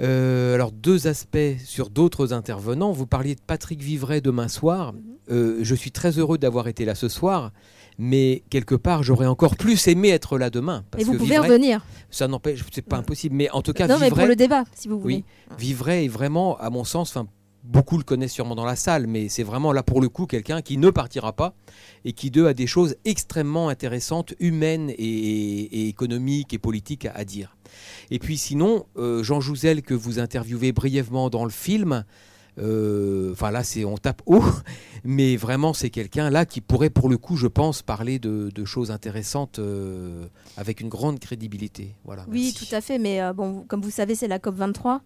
Euh, 0.00 0.54
alors 0.54 0.72
deux 0.72 1.06
aspects 1.06 1.38
sur 1.64 1.90
d'autres 1.90 2.32
intervenants. 2.32 2.92
Vous 2.92 3.06
parliez 3.06 3.34
de 3.34 3.40
Patrick 3.46 3.82
Vivray 3.82 4.20
demain 4.20 4.48
soir. 4.48 4.94
Euh, 5.30 5.58
je 5.62 5.74
suis 5.74 5.90
très 5.90 6.18
heureux 6.18 6.38
d'avoir 6.38 6.68
été 6.68 6.84
là 6.84 6.94
ce 6.94 7.08
soir, 7.08 7.52
mais 8.00 8.42
quelque 8.50 8.74
part 8.74 9.02
j'aurais 9.02 9.26
encore 9.26 9.56
plus 9.56 9.86
aimé 9.86 10.08
être 10.08 10.38
là 10.38 10.50
demain. 10.50 10.84
Et 10.98 11.04
vous 11.04 11.12
que 11.12 11.18
pouvez 11.18 11.38
revenir. 11.38 11.84
Ça 12.10 12.26
n'empêche, 12.26 12.64
c'est 12.72 12.82
pas 12.82 12.96
impossible, 12.96 13.36
mais 13.36 13.50
en 13.50 13.62
tout 13.62 13.72
cas 13.72 13.86
Non, 13.86 13.98
mais 14.00 14.10
pour 14.10 14.26
le 14.26 14.36
débat, 14.36 14.64
si 14.74 14.88
vous 14.88 14.98
voulez. 14.98 15.24
Oui, 15.60 15.76
est 15.88 16.08
vraiment, 16.08 16.56
à 16.58 16.70
mon 16.70 16.84
sens, 16.84 17.10
enfin 17.10 17.28
beaucoup 17.62 17.98
le 17.98 18.04
connaissent 18.04 18.32
sûrement 18.32 18.54
dans 18.54 18.64
la 18.64 18.76
salle, 18.76 19.06
mais 19.06 19.28
c'est 19.28 19.42
vraiment 19.42 19.72
là 19.72 19.82
pour 19.82 20.00
le 20.00 20.08
coup 20.08 20.26
quelqu'un 20.26 20.62
qui 20.62 20.78
ne 20.78 20.88
partira 20.90 21.34
pas 21.34 21.54
et 22.04 22.12
qui 22.14 22.30
d'eux 22.30 22.46
a 22.46 22.54
des 22.54 22.66
choses 22.66 22.96
extrêmement 23.04 23.68
intéressantes, 23.68 24.32
humaines 24.40 24.90
et, 24.90 24.94
et 24.94 25.88
économiques 25.88 26.54
et 26.54 26.58
politiques 26.58 27.04
à, 27.04 27.12
à 27.12 27.24
dire. 27.24 27.56
Et 28.10 28.18
puis 28.18 28.38
sinon, 28.38 28.86
euh, 28.96 29.22
Jean 29.22 29.40
Jouzel 29.40 29.82
que 29.82 29.94
vous 29.94 30.18
interviewez 30.18 30.72
brièvement 30.72 31.30
dans 31.30 31.44
le 31.44 31.50
film, 31.50 32.04
enfin 32.58 33.50
là 33.50 33.62
c'est 33.64 33.84
on 33.84 33.96
tape 33.96 34.22
haut, 34.26 34.42
mais 35.04 35.36
vraiment 35.36 35.72
c'est 35.72 35.90
quelqu'un 35.90 36.30
là 36.30 36.44
qui 36.46 36.60
pourrait 36.60 36.90
pour 36.90 37.08
le 37.08 37.16
coup, 37.18 37.36
je 37.36 37.46
pense, 37.46 37.82
parler 37.82 38.18
de, 38.18 38.50
de 38.54 38.64
choses 38.64 38.90
intéressantes 38.90 39.58
euh, 39.58 40.26
avec 40.56 40.80
une 40.80 40.88
grande 40.88 41.18
crédibilité. 41.18 41.94
Voilà. 42.04 42.24
Oui, 42.28 42.54
tout 42.56 42.72
à 42.74 42.80
fait. 42.80 42.98
Mais 42.98 43.22
euh, 43.22 43.32
bon, 43.32 43.64
comme 43.68 43.80
vous 43.82 43.90
savez, 43.90 44.14
c'est 44.14 44.28
la 44.28 44.38
COP 44.38 44.56
23 44.56 45.00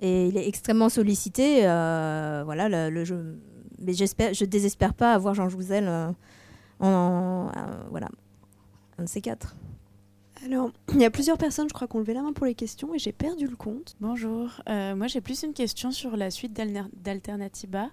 et 0.00 0.26
il 0.28 0.36
est 0.36 0.46
extrêmement 0.46 0.88
sollicité. 0.88 1.66
euh, 1.66 2.42
voilà, 2.44 2.68
le, 2.68 2.90
le 2.94 3.04
jeu. 3.04 3.38
Mais 3.80 3.92
j'espère, 3.94 4.34
je 4.34 4.44
désespère 4.44 4.92
pas 4.94 5.14
avoir 5.14 5.34
Jean 5.34 5.48
Jouzel 5.48 5.86
euh, 5.88 6.10
en, 6.80 7.48
euh, 7.56 7.60
voilà, 7.90 8.08
un 8.98 9.04
de 9.04 9.08
ces 9.08 9.20
quatre. 9.20 9.56
Alors, 10.44 10.70
il 10.94 11.00
y 11.00 11.04
a 11.04 11.10
plusieurs 11.10 11.38
personnes, 11.38 11.68
je 11.68 11.74
crois, 11.74 11.86
qui 11.88 11.96
ont 11.96 12.00
levé 12.00 12.14
la 12.14 12.22
main 12.22 12.32
pour 12.32 12.46
les 12.46 12.54
questions 12.54 12.94
et 12.94 12.98
j'ai 12.98 13.12
perdu 13.12 13.46
le 13.46 13.56
compte. 13.56 13.96
Bonjour, 14.00 14.50
Euh, 14.68 14.94
moi 14.94 15.06
j'ai 15.06 15.20
plus 15.20 15.42
une 15.42 15.54
question 15.54 15.90
sur 15.90 16.16
la 16.16 16.30
suite 16.30 16.52
d'Alternativa. 16.52 17.90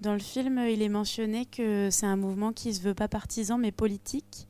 Dans 0.00 0.12
le 0.12 0.18
film, 0.18 0.58
il 0.68 0.82
est 0.82 0.88
mentionné 0.88 1.46
que 1.46 1.88
c'est 1.90 2.06
un 2.06 2.16
mouvement 2.16 2.52
qui 2.52 2.74
se 2.74 2.82
veut 2.82 2.94
pas 2.94 3.08
partisan 3.08 3.56
mais 3.58 3.72
politique. 3.72 4.46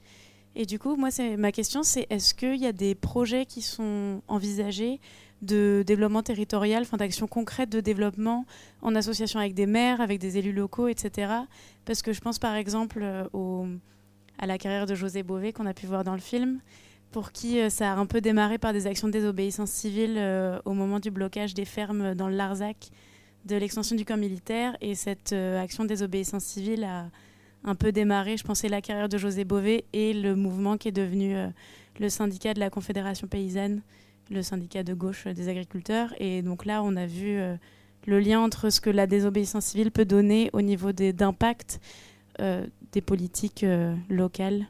Et 0.56 0.64
du 0.64 0.78
coup, 0.78 0.96
moi, 0.96 1.10
ma 1.36 1.52
question, 1.52 1.82
c'est 1.82 2.06
est-ce 2.08 2.34
qu'il 2.34 2.56
y 2.56 2.66
a 2.66 2.72
des 2.72 2.94
projets 2.94 3.44
qui 3.44 3.60
sont 3.60 4.22
envisagés 4.26 5.00
de 5.42 5.84
développement 5.86 6.22
territorial, 6.22 6.82
enfin 6.82 6.96
d'actions 6.96 7.26
concrètes 7.26 7.68
de 7.68 7.80
développement 7.80 8.46
en 8.80 8.94
association 8.94 9.38
avec 9.38 9.52
des 9.52 9.66
maires, 9.66 10.00
avec 10.00 10.18
des 10.18 10.38
élus 10.38 10.54
locaux, 10.54 10.88
etc. 10.88 11.30
Parce 11.84 12.00
que 12.00 12.14
je 12.14 12.20
pense 12.20 12.38
par 12.38 12.54
exemple 12.54 13.00
euh, 13.02 13.76
à 14.38 14.46
la 14.46 14.56
carrière 14.56 14.86
de 14.86 14.94
José 14.94 15.22
Bové 15.22 15.52
qu'on 15.52 15.66
a 15.66 15.74
pu 15.74 15.86
voir 15.86 16.04
dans 16.04 16.14
le 16.14 16.20
film, 16.20 16.60
pour 17.16 17.32
qui 17.32 17.62
euh, 17.62 17.70
ça 17.70 17.94
a 17.94 17.96
un 17.96 18.04
peu 18.04 18.20
démarré 18.20 18.58
par 18.58 18.74
des 18.74 18.86
actions 18.86 19.06
de 19.08 19.12
désobéissance 19.14 19.70
civile 19.70 20.16
euh, 20.18 20.58
au 20.66 20.74
moment 20.74 21.00
du 21.00 21.10
blocage 21.10 21.54
des 21.54 21.64
fermes 21.64 22.14
dans 22.14 22.28
le 22.28 22.36
Larzac 22.36 22.90
de 23.46 23.56
l'extension 23.56 23.96
du 23.96 24.04
camp 24.04 24.18
militaire. 24.18 24.76
Et 24.82 24.94
cette 24.94 25.32
euh, 25.32 25.58
action 25.58 25.84
de 25.84 25.88
désobéissance 25.88 26.44
civile 26.44 26.84
a, 26.84 27.06
un 27.64 27.74
peu 27.74 27.90
démarré, 27.90 28.36
je 28.36 28.44
pensais, 28.44 28.68
la 28.68 28.82
carrière 28.82 29.08
de 29.08 29.16
José 29.16 29.46
Bové 29.46 29.86
et 29.94 30.12
le 30.12 30.36
mouvement 30.36 30.76
qui 30.76 30.88
est 30.88 30.92
devenu 30.92 31.34
le 31.98 32.08
syndicat 32.10 32.52
de 32.52 32.60
la 32.60 32.68
Confédération 32.68 33.26
paysanne, 33.26 33.80
le 34.30 34.42
syndicat 34.42 34.82
de 34.82 34.92
gauche 34.92 35.26
des 35.26 35.48
agriculteurs. 35.48 36.12
Et 36.20 36.42
donc 36.42 36.66
là, 36.66 36.82
on 36.82 36.96
a 36.96 37.06
vu 37.06 37.40
le 38.06 38.20
lien 38.20 38.40
entre 38.40 38.68
ce 38.68 38.82
que 38.82 38.90
la 38.90 39.06
désobéissance 39.06 39.64
civile 39.64 39.90
peut 39.90 40.04
donner 40.04 40.50
au 40.52 40.60
niveau 40.60 40.92
des- 40.92 41.14
d'impact 41.14 41.80
euh, 42.40 42.66
des 42.92 43.00
politiques 43.00 43.64
locales. 44.10 44.66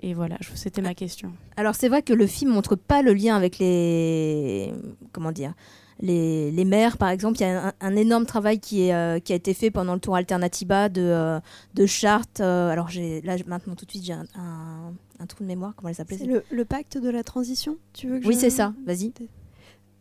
Et 0.00 0.12
voilà, 0.14 0.36
c'était 0.54 0.82
ma 0.82 0.94
question. 0.94 1.32
Alors 1.56 1.74
c'est 1.74 1.88
vrai 1.88 2.02
que 2.02 2.12
le 2.12 2.26
film 2.26 2.50
montre 2.52 2.76
pas 2.76 3.00
le 3.02 3.12
lien 3.14 3.34
avec 3.36 3.58
les 3.58 4.72
comment 5.12 5.32
dire 5.32 5.54
les, 6.00 6.50
les 6.50 6.64
maires 6.66 6.98
par 6.98 7.08
exemple. 7.08 7.38
Il 7.38 7.40
y 7.40 7.44
a 7.44 7.68
un, 7.68 7.72
un 7.80 7.96
énorme 7.96 8.26
travail 8.26 8.60
qui, 8.60 8.82
est, 8.88 8.94
euh, 8.94 9.18
qui 9.18 9.32
a 9.32 9.36
été 9.36 9.54
fait 9.54 9.70
pendant 9.70 9.94
le 9.94 10.00
tour 10.00 10.14
Alternativa 10.14 10.90
de, 10.90 11.00
euh, 11.00 11.40
de 11.74 11.86
chartes. 11.86 12.40
euh, 12.40 12.68
alors 12.68 12.88
j'ai 12.90 13.22
là 13.22 13.36
maintenant 13.46 13.74
tout 13.74 13.86
de 13.86 13.90
suite 13.90 14.04
j'ai 14.04 14.12
un, 14.12 14.26
un- 14.38 14.92
un 15.18 15.26
trou 15.26 15.42
de 15.44 15.48
mémoire. 15.48 15.72
Comment 15.74 15.88
elle 15.88 15.94
s'appelait 15.94 16.18
C'est 16.18 16.26
le, 16.26 16.44
le 16.50 16.64
pacte 16.66 16.98
de 16.98 17.08
la 17.08 17.24
transition, 17.24 17.78
tu 17.94 18.06
veux 18.08 18.20
que 18.20 18.26
Oui 18.26 18.34
je- 18.34 18.40
c'est 18.40 18.50
ça. 18.50 18.74
Vas-y. 18.84 19.12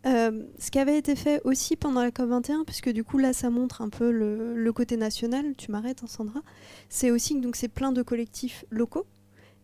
Euh, 0.05 0.43
ce 0.59 0.69
qui 0.69 0.77
avait 0.77 0.97
été 0.99 1.15
fait 1.15 1.41
aussi 1.45 1.75
pendant 1.77 2.01
la 2.03 2.11
COP21, 2.11 2.63
puisque 2.65 2.89
du 2.89 3.03
coup 3.03 3.17
là 3.17 3.33
ça 3.33 3.49
montre 3.49 3.81
un 3.81 3.89
peu 3.89 4.11
le, 4.11 4.53
le 4.55 4.73
côté 4.73 4.97
national, 4.97 5.55
tu 5.57 5.71
m'arrêtes 5.71 6.01
hein, 6.03 6.07
Sandra, 6.07 6.41
c'est 6.89 7.09
aussi 7.09 7.33
que 7.35 7.39
donc 7.39 7.55
c'est 7.55 7.69
plein 7.69 7.91
de 7.91 8.03
collectifs 8.03 8.65
locaux. 8.69 9.05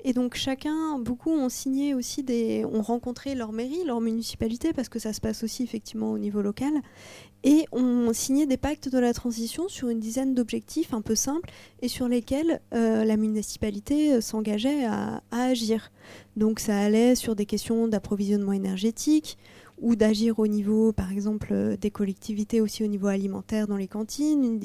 Et 0.04 0.14
donc 0.14 0.36
chacun, 0.36 0.98
beaucoup 1.00 1.30
ont 1.30 1.50
signé 1.50 1.94
aussi 1.94 2.24
des, 2.24 2.66
ont 2.66 2.82
rencontré 2.82 3.36
leur 3.36 3.52
mairie, 3.52 3.84
leur 3.86 4.02
municipalité, 4.02 4.74
parce 4.74 4.90
que 4.90 5.00
ça 5.00 5.14
se 5.14 5.22
passe 5.22 5.44
aussi 5.44 5.64
effectivement 5.64 6.12
au 6.12 6.18
niveau 6.18 6.42
local, 6.42 6.74
et 7.44 7.66
ont 7.72 8.12
signé 8.14 8.46
des 8.46 8.58
pactes 8.58 8.90
de 8.90 8.98
la 8.98 9.14
transition 9.14 9.68
sur 9.68 9.90
une 9.90 10.00
dizaine 10.00 10.34
d'objectifs 10.34 10.94
un 10.94 11.02
peu 11.02 11.16
simples 11.16 11.50
et 11.82 11.88
sur 11.88 12.08
lesquels 12.08 12.62
euh, 12.74 13.04
la 13.04 13.18
municipalité 13.18 14.14
euh, 14.14 14.22
s'engageait 14.22 14.86
à, 14.86 15.22
agir. 15.32 15.92
Donc 16.36 16.60
ça 16.60 16.78
allait 16.78 17.16
sur 17.16 17.36
des 17.36 17.46
questions 17.46 17.88
d'approvisionnement 17.88 18.54
énergétique, 18.54 19.38
ou 19.82 19.96
d'agir 19.96 20.38
au 20.38 20.48
niveau, 20.48 20.94
par 20.94 21.12
exemple, 21.12 21.50
euh, 21.52 21.76
des 21.76 21.90
collectivités, 21.90 22.62
aussi 22.62 22.84
au 22.84 22.88
niveau 22.88 23.08
alimentaire 23.08 23.68
dans 23.68 23.78
les 23.78 23.88
cantines, 23.88 24.44
une 24.44 24.60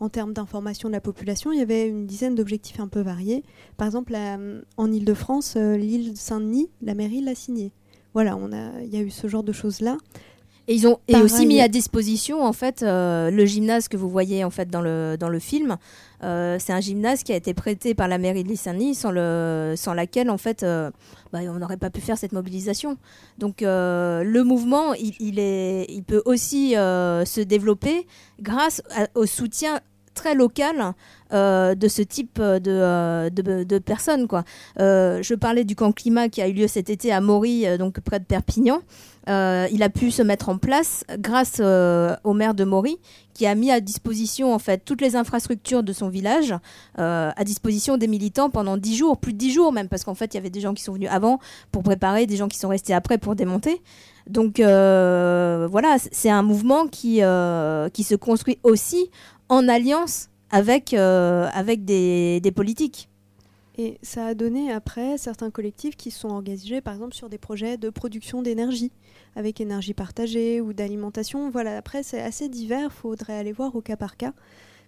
en 0.00 0.08
termes 0.08 0.32
d'information 0.32 0.88
de 0.88 0.94
la 0.94 1.00
population, 1.00 1.52
il 1.52 1.58
y 1.58 1.62
avait 1.62 1.88
une 1.88 2.06
dizaine 2.06 2.34
d'objectifs 2.34 2.80
un 2.80 2.88
peu 2.88 3.00
variés. 3.00 3.42
Par 3.76 3.86
exemple, 3.86 4.12
la- 4.12 4.38
en 4.76 4.92
Ile-de-France, 4.92 5.54
euh, 5.56 5.76
l'île 5.76 6.12
Saint-Denis, 6.16 6.68
la 6.82 6.94
mairie 6.94 7.22
l'a 7.22 7.34
signé. 7.34 7.72
Voilà, 8.14 8.36
on 8.36 8.52
a, 8.52 8.80
il 8.82 8.92
y 8.94 8.96
a 8.96 9.00
eu 9.00 9.10
ce 9.10 9.26
genre 9.26 9.42
de 9.42 9.52
choses-là. 9.52 9.96
Et 10.68 10.74
ils 10.74 10.86
ont 10.88 10.98
et 11.06 11.14
aussi 11.16 11.46
mis 11.46 11.60
à 11.60 11.68
disposition 11.68 12.42
en 12.42 12.52
fait 12.52 12.82
euh, 12.82 13.30
le 13.30 13.44
gymnase 13.46 13.86
que 13.86 13.96
vous 13.96 14.08
voyez 14.10 14.42
en 14.42 14.50
fait 14.50 14.68
dans 14.68 14.80
le 14.82 15.16
dans 15.18 15.28
le 15.28 15.38
film. 15.38 15.76
Euh, 16.22 16.56
c'est 16.58 16.72
un 16.72 16.80
gymnase 16.80 17.22
qui 17.22 17.32
a 17.32 17.36
été 17.36 17.54
prêté 17.54 17.94
par 17.94 18.08
la 18.08 18.18
mairie 18.18 18.42
de 18.42 18.48
Lissani 18.48 18.94
sans 18.94 19.10
le 19.10 19.74
sans 19.76 19.94
laquelle 19.94 20.30
en 20.30 20.38
fait 20.38 20.62
euh, 20.62 20.90
bah, 21.32 21.40
on 21.42 21.58
n'aurait 21.58 21.76
pas 21.76 21.90
pu 21.90 22.00
faire 22.00 22.18
cette 22.18 22.32
mobilisation. 22.32 22.96
Donc 23.38 23.62
euh, 23.62 24.22
le 24.22 24.44
mouvement 24.44 24.94
il, 24.94 25.38
est 25.38 25.86
il 25.88 26.02
peut 26.02 26.22
aussi 26.24 26.72
se 26.72 27.40
développer 27.40 28.06
grâce 28.40 28.82
au 29.14 29.26
soutien 29.26 29.80
très 30.14 30.34
local 30.34 30.94
de 31.30 31.88
ce 31.88 32.00
type 32.00 32.40
de, 32.40 33.28
de, 33.28 33.78
personnes. 33.78 34.26
Quoi. 34.26 34.44
Je 34.78 35.34
parlais 35.34 35.64
du 35.64 35.76
camp 35.76 35.92
climat 35.92 36.28
qui 36.28 36.40
a 36.40 36.48
eu 36.48 36.52
lieu 36.52 36.68
cet 36.68 36.88
été 36.88 37.12
à 37.12 37.20
Maury, 37.20 37.66
donc 37.78 38.00
près 38.00 38.18
de 38.18 38.24
Perpignan. 38.24 38.80
Euh, 39.28 39.66
il 39.72 39.82
a 39.82 39.88
pu 39.88 40.10
se 40.12 40.22
mettre 40.22 40.48
en 40.48 40.56
place 40.56 41.04
grâce 41.18 41.56
euh, 41.58 42.14
au 42.22 42.32
maire 42.32 42.54
de 42.54 42.62
Maury 42.62 42.98
qui 43.34 43.46
a 43.46 43.56
mis 43.56 43.72
à 43.72 43.80
disposition 43.80 44.54
en 44.54 44.60
fait 44.60 44.84
toutes 44.84 45.00
les 45.00 45.16
infrastructures 45.16 45.82
de 45.82 45.92
son 45.92 46.08
village 46.08 46.54
euh, 47.00 47.30
à 47.34 47.44
disposition 47.44 47.96
des 47.96 48.06
militants 48.06 48.50
pendant 48.50 48.76
10 48.76 48.96
jours, 48.96 49.18
plus 49.18 49.32
de 49.32 49.38
10 49.38 49.52
jours 49.52 49.72
même 49.72 49.88
parce 49.88 50.04
qu'en 50.04 50.14
fait 50.14 50.32
il 50.32 50.36
y 50.36 50.38
avait 50.38 50.50
des 50.50 50.60
gens 50.60 50.74
qui 50.74 50.84
sont 50.84 50.92
venus 50.92 51.10
avant 51.10 51.40
pour 51.72 51.82
préparer, 51.82 52.26
des 52.26 52.36
gens 52.36 52.46
qui 52.46 52.58
sont 52.58 52.68
restés 52.68 52.94
après 52.94 53.18
pour 53.18 53.34
démonter. 53.34 53.82
Donc 54.28 54.58
voilà, 54.58 55.96
c'est 56.12 56.30
un 56.30 56.42
mouvement 56.42 56.86
qui, 56.86 57.20
qui 57.92 58.02
se 58.04 58.14
construit 58.14 58.58
aussi 58.62 59.10
en 59.48 59.68
alliance 59.68 60.28
avec, 60.50 60.94
avec 60.94 61.84
des, 61.84 62.40
des 62.40 62.52
politiques. 62.52 63.08
Et 63.78 63.98
ça 64.02 64.26
a 64.26 64.34
donné 64.34 64.72
après 64.72 65.18
certains 65.18 65.50
collectifs 65.50 65.96
qui 65.96 66.10
se 66.10 66.20
sont 66.20 66.30
engagés, 66.30 66.80
par 66.80 66.94
exemple, 66.94 67.14
sur 67.14 67.28
des 67.28 67.36
projets 67.36 67.76
de 67.76 67.90
production 67.90 68.40
d'énergie, 68.40 68.90
avec 69.34 69.60
énergie 69.60 69.92
partagée 69.92 70.62
ou 70.62 70.72
d'alimentation. 70.72 71.50
Voilà, 71.50 71.76
après, 71.76 72.02
c'est 72.02 72.22
assez 72.22 72.48
divers, 72.48 72.90
faudrait 72.90 73.36
aller 73.36 73.52
voir 73.52 73.76
au 73.76 73.82
cas 73.82 73.96
par 73.96 74.16
cas, 74.16 74.32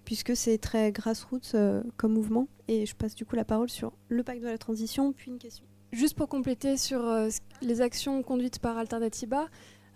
puisque 0.06 0.34
c'est 0.34 0.56
très 0.56 0.90
grassroots 0.90 1.54
euh, 1.54 1.82
comme 1.98 2.14
mouvement. 2.14 2.48
Et 2.66 2.86
je 2.86 2.96
passe 2.96 3.14
du 3.14 3.26
coup 3.26 3.36
la 3.36 3.44
parole 3.44 3.68
sur 3.68 3.92
le 4.08 4.22
pacte 4.22 4.40
de 4.40 4.48
la 4.48 4.58
transition, 4.58 5.12
puis 5.12 5.30
une 5.30 5.38
question. 5.38 5.66
Juste 5.92 6.16
pour 6.16 6.28
compléter 6.28 6.78
sur 6.78 7.06
euh, 7.06 7.28
les 7.60 7.82
actions 7.82 8.22
conduites 8.22 8.58
par 8.58 8.78
Alternativa 8.78 9.48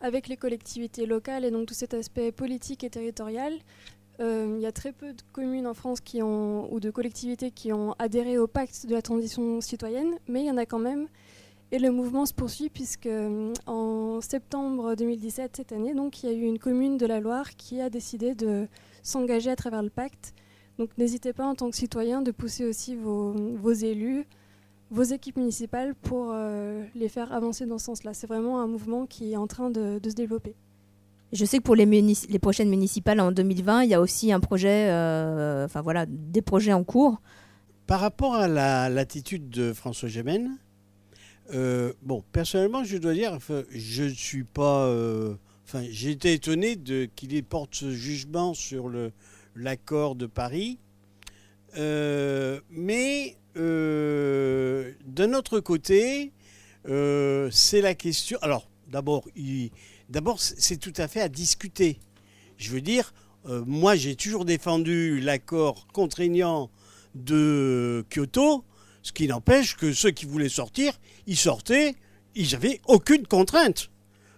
avec 0.03 0.27
les 0.27 0.37
collectivités 0.37 1.07
locales 1.07 1.45
et 1.45 1.51
donc 1.51 1.67
tout 1.67 1.75
cet 1.75 1.95
aspect 1.95 2.33
politique 2.33 2.83
et 2.85 2.91
territorial, 2.91 3.55
il 4.21 4.61
y 4.61 4.67
a 4.67 4.73
très 4.73 4.93
peu 4.93 5.13
de 5.13 5.23
communes 5.33 5.67
en 5.67 5.75
France 5.75 6.01
ou 6.15 6.79
de 6.81 6.91
collectivités 6.91 7.51
qui 7.51 7.73
ont 7.73 7.95
adhéré 7.99 8.39
au 8.39 8.47
pacte 8.47 8.87
de 8.87 8.95
la 8.95 9.03
transition 9.03 9.61
citoyenne, 9.61 10.15
mais 10.29 10.43
il 10.43 10.47
y 10.47 10.51
en 10.51 10.57
a 10.57 10.67
quand 10.67 10.79
même. 10.79 11.09
Et 11.75 11.79
le 11.79 11.91
mouvement 11.91 12.27
se 12.27 12.35
poursuit 12.35 12.69
puisque 12.69 13.07
euh, 13.07 13.55
en 13.67 14.21
septembre 14.21 14.95
2017, 14.95 15.57
cette 15.57 15.73
année, 15.73 15.95
donc, 15.95 16.23
il 16.23 16.29
y 16.29 16.33
a 16.33 16.37
eu 16.37 16.43
une 16.43 16.59
commune 16.59 16.99
de 16.99 17.07
la 17.07 17.19
Loire 17.19 17.57
qui 17.57 17.81
a 17.81 17.89
décidé 17.89 18.35
de 18.35 18.69
s'engager 19.03 19.51
à 19.51 19.57
travers 19.57 19.83
le 19.83 19.89
pacte. 19.89 20.35
Donc 20.79 20.91
n'hésitez 20.99 21.33
pas 21.33 21.47
en 21.47 21.55
tant 21.55 21.71
que 21.71 21.77
citoyen 21.77 22.21
de 22.21 22.31
pousser 22.31 22.67
aussi 22.67 22.95
vos, 22.95 23.73
élus, 23.73 24.27
vos 24.91 25.03
équipes 25.03 25.39
municipales 25.39 25.95
pour 25.95 26.31
euh, 26.33 26.85
les 26.95 27.09
faire 27.09 27.33
avancer 27.33 27.65
dans 27.65 27.79
ce 27.79 27.87
sens-là. 27.87 28.13
C'est 28.13 28.27
vraiment 28.27 28.61
un 28.61 28.67
mouvement 28.67 29.07
qui 29.07 29.33
est 29.33 29.37
en 29.37 29.47
train 29.47 29.71
de 29.71 29.99
se 30.05 30.15
développer. 30.15 30.55
Je 31.33 31.45
sais 31.47 31.59
que 31.59 31.63
pour 31.63 31.75
les, 31.77 31.87
prochaines 32.41 32.69
municipales 32.69 33.19
en 33.21 33.33
2020, 33.33 33.85
il 33.85 33.91
y 33.91 33.95
a 33.95 34.01
aussi 34.01 34.33
un 34.33 34.41
projet, 34.41 34.89
euh, 34.91 35.67
voilà, 35.83 36.05
des 36.07 36.43
projets 36.43 36.73
en 36.75 36.85
cours. 36.85 37.21
Par 37.87 38.01
rapport 38.01 38.35
à 38.35 38.49
la- 38.49 38.89
l'attitude 38.91 39.49
de 39.49 39.73
François 39.73 40.09
Gémen, 40.09 40.59
euh, 41.55 41.93
bon, 42.03 42.23
personnellement, 42.33 42.85
je 42.85 42.99
dois 42.99 43.15
dire, 43.15 43.39
je 43.71 44.05
ne 44.05 44.09
suis 44.11 44.45
pas. 44.45 44.87
euh, 44.87 45.35
Enfin, 45.65 45.85
j'ai 45.91 46.11
été 46.11 46.35
étonné 46.35 46.77
qu'il 47.17 47.45
porte 47.45 47.75
ce 47.77 47.91
jugement 47.93 48.53
sur 48.53 48.91
l'accord 49.57 50.15
de 50.17 50.27
Paris, 50.27 50.79
Euh, 51.79 52.61
mais 52.71 53.39
d'un 53.55 55.33
autre 55.33 55.61
côté, 55.61 56.33
c'est 56.85 57.81
la 57.81 57.95
question. 57.95 58.39
Alors, 58.43 58.69
d'abord, 58.89 59.25
il- 59.35 59.71
d'abord, 60.13 60.39
c'est 60.41 60.77
tout 60.77 60.93
à 60.99 61.09
fait 61.09 61.23
à 61.23 61.29
discuter. 61.29 61.99
Je 62.59 62.71
veux 62.71 62.83
dire, 62.83 63.15
euh, 63.49 63.65
moi, 63.67 63.97
j'ai 63.97 64.15
toujours 64.15 64.45
défendu 64.45 65.21
l'accord 65.21 65.89
contraignant 65.93 66.71
de 67.15 68.05
Kyoto, 68.11 68.65
ce 69.03 69.13
qui 69.13 69.27
n'empêche 69.27 69.77
que 69.77 69.93
ceux 69.93 70.11
qui 70.11 70.27
voulaient 70.27 70.51
sortir, 70.51 70.93
ils 71.27 71.37
sortaient, 71.37 71.95
ils 72.35 72.53
n'avaient 72.53 72.81
aucune 72.87 73.27
contrainte. 73.27 73.91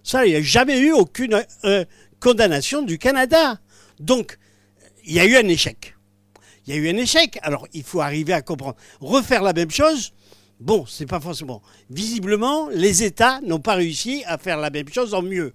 Ça, 0.04 0.24
il 0.24 0.30
n'y 0.30 0.36
a 0.36 0.42
jamais 0.42 0.78
eu 0.78 0.92
aucune 0.92 1.44
euh, 1.64 1.84
condamnation 2.20 2.82
du 2.82 2.98
Canada. 2.98 3.60
Donc, 3.98 4.38
il 5.04 5.14
y 5.14 5.20
a 5.20 5.26
eu 5.26 5.36
un 5.36 5.48
échec. 5.48 5.96
Il 6.66 6.74
y 6.74 6.78
a 6.78 6.80
eu 6.80 6.88
un 6.88 6.96
échec. 6.96 7.38
Alors, 7.42 7.66
il 7.72 7.82
faut 7.82 8.00
arriver 8.00 8.32
à 8.32 8.42
comprendre. 8.42 8.76
Refaire 9.00 9.42
la 9.42 9.52
même 9.52 9.70
chose, 9.70 10.12
bon, 10.60 10.86
c'est 10.86 11.06
pas 11.06 11.20
forcément. 11.20 11.62
Visiblement, 11.90 12.68
les 12.68 13.02
États 13.02 13.40
n'ont 13.40 13.60
pas 13.60 13.74
réussi 13.74 14.22
à 14.26 14.38
faire 14.38 14.58
la 14.58 14.70
même 14.70 14.88
chose 14.88 15.14
en 15.14 15.22
mieux. 15.22 15.52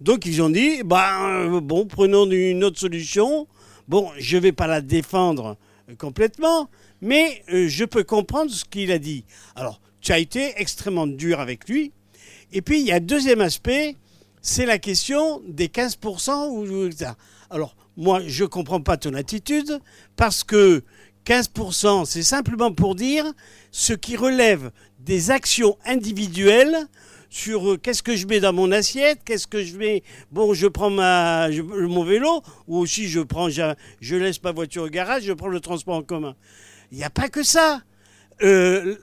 Donc, 0.00 0.26
ils 0.26 0.40
ont 0.42 0.50
dit, 0.50 0.82
ben, 0.84 1.56
euh, 1.56 1.60
bon, 1.60 1.86
prenons 1.86 2.30
une 2.30 2.62
autre 2.62 2.78
solution. 2.78 3.48
Bon, 3.88 4.10
je 4.18 4.36
ne 4.36 4.42
vais 4.42 4.52
pas 4.52 4.66
la 4.66 4.80
défendre 4.80 5.56
euh, 5.88 5.94
complètement, 5.96 6.70
mais 7.00 7.42
euh, 7.52 7.68
je 7.68 7.84
peux 7.84 8.04
comprendre 8.04 8.50
ce 8.50 8.64
qu'il 8.64 8.92
a 8.92 8.98
dit. 8.98 9.24
Alors, 9.56 9.80
tu 10.00 10.12
as 10.12 10.18
été 10.18 10.52
extrêmement 10.56 11.06
dur 11.06 11.40
avec 11.40 11.68
lui. 11.68 11.92
Et 12.52 12.62
puis, 12.62 12.80
il 12.80 12.86
y 12.86 12.92
a 12.92 12.96
un 12.96 13.00
deuxième 13.00 13.40
aspect, 13.40 13.96
c'est 14.40 14.66
la 14.66 14.78
question 14.78 15.42
des 15.48 15.68
15% 15.68 16.48
ou. 16.50 16.90
Alors, 17.50 17.74
moi, 17.96 18.20
je 18.26 18.44
ne 18.44 18.48
comprends 18.48 18.80
pas 18.80 18.96
ton 18.96 19.14
attitude, 19.14 19.80
parce 20.16 20.44
que 20.44 20.84
15%, 21.26 22.04
c'est 22.04 22.22
simplement 22.22 22.72
pour 22.72 22.94
dire 22.94 23.24
ce 23.72 23.92
qui 23.92 24.16
relève 24.16 24.70
des 25.00 25.30
actions 25.30 25.76
individuelles 25.84 26.76
sur 27.30 27.72
euh, 27.72 27.76
qu'est-ce 27.76 28.02
que 28.02 28.16
je 28.16 28.26
mets 28.26 28.40
dans 28.40 28.52
mon 28.52 28.72
assiette, 28.72 29.20
qu'est-ce 29.24 29.46
que 29.46 29.62
je 29.62 29.76
mets. 29.76 30.02
Bon, 30.30 30.54
je 30.54 30.66
prends 30.66 30.90
ma, 30.90 31.48
mon 31.50 32.04
vélo, 32.04 32.42
ou 32.66 32.78
aussi 32.78 33.08
je 33.08 33.20
prends, 33.20 33.48
je, 33.48 34.16
laisse 34.16 34.42
ma 34.42 34.52
voiture 34.52 34.84
au 34.84 34.88
garage, 34.88 35.24
je 35.24 35.32
prends 35.32 35.48
le 35.48 35.60
transport 35.60 35.96
en 35.96 36.02
commun. 36.02 36.34
Il 36.90 36.98
n'y 36.98 37.04
a 37.04 37.10
pas 37.10 37.28
que 37.28 37.42
ça. 37.42 37.82
Euh, 38.40 38.96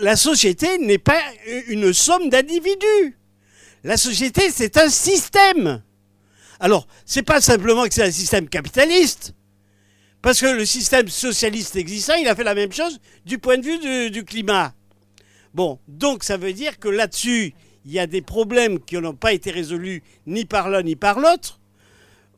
la 0.00 0.16
société 0.16 0.78
n'est 0.78 0.98
pas 0.98 1.20
une 1.68 1.92
somme 1.92 2.28
d'individus. 2.28 3.16
La 3.82 3.96
société, 3.96 4.50
c'est 4.50 4.76
un 4.76 4.90
système. 4.90 5.82
Alors, 6.60 6.86
c'est 7.06 7.22
pas 7.22 7.40
simplement 7.40 7.86
que 7.86 7.94
c'est 7.94 8.04
un 8.04 8.10
système 8.10 8.48
capitaliste, 8.48 9.34
Parce 10.20 10.40
que 10.40 10.46
le 10.46 10.66
système 10.66 11.08
socialiste 11.08 11.76
existant, 11.76 12.14
il 12.20 12.28
a 12.28 12.36
fait 12.36 12.44
la 12.44 12.54
même 12.54 12.70
chose 12.70 13.00
du 13.24 13.38
point 13.38 13.56
de 13.56 13.64
vue 13.64 14.10
du 14.10 14.24
climat. 14.24 14.74
Bon, 15.54 15.78
donc 15.88 16.22
ça 16.24 16.36
veut 16.36 16.52
dire 16.52 16.78
que 16.78 16.88
là-dessus, 16.88 17.54
il 17.84 17.92
y 17.92 17.98
a 17.98 18.06
des 18.06 18.22
problèmes 18.22 18.78
qui 18.80 18.96
n'ont 18.96 19.14
pas 19.14 19.32
été 19.32 19.50
résolus 19.50 20.02
ni 20.26 20.44
par 20.44 20.68
l'un 20.68 20.82
ni 20.82 20.96
par 20.96 21.18
l'autre. 21.18 21.58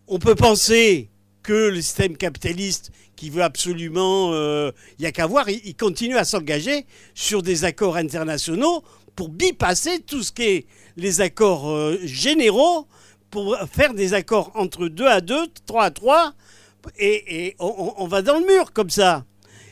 On 0.08 0.18
peut 0.18 0.34
penser 0.34 1.10
que 1.42 1.68
le 1.68 1.80
système 1.82 2.16
capitaliste 2.16 2.90
qui 3.16 3.28
veut 3.28 3.42
absolument, 3.42 4.30
euh, 4.32 4.70
il 4.98 5.02
n'y 5.02 5.06
a 5.06 5.12
qu'à 5.12 5.26
voir, 5.26 5.48
il, 5.48 5.74
continue 5.76 6.16
à 6.16 6.24
s'engager 6.24 6.86
sur 7.14 7.42
des 7.42 7.64
accords 7.64 7.96
internationaux 7.96 8.82
pour 9.16 9.28
bypasser 9.28 10.00
tout 10.00 10.22
ce 10.22 10.32
qui 10.32 10.42
est 10.42 10.66
les 10.96 11.20
accords 11.20 11.68
euh, 11.70 11.98
généraux, 12.04 12.86
pour 13.30 13.56
faire 13.70 13.94
des 13.94 14.14
accords 14.14 14.52
entre 14.54 14.88
2 14.88 15.06
à 15.06 15.20
2, 15.20 15.46
3 15.66 15.84
à 15.84 15.90
3, 15.90 16.34
et, 16.98 17.54
on- 17.58 17.94
on 17.96 18.06
va 18.06 18.22
dans 18.22 18.38
le 18.38 18.46
mur 18.46 18.72
comme 18.72 18.90
ça. 18.90 19.24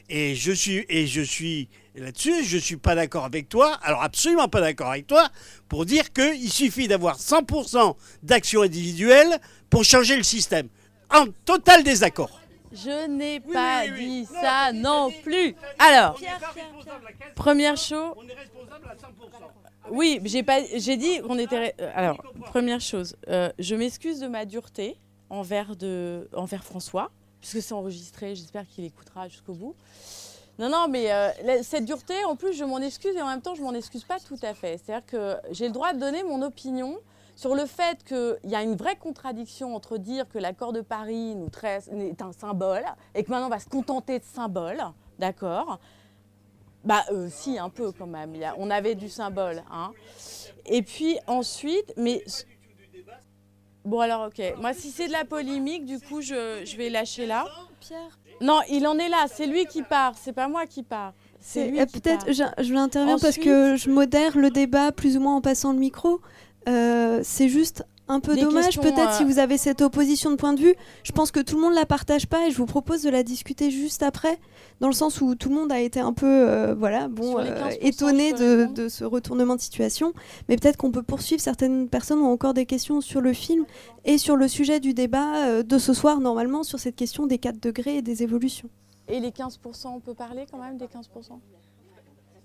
Et 0.08 0.34
je 0.34 0.52
suis, 0.52 0.84
et 0.88 1.06
je 1.06 1.20
suis 1.20 1.68
là-dessus, 2.04 2.44
je 2.44 2.56
ne 2.56 2.60
suis 2.60 2.76
pas 2.76 2.94
d'accord 2.94 3.24
avec 3.24 3.48
toi, 3.48 3.78
alors 3.82 4.02
absolument 4.02 4.48
pas 4.48 4.60
d'accord 4.60 4.90
avec 4.90 5.06
toi, 5.06 5.28
pour 5.68 5.84
dire 5.86 6.12
qu'il 6.12 6.50
suffit 6.50 6.88
d'avoir 6.88 7.18
100% 7.18 7.96
d'actions 8.22 8.62
individuelles 8.62 9.38
pour 9.68 9.84
changer 9.84 10.16
le 10.16 10.22
système. 10.22 10.68
En 11.12 11.26
total 11.44 11.82
désaccord. 11.82 12.40
Je 12.72 13.08
n'ai 13.08 13.40
pas 13.40 13.88
dit 13.88 14.26
ça 14.26 14.72
non 14.72 15.10
plus. 15.24 15.56
Alors, 15.78 16.18
première 17.34 17.76
chose. 17.76 18.14
Oui, 19.90 20.20
j'ai 20.24 20.42
pas, 20.44 20.60
j'ai 20.76 20.96
dit 20.96 21.20
qu'on 21.20 21.38
était. 21.38 21.74
euh, 21.80 21.90
Alors, 21.96 22.22
première 22.46 22.80
chose, 22.80 23.16
euh, 23.28 23.50
je 23.58 23.74
m'excuse 23.74 24.20
de 24.20 24.28
ma 24.28 24.44
dureté 24.44 24.96
envers 25.30 25.74
de, 25.74 26.28
envers 26.32 26.62
François, 26.62 27.10
puisque 27.40 27.60
c'est 27.60 27.72
enregistré. 27.74 28.36
J'espère 28.36 28.68
qu'il 28.68 28.84
écoutera 28.84 29.28
jusqu'au 29.28 29.54
bout. 29.54 29.74
Non, 30.60 30.68
non, 30.68 30.88
mais 30.90 31.10
euh, 31.10 31.30
cette 31.62 31.86
dureté, 31.86 32.22
en 32.26 32.36
plus, 32.36 32.52
je 32.52 32.64
m'en 32.64 32.80
excuse 32.80 33.16
et 33.16 33.22
en 33.22 33.28
même 33.28 33.40
temps, 33.40 33.54
je 33.54 33.62
m'en 33.62 33.72
excuse 33.72 34.04
pas 34.04 34.20
tout 34.20 34.36
à 34.42 34.52
fait. 34.52 34.78
C'est-à-dire 34.78 35.06
que 35.06 35.36
j'ai 35.52 35.68
le 35.68 35.72
droit 35.72 35.94
de 35.94 35.98
donner 35.98 36.22
mon 36.22 36.42
opinion 36.42 36.98
sur 37.34 37.54
le 37.54 37.64
fait 37.64 38.04
qu'il 38.04 38.36
y 38.44 38.54
a 38.54 38.62
une 38.62 38.76
vraie 38.76 38.96
contradiction 38.96 39.74
entre 39.74 39.96
dire 39.96 40.28
que 40.28 40.38
l'accord 40.38 40.74
de 40.74 40.82
Paris 40.82 41.34
est 41.90 42.20
un 42.20 42.32
symbole 42.32 42.84
et 43.14 43.24
que 43.24 43.30
maintenant 43.30 43.46
on 43.46 43.50
va 43.50 43.58
se 43.58 43.70
contenter 43.70 44.18
de 44.18 44.24
symbole, 44.24 44.82
d'accord? 45.18 45.80
Bah, 46.84 47.06
euh, 47.10 47.28
si, 47.30 47.58
un 47.58 47.70
peu 47.70 47.90
quand 47.92 48.06
même. 48.06 48.34
On 48.58 48.68
avait 48.68 48.94
du 48.94 49.08
symbole. 49.08 49.62
Hein. 49.70 49.92
Et 50.66 50.82
puis 50.82 51.18
ensuite, 51.26 51.94
mais. 51.96 52.22
Bon, 53.84 54.00
alors, 54.00 54.28
ok. 54.28 54.42
Moi, 54.60 54.72
si 54.74 54.90
c'est 54.90 55.06
de 55.06 55.12
la 55.12 55.24
polémique, 55.24 55.86
du 55.86 55.98
coup, 55.98 56.20
je, 56.20 56.62
je 56.64 56.76
vais 56.76 56.90
lâcher 56.90 57.26
là. 57.26 57.46
Pierre. 57.80 58.18
Non, 58.40 58.60
il 58.70 58.86
en 58.86 58.98
est 58.98 59.08
là. 59.08 59.26
C'est 59.32 59.46
lui 59.46 59.66
qui 59.66 59.82
part. 59.82 60.14
C'est 60.20 60.32
pas 60.32 60.48
moi 60.48 60.66
qui 60.66 60.82
part. 60.82 61.12
C'est 61.40 61.68
lui 61.68 61.80
euh, 61.80 61.86
Peut-être, 61.86 62.32
je, 62.32 62.44
je 62.62 62.72
l'interviens 62.74 63.18
parce 63.18 63.38
que 63.38 63.76
je 63.76 63.88
modère 63.90 64.36
le 64.36 64.50
débat 64.50 64.92
plus 64.92 65.16
ou 65.16 65.20
moins 65.20 65.36
en 65.36 65.40
passant 65.40 65.72
le 65.72 65.78
micro. 65.78 66.20
Euh, 66.68 67.20
c'est 67.22 67.48
juste 67.48 67.84
un 68.10 68.20
peu 68.20 68.36
dommage, 68.36 68.80
peut-être, 68.80 69.14
euh, 69.14 69.18
si 69.18 69.24
vous 69.24 69.38
avez 69.38 69.56
cette 69.56 69.80
opposition 69.80 70.30
de 70.30 70.36
point 70.36 70.52
de 70.52 70.60
vue. 70.60 70.74
Je 71.04 71.12
pense 71.12 71.30
que 71.30 71.40
tout 71.40 71.56
le 71.56 71.62
monde 71.62 71.74
la 71.74 71.86
partage 71.86 72.26
pas 72.26 72.46
et 72.46 72.50
je 72.50 72.56
vous 72.56 72.66
propose 72.66 73.02
de 73.02 73.10
la 73.10 73.22
discuter 73.22 73.70
juste 73.70 74.02
après, 74.02 74.38
dans 74.80 74.88
le 74.88 74.94
sens 74.94 75.20
où 75.20 75.34
tout 75.36 75.48
le 75.48 75.54
monde 75.54 75.70
a 75.70 75.80
été 75.80 76.00
un 76.00 76.12
peu, 76.12 76.26
euh, 76.26 76.74
voilà, 76.74 77.08
bon, 77.08 77.38
euh, 77.38 77.70
15%, 77.70 77.78
étonné 77.80 78.32
de, 78.32 78.66
de 78.74 78.88
ce 78.88 79.04
retournement 79.04 79.54
de 79.54 79.60
situation. 79.60 80.12
Mais 80.48 80.56
peut-être 80.56 80.76
qu'on 80.76 80.90
peut 80.90 81.02
poursuivre. 81.02 81.40
Certaines 81.40 81.88
personnes 81.88 82.20
ont 82.20 82.32
encore 82.32 82.54
des 82.54 82.66
questions 82.66 83.00
sur 83.00 83.20
le 83.20 83.32
film 83.32 83.64
et 84.04 84.18
sur 84.18 84.36
le 84.36 84.48
sujet 84.48 84.80
du 84.80 84.92
débat 84.92 85.46
euh, 85.46 85.62
de 85.62 85.78
ce 85.78 85.94
soir, 85.94 86.20
normalement, 86.20 86.64
sur 86.64 86.80
cette 86.80 86.96
question 86.96 87.26
des 87.26 87.38
4 87.38 87.60
degrés 87.60 87.98
et 87.98 88.02
des 88.02 88.22
évolutions. 88.22 88.68
Et 89.08 89.20
les 89.20 89.30
15%, 89.30 89.58
on 89.86 90.00
peut 90.00 90.14
parler 90.14 90.46
quand 90.50 90.58
même 90.58 90.78
des 90.78 90.86
15% 90.86 91.38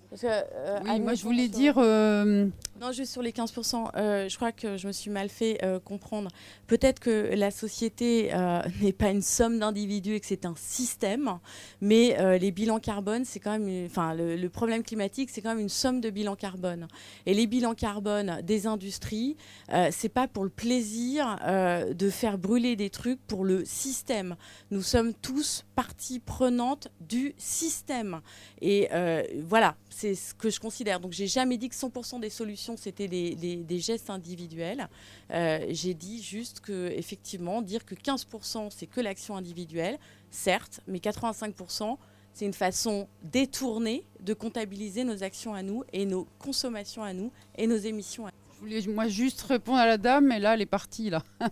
Parce 0.08 0.22
que, 0.22 0.26
euh, 0.28 0.78
Oui, 0.84 1.00
moi, 1.00 1.14
je 1.14 1.22
voulais 1.24 1.48
sur- 1.48 1.56
dire, 1.58 1.74
euh, 1.78 2.46
Non, 2.80 2.92
juste 2.92 3.12
sur 3.12 3.22
les 3.22 3.32
15%, 3.32 3.90
euh, 3.96 4.28
je 4.28 4.36
crois 4.36 4.52
que 4.52 4.76
je 4.76 4.86
me 4.86 4.92
suis 4.92 5.10
mal 5.10 5.28
fait 5.28 5.58
euh, 5.64 5.80
comprendre. 5.80 6.30
Peut-être 6.68 7.00
que 7.00 7.34
la 7.34 7.50
société 7.50 8.30
euh, 8.32 8.62
n'est 8.82 8.92
pas 8.92 9.10
une 9.10 9.20
somme 9.22 9.58
d'individus 9.58 10.14
et 10.14 10.20
que 10.20 10.26
c'est 10.26 10.46
un 10.46 10.54
système, 10.56 11.38
mais 11.80 12.16
euh, 12.20 12.38
les 12.38 12.50
bilans 12.52 12.78
carbone, 12.78 13.24
c'est 13.24 13.40
quand 13.40 13.50
même, 13.50 13.66
une- 13.66 13.86
enfin, 13.86 14.14
le, 14.14 14.36
le 14.36 14.48
problème 14.48 14.82
climatique, 14.84 15.28
c'est 15.30 15.40
quand 15.42 15.50
même 15.50 15.58
une 15.58 15.68
somme 15.68 16.00
de 16.00 16.08
bilans 16.10 16.36
carbone. 16.36 16.86
Et 17.26 17.34
les 17.34 17.46
bilans 17.46 17.74
carbone 17.74 18.40
des 18.42 18.66
industries, 18.68 19.36
euh, 19.72 19.88
c'est 19.90 20.08
pas 20.08 20.28
pour 20.28 20.44
le 20.44 20.50
plaisir 20.50 21.38
euh, 21.44 21.92
de 21.94 22.08
faire 22.10 22.38
brûler 22.38 22.76
des 22.76 22.90
trucs 22.90 23.20
pour 23.26 23.44
le 23.44 23.64
système. 23.64 24.36
Nous 24.70 24.82
sommes 24.82 25.12
tous 25.14 25.64
partie 25.76 26.18
prenante 26.18 26.88
du 27.00 27.34
système. 27.36 28.22
Et 28.62 28.88
euh, 28.92 29.22
voilà, 29.44 29.76
c'est 29.90 30.14
ce 30.14 30.34
que 30.34 30.50
je 30.50 30.58
considère. 30.58 30.98
Donc 30.98 31.12
j'ai 31.12 31.28
jamais 31.28 31.58
dit 31.58 31.68
que 31.68 31.76
100% 31.76 32.18
des 32.18 32.30
solutions 32.30 32.76
c'était 32.76 33.06
des, 33.06 33.78
gestes 33.78 34.10
individuels. 34.10 34.88
Euh, 35.30 35.66
j'ai 35.68 35.94
dit 35.94 36.22
juste 36.22 36.60
que 36.60 36.88
effectivement 36.88 37.60
dire 37.60 37.84
que 37.84 37.94
15% 37.94 38.70
c'est 38.70 38.86
que 38.86 39.00
l'action 39.00 39.36
individuelle, 39.36 39.98
certes, 40.30 40.80
mais 40.88 40.98
85% 40.98 41.98
c'est 42.32 42.46
une 42.46 42.54
façon 42.54 43.06
détournée 43.22 44.04
de 44.20 44.34
comptabiliser 44.34 45.04
nos 45.04 45.22
actions 45.22 45.54
à 45.54 45.62
nous 45.62 45.84
et 45.92 46.04
nos 46.06 46.26
consommations 46.38 47.02
à 47.02 47.12
nous 47.12 47.30
et 47.56 47.66
nos 47.66 47.76
émissions 47.76 48.26
à 48.26 48.30
nous. 48.30 48.46
Je 48.54 48.60
voulais 48.60 48.94
moi 48.94 49.08
juste 49.08 49.42
répondre 49.42 49.78
à 49.78 49.86
la 49.86 49.98
dame, 49.98 50.26
mais 50.26 50.38
là, 50.38 50.54
elle 50.54 50.62
est 50.62 50.66
partie, 50.66 51.10
là, 51.10 51.22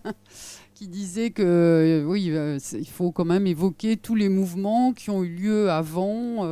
qui 0.75 0.89
disait 0.89 1.31
que 1.31 1.41
euh, 1.41 2.03
oui, 2.03 2.29
euh, 2.31 2.59
il 2.73 2.87
faut 2.87 3.11
quand 3.11 3.25
même 3.25 3.47
évoquer 3.47 3.95
tous 3.95 4.13
les 4.13 4.27
mouvements 4.27 4.91
qui 4.91 5.09
ont 5.09 5.23
eu 5.23 5.29
lieu 5.29 5.71
avant. 5.71 6.45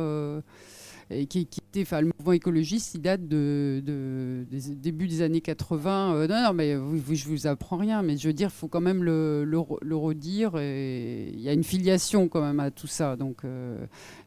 Et 1.14 1.26
qui, 1.26 1.46
qui 1.46 1.60
étaient, 1.60 1.82
enfin, 1.82 2.00
le 2.00 2.10
mouvement 2.18 2.32
écologiste, 2.32 2.94
il 2.94 3.00
date 3.02 3.26
de, 3.28 3.82
de- 3.84 4.44
des 4.50 4.74
débuts 4.74 5.06
des 5.08 5.22
années 5.22 5.40
80. 5.40 6.14
Euh, 6.14 6.26
non, 6.26 6.42
non, 6.42 6.52
mais 6.52 6.74
vous, 6.76 6.96
vous- 6.98 7.14
je 7.14 7.26
vous 7.28 7.46
apprends 7.46 7.76
rien, 7.76 8.02
mais 8.02 8.16
je 8.16 8.26
veux 8.26 8.32
dire, 8.34 8.48
il 8.54 8.58
faut 8.58 8.68
quand 8.68 8.80
même 8.80 9.02
le, 9.04 9.44
le 9.44 9.56
re- 9.58 9.78
le 9.82 9.96
redire. 9.96 10.52
Et 10.58 11.30
il 11.32 11.40
y 11.40 11.48
a 11.48 11.52
une 11.52 11.64
filiation 11.64 12.28
quand 12.28 12.40
même 12.42 12.60
à 12.60 12.70
tout 12.70 12.86
ça. 12.86 13.16
Donc 13.16 13.38
euh, 13.44 13.76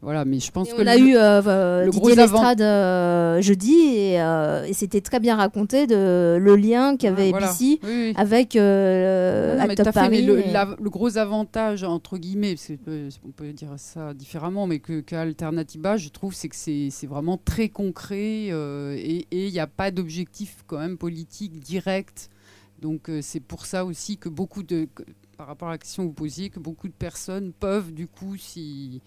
voilà, 0.01 0.25
mais 0.25 0.39
je 0.39 0.51
pense 0.51 0.69
Et 0.69 0.75
que 0.75 0.81
on 0.81 0.87
a 0.87 0.97
eu 0.97 1.15
euh, 1.15 1.41
euh, 1.45 1.85
le 1.85 1.91
Didier 1.91 1.99
gros 2.15 2.19
avant- 2.19 2.33
Lestrade 2.37 2.61
euh, 2.61 3.41
jeudi 3.41 3.75
et, 3.75 4.13
et 4.67 4.73
c'était 4.73 5.01
très 5.01 5.19
bien 5.19 5.35
raconté 5.35 5.87
de 5.87 6.37
le 6.39 6.55
lien 6.55 6.97
qu'avait 6.97 7.29
voilà. 7.31 7.47
ABC 7.47 7.79
Oui, 7.83 7.89
oui. 7.89 8.13
avec 8.15 8.55
Non, 8.55 8.61
mais 9.67 9.75
fait, 9.75 10.21
le, 10.21 10.39
et- 10.47 10.51
la- 10.51 10.75
le 10.81 10.89
gros 10.89 11.17
avantage, 11.17 11.83
entre 11.83 12.17
guillemets, 12.17 12.55
parce 12.55 12.67
que, 12.67 13.09
on 13.25 13.31
peut 13.31 13.51
dire 13.53 13.69
ça 13.77 14.13
différemment, 14.13 14.67
mais 14.67 14.79
que 14.79 15.01
qu'Alternativa, 15.01 15.97
je 15.97 16.09
trouve, 16.09 16.33
c'est 16.33 16.49
que 16.49 16.55
c'est 16.55 16.76
c'est 16.91 17.07
vraiment 17.07 17.37
très 17.37 17.69
concret 17.69 18.47
euh, 18.51 18.95
et 18.97 19.27
il 19.31 19.51
n'y 19.51 19.59
a 19.59 19.67
pas 19.67 19.91
d'objectif 19.91 20.63
quand 20.67 20.79
même 20.79 20.97
politique 20.97 21.59
direct. 21.59 22.29
Donc 22.81 23.09
euh, 23.09 23.19
c'est 23.21 23.39
pour 23.39 23.65
ça 23.65 23.85
aussi 23.85 24.17
que 24.17 24.29
beaucoup 24.29 24.63
de, 24.63 24.87
que- 24.93 25.03
par 25.37 25.47
rapport 25.47 25.67
à 25.69 25.71
la 25.71 25.77
question 25.77 26.03
que 26.03 26.07
vous 26.09 26.13
posiez, 26.13 26.49
que 26.49 26.59
beaucoup 26.59 26.87
de 26.87 26.93
personnes 26.93 27.51
peuvent 27.53 27.91
du 27.93 28.07
coup 28.07 28.37
s'y 28.37 29.01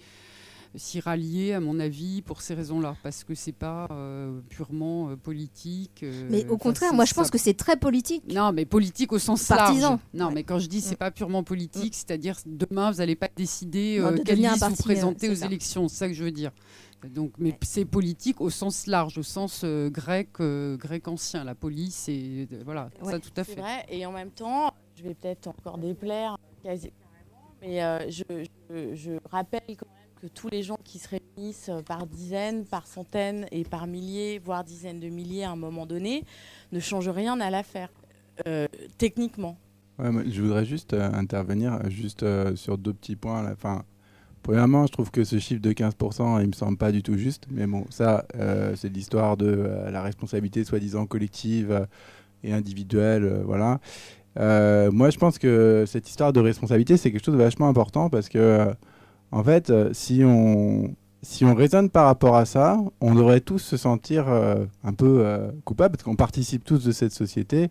rallier, 1.00 1.52
à 1.54 1.58
mon 1.60 1.80
avis, 1.80 2.22
pour 2.22 2.42
ces 2.42 2.54
raisons-là, 2.54 2.94
parce 3.02 3.24
que 3.24 3.34
c'est 3.34 3.50
pas 3.50 3.88
euh, 3.90 4.40
purement 4.48 5.16
politique. 5.16 6.04
Mais 6.30 6.46
au 6.48 6.56
contraire, 6.58 6.94
moi 6.94 7.04
je 7.04 7.12
pense 7.14 7.26
ça. 7.26 7.30
que 7.32 7.38
c'est 7.38 7.54
très 7.54 7.76
politique. 7.76 8.22
Non, 8.32 8.52
mais 8.52 8.64
politique 8.64 9.12
au 9.12 9.18
sens 9.18 9.44
Partisan. 9.48 9.90
large. 9.90 10.00
Non, 10.14 10.30
mais 10.30 10.44
quand 10.44 10.60
je 10.60 10.68
dis 10.68 10.80
c'est 10.80 10.94
pas 10.96 11.10
purement 11.10 11.42
politique, 11.42 11.94
c'est-à-dire 11.94 12.36
demain 12.46 12.92
vous 12.92 12.98
n'allez 12.98 13.16
pas 13.16 13.28
décider 13.34 13.98
Non, 14.00 14.12
de 14.12 14.30
un 14.30 14.34
liste 14.34 14.64
vous 14.68 14.76
présentez 14.76 15.28
aux 15.28 15.34
ça. 15.34 15.46
élections, 15.46 15.88
c'est 15.88 15.96
ça 15.96 16.08
que 16.08 16.14
je 16.14 16.22
veux 16.22 16.30
dire. 16.32 16.52
Donc, 17.08 17.32
mais 17.38 17.56
c'est 17.62 17.84
politique 17.86 18.40
au 18.40 18.50
sens 18.50 18.86
large, 18.86 19.16
au 19.16 19.22
sens 19.22 19.62
euh, 19.64 19.88
grec, 19.88 20.28
euh, 20.40 20.76
grec 20.76 21.08
ancien. 21.08 21.44
La 21.44 21.54
police, 21.54 22.08
et 22.08 22.46
voilà, 22.64 22.90
ça 23.02 23.18
tout 23.18 23.30
à 23.36 23.44
C'est 23.44 23.54
fait. 23.54 23.60
vrai, 23.60 23.86
et 23.88 24.04
en 24.04 24.12
même 24.12 24.30
temps, 24.30 24.72
je 24.96 25.04
vais 25.04 25.14
peut-être 25.14 25.46
encore 25.46 25.78
déplaire 25.78 26.36
quasi 26.62 26.90
carrément, 26.90 27.54
mais 27.62 27.82
euh, 27.82 28.10
je, 28.10 28.22
je- 28.70 28.94
je 28.94 29.12
rappelle 29.30 29.62
quand 29.68 29.86
même 29.86 30.10
que 30.20 30.26
tous 30.26 30.48
les 30.50 30.62
gens 30.62 30.76
qui 30.84 30.98
se 30.98 31.08
réunissent 31.08 31.70
euh, 31.70 31.80
par 31.80 32.06
dizaines, 32.06 32.66
par 32.66 32.86
centaines 32.86 33.46
et 33.50 33.64
par 33.64 33.86
milliers, 33.86 34.38
voire 34.38 34.62
dizaines 34.62 35.00
de 35.00 35.08
milliers 35.08 35.44
à 35.44 35.52
un 35.52 35.56
moment 35.56 35.86
donné, 35.86 36.24
ne 36.72 36.80
changent 36.80 37.08
rien 37.08 37.40
à 37.40 37.48
l'affaire, 37.48 37.88
euh, 38.46 38.66
techniquement. 38.98 39.56
Ouais, 39.98 40.10
je 40.30 40.42
voudrais 40.42 40.66
juste 40.66 40.92
euh, 40.92 41.10
intervenir 41.12 41.74
euh, 41.74 41.88
juste 41.88 42.22
euh, 42.22 42.54
sur 42.56 42.76
deux 42.76 42.92
petits 42.92 43.16
points. 43.16 43.42
Là. 43.42 43.52
Enfin, 43.52 43.84
premièrement, 44.42 44.86
je 44.86 44.92
trouve 44.92 45.10
que 45.10 45.24
ce 45.24 45.38
chiffre 45.38 45.60
de 45.60 45.72
15%, 45.72 46.40
il 46.42 46.48
me 46.48 46.52
semble 46.52 46.76
pas 46.76 46.92
du 46.92 47.02
tout 47.02 47.16
juste. 47.16 47.46
Mais 47.50 47.66
bon, 47.66 47.84
ça, 47.90 48.26
euh, 48.36 48.74
c'est 48.76 48.88
l'histoire 48.88 49.36
de 49.36 49.46
euh, 49.46 49.90
la 49.90 50.02
responsabilité 50.02 50.64
soi-disant 50.64 51.06
collective 51.06 51.70
euh, 51.72 51.86
et 52.44 52.52
individuelle. 52.52 53.24
euh, 53.24 53.42
voilà. 53.44 53.80
Moi, 54.90 55.10
je 55.10 55.18
pense 55.18 55.38
que 55.38 55.84
cette 55.86 56.08
histoire 56.08 56.32
de 56.32 56.40
responsabilité, 56.40 56.96
c'est 56.96 57.10
quelque 57.12 57.24
chose 57.24 57.34
de 57.34 57.42
vachement 57.42 57.68
important 57.68 58.08
parce 58.10 58.28
que, 58.28 58.68
en 59.32 59.42
fait, 59.44 59.72
si 59.92 60.22
on, 60.24 60.94
si 61.22 61.44
on 61.44 61.54
raisonne 61.54 61.90
par 61.90 62.06
rapport 62.06 62.36
à 62.36 62.46
ça, 62.46 62.78
on 63.00 63.14
devrait 63.14 63.40
tous 63.40 63.58
se 63.58 63.76
sentir 63.76 64.28
un 64.28 64.92
peu 64.94 65.52
coupables 65.64 65.96
parce 65.96 66.04
qu'on 66.04 66.16
participe 66.16 66.64
tous 66.64 66.84
de 66.84 66.92
cette 66.92 67.12
société. 67.12 67.70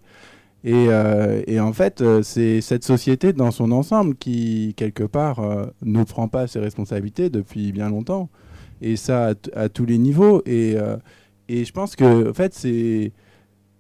Et, 0.63 0.87
euh, 0.89 1.41
et 1.47 1.59
en 1.59 1.71
fait, 1.71 2.01
euh, 2.01 2.21
c'est 2.21 2.59
cette 2.61 2.83
société 2.83 3.31
dans 3.31 3.51
son 3.51 3.71
ensemble 3.71 4.15
qui, 4.15 4.73
quelque 4.75 5.03
part, 5.03 5.39
euh, 5.39 5.67
ne 5.83 6.03
prend 6.03 6.27
pas 6.27 6.47
ses 6.47 6.59
responsabilités 6.59 7.29
depuis 7.29 7.71
bien 7.71 7.89
longtemps. 7.89 8.29
Et 8.81 8.95
ça, 8.97 9.33
à, 9.55 9.69
tous 9.69 9.85
les 9.85 9.97
niveaux. 9.97 10.41
Et, 10.45 10.75
je 11.49 11.71
pense 11.71 11.95
que, 11.95 12.29
en 12.29 12.33
fait, 12.33 12.53
c'est. 12.53 13.11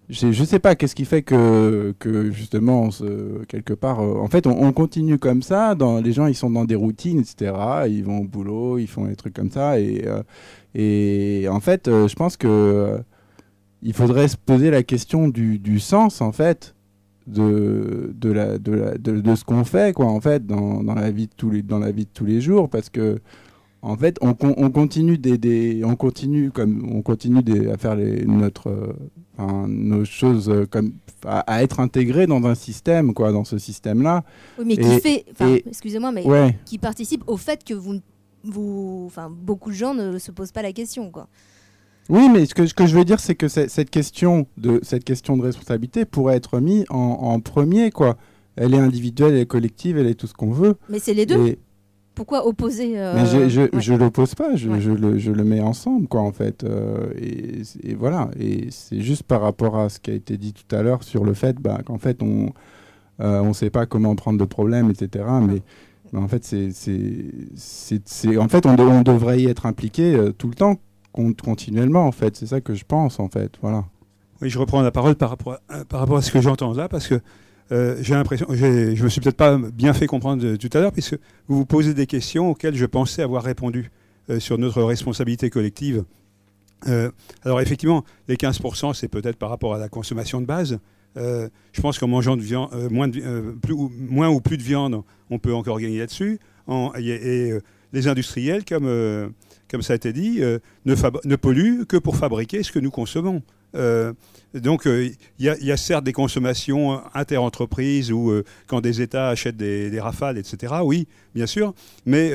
Je 0.09 0.31
je 0.31 0.43
sais 0.43 0.57
pas 0.57 0.75
qu'est-ce 0.75 0.95
qui 0.95 1.05
fait 1.05 1.21
que, 1.21 1.93
justement, 2.31 2.89
quelque 3.47 3.73
part, 3.73 3.99
en 3.99 4.27
fait, 4.27 4.47
on, 4.47 4.63
on 4.63 4.71
continue 4.73 5.19
comme 5.19 5.41
ça. 5.43 5.75
Les 6.03 6.11
gens, 6.13 6.27
ils 6.27 6.35
sont 6.35 6.49
dans 6.49 6.65
des 6.65 6.75
routines, 6.75 7.19
etc. 7.19 7.53
Ils 7.87 8.03
vont 8.03 8.19
au 8.19 8.23
boulot, 8.23 8.77
ils 8.79 8.87
font 8.87 9.05
des 9.05 9.15
trucs 9.15 9.33
comme 9.35 9.51
ça. 9.51 9.75
Et, 10.75 11.47
en 11.49 11.59
fait, 11.59 11.85
je 11.87 12.15
pense 12.15 12.37
que 12.37 12.99
il 13.83 13.93
faudrait 13.93 14.27
se 14.27 14.37
poser 14.37 14.71
la 14.71 14.83
question 14.83 15.27
du, 15.27 15.59
du 15.59 15.79
sens, 15.79 16.21
en 16.21 16.31
fait, 16.31 16.75
de, 17.27 18.13
de, 18.15 18.31
la, 18.31 18.57
de, 18.57 18.71
la- 18.71 18.97
de, 18.97 19.21
de 19.21 19.35
ce 19.35 19.43
qu'on 19.43 19.63
fait, 19.63 19.93
quoi, 19.93 20.07
en 20.07 20.19
fait, 20.19 20.45
dans, 20.45 20.83
dans, 20.83 20.95
la 20.95 21.11
vie 21.11 21.27
de 21.27 21.33
tous 21.35 21.49
les, 21.49 21.61
dans 21.61 21.79
la 21.79 21.91
vie 21.91 22.05
de 22.05 22.09
tous 22.13 22.25
les 22.25 22.41
jours, 22.41 22.69
parce 22.69 22.89
que 22.89 23.19
en 23.81 23.95
fait, 23.95 24.17
on, 24.21 24.35
on 24.41 24.69
continue 24.71 25.17
des, 25.17 25.37
des- 25.37 25.83
on 25.85 25.95
continue 25.95 26.51
comme 26.51 26.85
on 26.91 27.01
continue 27.01 27.41
des- 27.41 27.69
à 27.69 27.77
faire 27.77 27.95
les, 27.95 28.25
notre, 28.25 28.67
euh, 28.69 28.93
enfin, 29.37 29.67
nos 29.69 30.03
choses 30.03 30.51
comme 30.69 30.91
à, 31.25 31.39
à 31.41 31.63
être 31.63 31.79
intégré 31.79 32.27
dans 32.27 32.43
un 32.45 32.55
système, 32.55 33.13
quoi, 33.13 33.31
dans 33.31 33.45
ce 33.45 33.57
système-là. 33.57 34.23
Oui, 34.57 34.65
mais 34.67 34.75
qui 34.77 34.89
Et- 34.91 34.99
fait, 34.99 35.25
enfin, 35.31 35.47
et- 35.53 35.63
excusez-moi, 35.65 36.11
mais 36.11 36.25
ouais. 36.25 36.57
qui 36.65 36.77
participe 36.77 37.23
au 37.27 37.37
fait 37.37 37.63
que 37.63 37.73
vous, 37.73 37.99
vous, 38.43 39.03
enfin, 39.05 39.29
beaucoup 39.31 39.69
de 39.69 39.75
gens 39.75 39.93
ne 39.93 40.17
se 40.17 40.31
posent 40.31 40.51
pas 40.51 40.61
la 40.63 40.73
question, 40.73 41.09
quoi. 41.09 41.27
Oui, 42.09 42.27
mais 42.33 42.45
ce 42.45 42.53
que, 42.55 42.65
ce 42.65 42.73
que 42.73 42.87
je 42.87 42.97
veux 42.97 43.05
dire, 43.05 43.19
c'est 43.19 43.35
que 43.35 43.47
cette 43.47 43.89
question 43.91 44.47
de 44.57 44.79
cette 44.83 45.03
question 45.03 45.37
de 45.37 45.43
responsabilité 45.43 46.05
pourrait 46.05 46.35
être 46.35 46.59
mise 46.59 46.85
en, 46.89 46.97
en 46.97 47.39
premier, 47.39 47.91
quoi. 47.91 48.17
Elle 48.55 48.73
est 48.73 48.79
individuelle, 48.79 49.33
elle 49.35 49.41
est 49.41 49.45
collective, 49.45 49.97
elle 49.97 50.07
est 50.07 50.15
tout 50.15 50.27
ce 50.27 50.33
qu'on 50.33 50.51
veut. 50.51 50.75
Mais 50.89 50.99
c'est 50.99 51.13
les 51.13 51.25
deux. 51.25 51.45
Et- 51.47 51.59
Pourquoi 52.15 52.45
opposer 52.47 52.99
euh, 52.99 53.13
Mais 53.15 53.25
je, 53.25 53.47
je, 53.47 53.61
ouais. 53.61 53.69
je 53.79 53.93
l'oppose 53.93 54.35
pas, 54.35 54.55
je, 54.55 54.67
Ouais. 54.69 54.81
je, 54.81 54.91
le, 54.91 55.17
je 55.19 55.31
le 55.31 55.43
mets 55.45 55.61
ensemble, 55.61 56.07
quoi, 56.07 56.21
en 56.21 56.31
fait. 56.33 56.63
euh, 56.63 57.11
et, 57.17 57.61
et 57.83 57.93
voilà. 57.93 58.29
Et 58.39 58.67
c'est 58.71 58.99
juste 59.01 59.23
par 59.23 59.41
rapport 59.41 59.77
à 59.77 59.87
ce 59.89 59.99
qui 59.99 60.11
a 60.11 60.15
été 60.15 60.35
dit 60.37 60.51
tout 60.53 60.75
à 60.75 60.81
l'heure 60.81 61.03
sur 61.03 61.23
le 61.23 61.33
fait 61.33 61.55
bah, 61.61 61.79
qu'en 61.85 61.97
fait, 61.99 62.21
on 62.23 62.51
euh, 63.21 63.41
on 63.41 63.53
sait 63.53 63.69
pas 63.69 63.85
comment 63.85 64.15
prendre 64.15 64.39
le 64.39 64.47
problème, 64.47 64.89
etc. 64.89 65.25
Mais, 65.45 65.61
mais 66.11 66.19
en 66.19 66.27
fait, 66.27 66.43
c'est, 66.43 68.37
en 68.37 68.47
fait, 68.47 68.65
on, 68.65 68.75
de- 68.75 68.81
on 68.83 69.01
devrait 69.03 69.41
y 69.41 69.45
être 69.47 69.65
impliqué 69.65 70.15
euh, 70.15 70.31
tout 70.31 70.47
le 70.47 70.55
temps, 70.55 70.77
continuellement, 71.13 72.05
en 72.05 72.11
fait. 72.11 72.35
C'est 72.35 72.47
ça 72.47 72.61
que 72.61 72.75
je 72.75 72.85
pense, 72.85 73.19
en 73.19 73.29
fait. 73.29 73.53
Voilà. 73.61 73.85
Oui, 74.41 74.49
je 74.49 74.57
reprends 74.57 74.81
la 74.81 74.91
parole 74.91 75.15
par 75.15 75.29
rapport 75.29 75.59
à, 75.67 75.85
par 75.85 75.99
rapport 75.99 76.17
à 76.17 76.21
ce 76.21 76.31
que 76.31 76.41
j'entends 76.41 76.73
là, 76.73 76.87
parce 76.87 77.07
que 77.07 77.19
euh, 77.71 77.97
j'ai 78.01 78.15
l'impression, 78.15 78.47
je 78.49 79.03
me 79.03 79.09
suis 79.09 79.21
peut-être 79.21 79.37
pas 79.37 79.57
bien 79.57 79.93
fait 79.93 80.07
comprendre 80.07 80.43
euh, 80.43 80.57
tout 80.57 80.69
à 80.73 80.79
l'heure, 80.79 80.91
puisque 80.91 81.15
vous 81.47 81.57
vous 81.57 81.65
posez 81.65 81.93
des 81.93 82.07
questions 82.07 82.49
auxquelles 82.49 82.75
je 82.75 82.85
pensais 82.85 83.21
avoir 83.21 83.43
répondu 83.43 83.91
euh, 84.29 84.39
sur 84.39 84.57
notre 84.57 84.81
responsabilité 84.81 85.49
collective. 85.49 86.03
Alors 87.43 87.59
effectivement, 87.59 88.05
les 88.29 88.37
15%, 88.37 88.93
c'est 88.93 89.09
peut-être 89.09 89.35
par 89.35 89.49
rapport 89.49 89.75
à 89.75 89.77
la 89.77 89.89
consommation 89.89 90.39
de 90.39 90.45
base. 90.45 90.79
Je 91.17 91.81
pense 91.81 91.99
qu'en 91.99 92.07
mangeant 92.07 92.37
moins, 92.89 93.09
ou, 94.29 94.39
plus 94.39 94.57
de 94.57 94.63
viande, 94.63 95.03
on 95.29 95.39
peut 95.39 95.53
encore 95.53 95.81
gagner 95.81 95.99
là-dessus. 95.99 96.39
Et, 96.97 97.51
les 97.91 98.07
industriels, 98.07 98.63
comme, 98.63 99.33
comme 99.69 99.81
ça 99.81 99.93
a 99.93 99.95
été 99.95 100.13
dit, 100.13 100.37
euh, 100.41 100.59
ne, 100.85 101.35
polluent 101.35 101.85
que 101.85 101.97
pour 101.97 102.15
fabriquer 102.17 102.63
ce 102.63 102.71
que 102.71 102.79
nous 102.79 102.91
consommons. 102.91 103.41
Euh, 103.75 104.13
donc 104.55 104.87
euh, 104.87 105.09
il 105.37 105.45
y, 105.45 105.49
a- 105.49 105.57
il 105.59 105.65
y 105.67 105.71
a 105.71 105.77
certes 105.77 106.03
des 106.03 106.11
consommations 106.13 107.01
inter-entreprises 107.13 108.11
ou 108.11 108.33
quand 108.67 108.81
des 108.81 109.01
États 109.01 109.29
achètent 109.29 109.57
des, 109.57 109.89
des 109.91 109.99
rafales, 109.99 110.37
etc. 110.39 110.73
Oui, 110.83 111.07
bien 111.35 111.45
sûr, 111.45 111.73
mais 112.05 112.31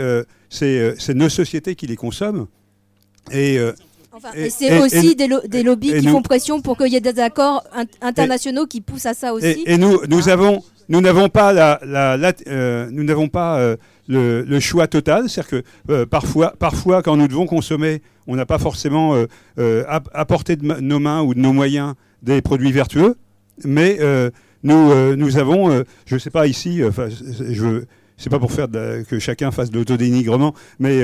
c'est 0.49 1.15
nos 1.15 1.29
sociétés 1.29 1.75
qui 1.75 1.87
les 1.87 1.97
consomment. 1.97 2.47
Et, 3.33 3.59
Enfin, 4.13 4.29
et- 4.37 4.45
et 4.47 4.51
c'est 4.51 4.79
aussi 4.81 5.09
et- 5.09 5.15
des, 5.17 5.27
lo- 5.27 5.41
des 5.49 5.65
lobbies 5.65 5.93
qui 5.93 6.07
nous- 6.07 6.13
font 6.13 6.23
pression 6.23 6.61
pour 6.61 6.77
qu'il 6.79 6.93
y 6.93 6.95
ait 6.97 7.01
des 7.01 7.19
accords 7.19 7.65
in- 7.73 7.85
internationaux 8.01 8.67
qui 8.67 8.81
poussent 8.81 9.07
à 9.07 9.15
ça 9.15 9.35
aussi. 9.35 9.65
Et, 9.67 9.77
nous, 9.77 9.99
nous 10.09 10.29
avons, 10.29 10.63
nous 10.89 11.01
n'avons 11.01 11.29
pas 11.29 11.53
la, 11.53 11.81
la- 11.85 12.17
la- 12.17 12.33
euh, 12.47 12.89
nous 12.93 13.03
n'avons 13.03 13.27
pas 13.29 13.59
euh, 13.59 13.77
le, 14.09 14.61
choix 14.61 14.87
total. 14.87 15.29
C'est-à-dire 15.29 15.63
que 15.63 15.93
euh, 15.93 16.07
parfois, 16.07 16.55
parfois, 16.59 17.03
quand 17.03 17.17
nous 17.17 17.29
devons 17.29 17.47
consommer, 17.47 18.03
on 18.27 18.37
n'a 18.37 18.47
pas 18.47 18.59
forcément 18.59 19.15
euh, 19.15 19.27
euh, 19.59 20.25
portée 20.27 20.57
de 20.57 20.67
nos 20.81 20.99
mains 20.99 21.23
ou 21.23 21.35
de 21.35 21.41
nos 21.41 21.53
moyens 21.53 21.95
des 22.23 22.41
produits 22.41 22.73
vertueux, 22.73 23.17
mais 23.65 23.99
nous, 24.63 25.37
avons, 25.37 25.85
je 26.07 26.15
ne 26.15 26.19
sais 26.19 26.31
pas 26.31 26.47
ici, 26.47 26.81
je 27.51 27.85
c'est 28.17 28.31
pas 28.31 28.39
pour 28.39 28.53
faire 28.53 28.69
que 28.71 29.19
chacun 29.19 29.51
fasse 29.51 29.71
de 29.71 29.79
l'autodénigrement, 29.79 30.55
mais 30.79 31.03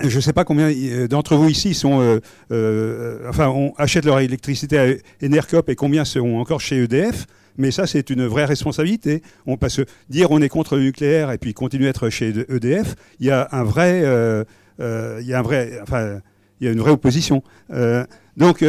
je 0.00 0.16
ne 0.16 0.20
sais 0.20 0.32
pas 0.32 0.44
combien 0.44 0.70
euh, 0.70 1.06
d'entre 1.06 1.36
vous 1.36 1.48
ici 1.48 1.74
sont, 1.74 2.00
euh, 2.00 2.20
euh, 2.50 3.28
enfin, 3.28 3.48
on 3.48 3.74
leur 4.04 4.20
électricité 4.20 4.78
à 4.78 4.86
Enercop 5.24 5.68
et 5.68 5.74
combien 5.74 6.04
sont 6.04 6.34
encore 6.36 6.60
chez 6.60 6.82
EDF. 6.82 7.26
Mais 7.58 7.70
ça, 7.70 7.86
c'est 7.86 8.08
une 8.08 8.26
vraie 8.26 8.46
responsabilité. 8.46 9.22
On 9.46 9.58
passe 9.58 9.80
dire 10.08 10.30
on 10.30 10.40
est 10.40 10.48
contre 10.48 10.76
le 10.76 10.84
nucléaire 10.84 11.30
et 11.30 11.36
puis 11.36 11.52
continuer 11.52 11.86
à 11.86 11.90
être 11.90 12.08
chez 12.08 12.32
EDF. 12.48 12.94
Il 13.20 13.26
y 13.26 13.30
a 13.30 13.46
il 14.80 15.26
y 15.26 15.34
a 16.68 16.70
une 16.70 16.80
vraie 16.80 16.90
opposition. 16.90 17.42
Donc, 18.38 18.64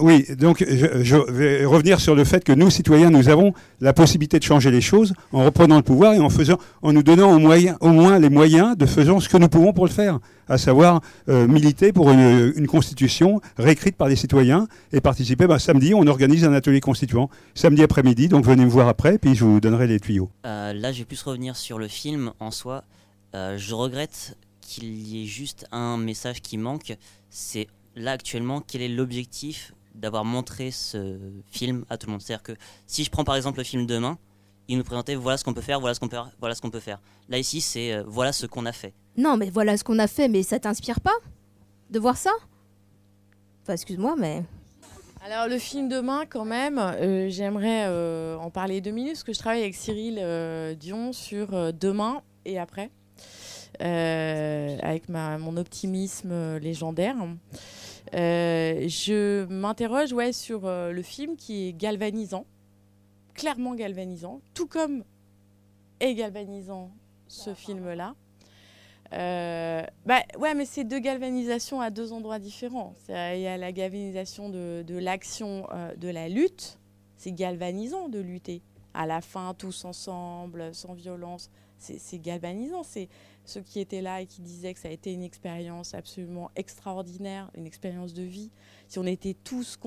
oui, 0.00 0.24
donc 0.38 0.64
je, 0.66 1.16
vais 1.30 1.64
revenir 1.64 2.00
sur 2.00 2.14
le 2.14 2.24
fait 2.24 2.42
que 2.42 2.52
nous, 2.52 2.70
citoyens, 2.70 3.10
nous 3.10 3.28
avons 3.28 3.52
la 3.80 3.92
possibilité 3.92 4.38
de 4.38 4.44
changer 4.44 4.70
les 4.70 4.80
choses 4.80 5.12
en 5.32 5.44
reprenant 5.44 5.76
le 5.76 5.82
pouvoir 5.82 6.14
et 6.14 6.20
en 6.20 6.30
faisant, 6.30 6.58
en 6.80 6.92
nous 6.92 7.02
donnant 7.02 7.34
au, 7.34 7.38
moins 7.92 8.18
les 8.18 8.30
moyens 8.30 8.76
de 8.78 8.86
faisant 8.86 9.20
ce 9.20 9.28
que 9.28 9.36
nous 9.36 9.48
pouvons 9.48 9.74
pour 9.74 9.84
le 9.84 9.90
faire, 9.90 10.20
à 10.48 10.56
savoir 10.56 11.02
euh, 11.28 11.46
militer 11.46 11.92
pour 11.92 12.10
une, 12.10 12.52
une 12.56 12.66
constitution 12.66 13.42
réécrite 13.58 13.96
par 13.96 14.08
les 14.08 14.16
citoyens 14.16 14.68
et 14.92 15.02
participer. 15.02 15.46
Ben, 15.46 15.58
samedi, 15.58 15.92
on 15.94 16.06
organise 16.06 16.44
un 16.44 16.54
atelier 16.54 16.80
constituant, 16.80 17.28
samedi 17.54 17.82
après-midi, 17.82 18.28
donc 18.28 18.46
venez 18.46 18.64
me 18.64 18.70
voir 18.70 18.88
après, 18.88 19.18
puis 19.18 19.34
je 19.34 19.44
vous 19.44 19.60
donnerai 19.60 19.86
les 19.86 20.00
tuyaux. 20.00 20.30
Euh, 20.46 20.72
là, 20.72 20.92
je 20.92 21.00
vais 21.00 21.04
plus 21.04 21.22
revenir 21.22 21.56
sur 21.56 21.78
le 21.78 21.88
film 21.88 22.32
en 22.40 22.50
soi. 22.50 22.84
Euh, 23.34 23.58
je 23.58 23.74
regrette 23.74 24.36
qu'il 24.62 25.06
y 25.06 25.22
ait 25.22 25.26
juste 25.26 25.66
un 25.72 25.98
message 25.98 26.40
qui 26.40 26.56
manque. 26.56 26.96
C'est 27.30 27.68
là 27.98 28.12
actuellement 28.12 28.60
quel 28.60 28.82
est 28.82 28.88
l'objectif 28.88 29.74
d'avoir 29.94 30.24
montré 30.24 30.70
ce 30.70 31.18
film 31.50 31.84
à 31.90 31.98
tout 31.98 32.06
le 32.06 32.12
monde? 32.12 32.22
C'est-à-dire 32.22 32.42
que 32.42 32.52
si 32.86 33.04
je 33.04 33.10
prends 33.10 33.24
par 33.24 33.36
exemple 33.36 33.58
le 33.58 33.64
film 33.64 33.86
Demain, 33.86 34.18
il 34.68 34.76
nous 34.76 34.84
présentait 34.84 35.14
voilà 35.14 35.36
ce 35.36 35.44
qu'on 35.44 35.54
peut 35.54 35.62
faire, 35.62 35.80
voilà 35.80 35.94
ce 35.94 36.00
qu'on 36.00 36.08
peut, 36.08 36.18
voilà 36.38 36.54
ce 36.54 36.60
qu'on 36.60 36.70
peut 36.70 36.80
faire. 36.80 37.00
Là 37.28 37.38
ici, 37.38 37.60
c'est 37.60 37.94
euh, 37.94 38.04
voilà 38.06 38.32
ce 38.32 38.46
qu'on 38.46 38.66
a 38.66 38.72
fait. 38.72 38.94
Non, 39.16 39.36
mais 39.36 39.50
voilà 39.50 39.76
ce 39.76 39.84
qu'on 39.84 39.98
a 39.98 40.06
fait, 40.06 40.28
mais 40.28 40.42
ça 40.42 40.58
t'inspire 40.58 41.00
pas 41.00 41.16
de 41.90 41.98
voir 41.98 42.16
ça? 42.16 42.30
Enfin, 43.62 43.72
excuse-moi, 43.72 44.14
mais. 44.18 44.44
Alors 45.24 45.48
le 45.48 45.58
film 45.58 45.88
demain 45.88 46.26
quand 46.26 46.44
même, 46.44 46.78
euh, 46.78 47.28
j'aimerais 47.28 47.86
euh, 47.86 48.36
en 48.36 48.50
parler 48.50 48.80
deux 48.80 48.92
minutes 48.92 49.14
parce 49.14 49.24
que 49.24 49.32
je 49.32 49.38
travaille 49.38 49.62
avec 49.62 49.74
Cyril 49.74 50.18
euh, 50.20 50.74
Dion 50.74 51.12
sur 51.12 51.54
euh, 51.54 51.72
demain 51.72 52.22
et 52.44 52.58
après, 52.58 52.90
euh, 53.82 54.78
avec 54.80 55.08
ma, 55.08 55.36
mon 55.38 55.56
optimisme 55.56 56.30
euh, 56.30 56.58
légendaire. 56.60 57.16
Euh, 58.14 58.88
je 58.88 59.44
m'interroge 59.46 60.12
ouais, 60.12 60.32
sur 60.32 60.66
euh, 60.66 60.92
le 60.92 61.02
film 61.02 61.36
qui 61.36 61.68
est 61.68 61.72
galvanisant, 61.72 62.46
clairement 63.34 63.74
galvanisant, 63.74 64.40
tout 64.54 64.66
comme 64.66 65.04
est 66.00 66.14
galvanisant 66.14 66.90
ce 67.28 67.54
film-là. 67.54 68.14
Euh, 69.14 69.82
bah 70.04 70.22
ouais, 70.38 70.54
mais 70.54 70.66
c'est 70.66 70.84
deux 70.84 70.98
galvanisations 70.98 71.80
à 71.80 71.90
deux 71.90 72.12
endroits 72.12 72.38
différents. 72.38 72.94
Il 73.08 73.40
y 73.40 73.46
a 73.46 73.56
la 73.56 73.72
galvanisation 73.72 74.50
de, 74.50 74.84
de 74.86 74.98
l'action, 74.98 75.66
euh, 75.72 75.94
de 75.96 76.08
la 76.08 76.28
lutte. 76.28 76.78
C'est 77.16 77.32
galvanisant 77.32 78.08
de 78.08 78.18
lutter. 78.18 78.62
À 78.94 79.06
la 79.06 79.20
fin, 79.20 79.54
tous 79.54 79.84
ensemble, 79.84 80.74
sans 80.74 80.94
violence. 80.94 81.50
C'est 81.78 81.98
c'est 81.98 82.18
galvanisant. 82.18 82.82
C'est 82.82 83.08
ceux 83.48 83.62
qui 83.62 83.80
étaient 83.80 84.02
là 84.02 84.20
et 84.20 84.26
qui 84.26 84.42
disaient 84.42 84.74
que 84.74 84.80
ça 84.80 84.88
a 84.88 84.90
été 84.90 85.12
une 85.12 85.22
expérience 85.22 85.94
absolument 85.94 86.50
extraordinaire, 86.56 87.50
une 87.56 87.66
expérience 87.66 88.12
de 88.12 88.22
vie. 88.22 88.50
Si 88.88 88.98
on 88.98 89.06
était 89.06 89.34
tous, 89.34 89.78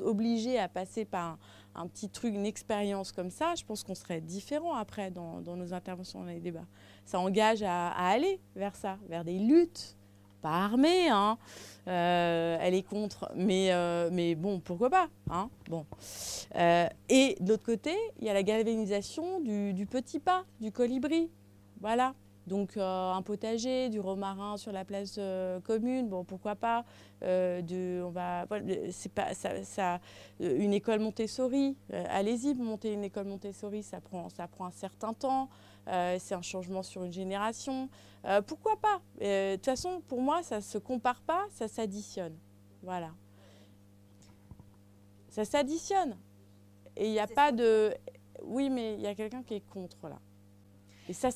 obligés 0.00 0.58
à 0.58 0.68
passer 0.68 1.04
par 1.04 1.38
un, 1.74 1.86
petit 1.86 2.08
truc, 2.08 2.34
une 2.34 2.46
expérience 2.46 3.12
comme 3.12 3.30
ça, 3.30 3.54
je 3.54 3.64
pense 3.64 3.82
qu'on 3.82 3.94
serait 3.94 4.20
différent 4.20 4.74
après 4.74 5.10
dans, 5.10 5.40
nos 5.40 5.72
interventions, 5.72 6.20
dans 6.20 6.26
les 6.26 6.40
débats. 6.40 6.66
Ça 7.04 7.18
engage 7.18 7.62
à, 7.62 7.88
aller 7.90 8.40
vers 8.54 8.76
ça, 8.76 8.98
vers 9.08 9.24
des 9.24 9.38
luttes, 9.38 9.96
pas 10.40 10.64
armées, 10.64 11.08
hein. 11.10 11.36
Euh, 11.86 12.56
elle 12.60 12.74
est 12.74 12.82
contre, 12.82 13.30
mais, 13.34 13.72
euh, 13.72 14.34
bon, 14.36 14.60
pourquoi 14.60 14.88
pas, 14.88 15.08
hein. 15.30 15.50
Bon. 15.68 15.84
Euh, 16.56 16.86
et 17.08 17.36
de 17.40 17.50
l'autre 17.50 17.64
côté, 17.64 17.94
il 18.20 18.26
y 18.26 18.30
a 18.30 18.34
la 18.34 18.42
galvanisation 18.42 19.40
du 19.40 19.86
petit 19.86 20.18
pas, 20.18 20.44
du 20.60 20.72
colibri. 20.72 21.30
Voilà. 21.80 22.14
Donc 22.46 22.76
euh, 22.76 23.12
un 23.12 23.22
potager, 23.22 23.90
du 23.90 24.00
romarin 24.00 24.56
sur 24.56 24.72
la 24.72 24.84
place 24.84 25.16
euh, 25.18 25.60
commune, 25.60 26.08
bon 26.08 26.24
pourquoi 26.24 26.56
pas. 26.56 26.84
Euh, 27.22 27.62
de, 27.62 28.02
on 28.02 28.10
va, 28.10 28.46
voilà, 28.46 28.64
c'est 28.90 29.12
pas 29.12 29.34
ça, 29.34 29.62
ça- 29.62 30.00
une 30.40 30.72
école 30.72 31.00
Montessori. 31.00 31.76
allez-y 32.08 32.54
monter 32.54 32.92
une 32.92 33.04
école 33.04 33.26
Montessori, 33.26 33.82
ça 33.82 34.00
prend, 34.00 34.28
ça 34.30 34.48
prend 34.48 34.66
un 34.66 34.70
certain 34.72 35.12
temps. 35.12 35.48
c'est 35.86 36.34
un 36.34 36.42
changement 36.42 36.82
sur 36.82 37.04
une 37.04 37.12
génération. 37.12 37.88
Pourquoi 38.46 38.76
pas 38.80 39.00
De 39.20 39.56
toute 39.56 39.66
façon, 39.66 40.00
pour 40.08 40.20
moi, 40.20 40.42
ça 40.42 40.60
se 40.60 40.78
compare 40.78 41.20
pas, 41.20 41.46
ça 41.50 41.68
s'additionne. 41.68 42.36
Voilà. 42.82 43.10
Ça 45.28 45.44
s'additionne. 45.44 46.16
Et 46.96 47.06
il 47.06 47.12
n'y 47.12 47.20
a 47.20 47.26
pas 47.26 47.52
de. 47.52 47.94
Oui, 48.42 48.70
mais 48.70 48.94
il 48.94 49.00
y 49.00 49.06
a 49.06 49.14
quelqu'un 49.14 49.42
qui 49.42 49.54
est 49.54 49.60
contre 49.68 50.08
là. 50.08 50.18
Et 51.10 51.12
ça, 51.12 51.30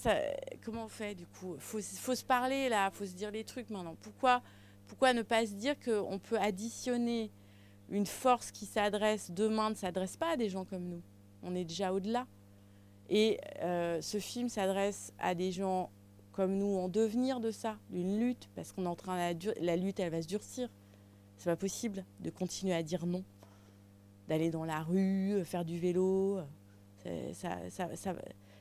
comment 0.64 0.85
on 0.85 0.89
fait 0.89 1.16
du 1.16 1.27
coup? 1.27 1.57
Faut, 1.59 1.81
faut 1.83 2.14
se 2.14 2.25
parler 2.25 2.68
là, 2.68 2.93
faut 2.93 3.05
se 3.05 3.14
dire 3.14 3.33
les 3.33 3.43
trucs 3.43 3.70
maintenant. 3.70 3.97
Pourquoi, 4.03 4.41
pourquoi 4.87 5.12
ne 5.12 5.22
pas 5.22 5.45
se 5.47 5.55
dire 5.55 5.75
qu'on 5.81 6.20
peut 6.20 6.39
additionner 6.39 7.33
une 7.91 8.07
force 8.07 8.53
qui 8.53 8.66
s'adresse 8.66 9.33
demain 9.33 9.70
ne 9.70 9.75
s'adresse 9.75 10.16
pas 10.16 10.35
à 10.35 10.37
des 10.37 10.49
gens 10.49 10.64
comme 10.64 10.85
nous? 10.85 11.03
On 11.43 11.57
est 11.57 11.64
déjà 11.64 11.93
au-delà. 11.93 12.29
Et 13.11 13.41
euh, 13.62 14.01
ce 14.01 14.20
film 14.20 14.49
s'adresse 14.49 15.12
à 15.18 15.35
des 15.35 15.51
gens 15.51 15.91
comme 16.31 16.57
nous 16.57 16.77
en 16.77 16.89
devenir 16.89 17.41
de 17.41 17.51
ça, 17.51 17.77
d'une 17.91 18.20
lutte, 18.20 18.49
parce 18.55 18.70
qu'on 18.70 18.85
est 18.85 18.89
en 18.89 18.95
train 18.95 19.16
la, 19.16 19.33
la 19.61 19.75
lutte, 19.77 19.99
elle 19.99 20.12
va 20.12 20.22
se 20.22 20.29
durcir. 20.29 20.68
C'est 21.37 21.51
pas 21.51 21.57
possible 21.57 22.05
de 22.20 22.31
continuer 22.31 22.75
à 22.75 22.85
dire 22.85 23.07
non, 23.07 23.25
d'aller 24.29 24.51
dans 24.51 24.64
la 24.64 24.85
rue, 24.85 25.45
faire 25.45 25.64
du 25.64 25.81
vélo. 25.81 26.39
Ça, 27.33 27.68
ça- 27.70 27.97
ça- 27.97 28.14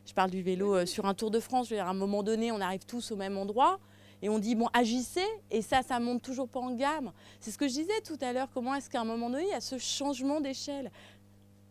je 0.05 0.13
parle 0.13 0.31
du 0.31 0.41
vélo 0.41 0.75
euh, 0.75 0.85
sur 0.85 1.05
un 1.05 1.13
Tour 1.13 1.31
de 1.31 1.39
France. 1.39 1.67
Je 1.67 1.71
veux 1.71 1.77
dire, 1.77 1.87
à 1.87 1.91
un 1.91 1.95
moment 1.95 2.23
donné, 2.23 2.51
on 2.51 2.59
arrive 2.59 2.85
tous 2.85 3.11
au 3.11 3.15
même 3.15 3.37
endroit 3.37 3.79
et 4.21 4.29
on 4.29 4.39
dit 4.39 4.55
bon, 4.55 4.67
agissez. 4.73 5.25
Et 5.51 5.61
ça, 5.61 5.81
ça 5.81 5.99
monte 5.99 6.21
toujours 6.21 6.47
pas 6.47 6.59
en 6.59 6.73
gamme. 6.73 7.11
C'est 7.39 7.51
ce 7.51 7.57
que 7.57 7.67
je 7.67 7.73
disais 7.73 8.01
tout 8.05 8.17
à 8.21 8.33
l'heure. 8.33 8.49
Comment 8.53 8.75
est-ce 8.75 8.89
qu'à 8.89 9.01
un 9.01 9.05
moment 9.05 9.29
donné, 9.29 9.43
il 9.43 9.51
y 9.51 9.53
a 9.53 9.61
ce 9.61 9.77
changement 9.77 10.41
d'échelle, 10.41 10.91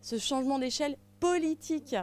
ce 0.01 0.17
changement 0.17 0.59
d'échelle 0.59 0.97
politique. 1.19 1.95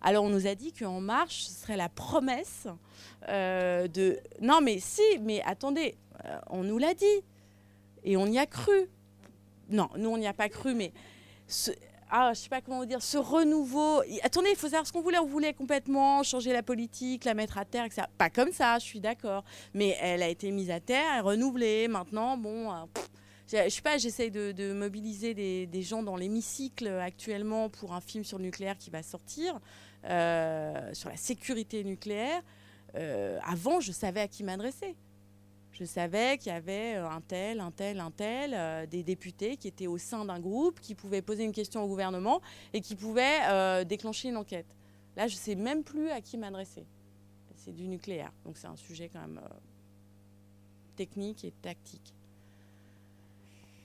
Alors 0.00 0.24
on 0.24 0.28
nous 0.28 0.46
a 0.46 0.54
dit 0.54 0.72
qu'En 0.72 1.00
Marche, 1.00 1.44
ce 1.44 1.62
serait 1.62 1.76
la 1.76 1.88
promesse 1.88 2.68
euh, 3.28 3.88
de... 3.88 4.18
Non 4.40 4.60
mais 4.60 4.78
si, 4.78 5.02
mais 5.20 5.42
attendez, 5.42 5.96
euh, 6.24 6.38
on 6.50 6.62
nous 6.62 6.78
l'a 6.78 6.94
dit. 6.94 7.24
Et 8.04 8.16
on 8.16 8.26
y 8.26 8.38
a 8.38 8.46
cru. 8.46 8.88
Non, 9.70 9.88
nous 9.96 10.08
on 10.08 10.18
n'y 10.18 10.26
a 10.26 10.32
pas 10.32 10.48
cru, 10.48 10.74
mais... 10.74 10.92
Ah, 12.10 12.32
je 12.34 12.40
sais 12.40 12.48
pas 12.48 12.60
comment 12.62 12.78
vous 12.78 12.86
dire, 12.86 13.02
ce 13.02 13.18
renouveau. 13.18 14.02
Attendez, 14.22 14.50
il 14.50 14.56
faut 14.56 14.68
savoir 14.68 14.86
ce 14.86 14.92
qu'on 14.92 15.02
voulait. 15.02 15.18
On 15.18 15.26
voulait 15.26 15.52
complètement 15.52 16.22
changer 16.22 16.52
la 16.52 16.62
politique, 16.62 17.24
la 17.24 17.34
mettre 17.34 17.58
à 17.58 17.64
terre, 17.64 17.84
etc. 17.84 18.02
Pas 18.16 18.30
comme 18.30 18.52
ça, 18.52 18.78
je 18.78 18.84
suis 18.84 19.00
d'accord. 19.00 19.44
Mais 19.74 19.96
elle 20.00 20.22
a 20.22 20.28
été 20.28 20.50
mise 20.50 20.70
à 20.70 20.80
terre, 20.80 21.04
elle 21.16 21.22
renouvelée. 21.22 21.86
Maintenant, 21.86 22.38
bon, 22.38 22.72
euh, 22.72 22.84
pff, 22.94 23.08
je 23.50 23.68
sais 23.68 23.82
pas, 23.82 23.98
j'essaye 23.98 24.30
de, 24.30 24.72
mobiliser 24.72 25.34
des, 25.34 25.66
des 25.66 25.82
gens 25.82 26.02
dans 26.02 26.16
l'hémicycle 26.16 26.88
actuellement 26.88 27.68
pour 27.68 27.94
un 27.94 28.00
film 28.00 28.24
sur 28.24 28.38
le 28.38 28.44
nucléaire 28.44 28.78
qui 28.78 28.90
va 28.90 29.02
sortir, 29.02 29.58
euh, 30.04 30.94
sur 30.94 31.08
la 31.08 31.16
sécurité 31.16 31.84
nucléaire. 31.84 32.42
Euh, 32.94 33.38
avant, 33.44 33.80
je 33.80 33.92
savais 33.92 34.20
à 34.20 34.28
qui 34.28 34.44
m'adresser. 34.44 34.96
Je 35.78 35.84
savais 35.84 36.38
qu'il 36.38 36.50
y 36.50 36.54
avait 36.54 36.96
euh, 36.96 37.08
un 37.08 37.20
tel, 37.20 37.60
un 37.60 37.70
tel, 37.70 38.00
un 38.00 38.10
tel, 38.10 38.52
euh, 38.52 38.84
des 38.84 39.04
députés 39.04 39.56
qui 39.56 39.68
étaient 39.68 39.86
au 39.86 39.96
sein 39.96 40.24
d'un 40.24 40.40
groupe, 40.40 40.80
qui 40.80 40.96
pouvaient 40.96 41.22
poser 41.22 41.44
une 41.44 41.52
question 41.52 41.84
au 41.84 41.86
gouvernement 41.86 42.40
et 42.72 42.80
qui 42.80 42.96
pouvaient 42.96 43.38
euh, 43.48 43.84
déclencher 43.84 44.30
une 44.30 44.38
enquête. 44.38 44.66
Là, 45.16 45.28
je 45.28 45.34
ne 45.34 45.38
sais 45.38 45.54
même 45.54 45.84
plus 45.84 46.10
à 46.10 46.20
qui 46.20 46.36
m'adresser. 46.36 46.84
C'est 47.54 47.70
du 47.70 47.86
nucléaire, 47.86 48.32
donc 48.44 48.56
c'est 48.56 48.66
un 48.66 48.76
sujet 48.76 49.08
quand 49.12 49.20
même 49.20 49.40
technique 50.96 51.44
et 51.44 51.52
tactique. 51.62 52.12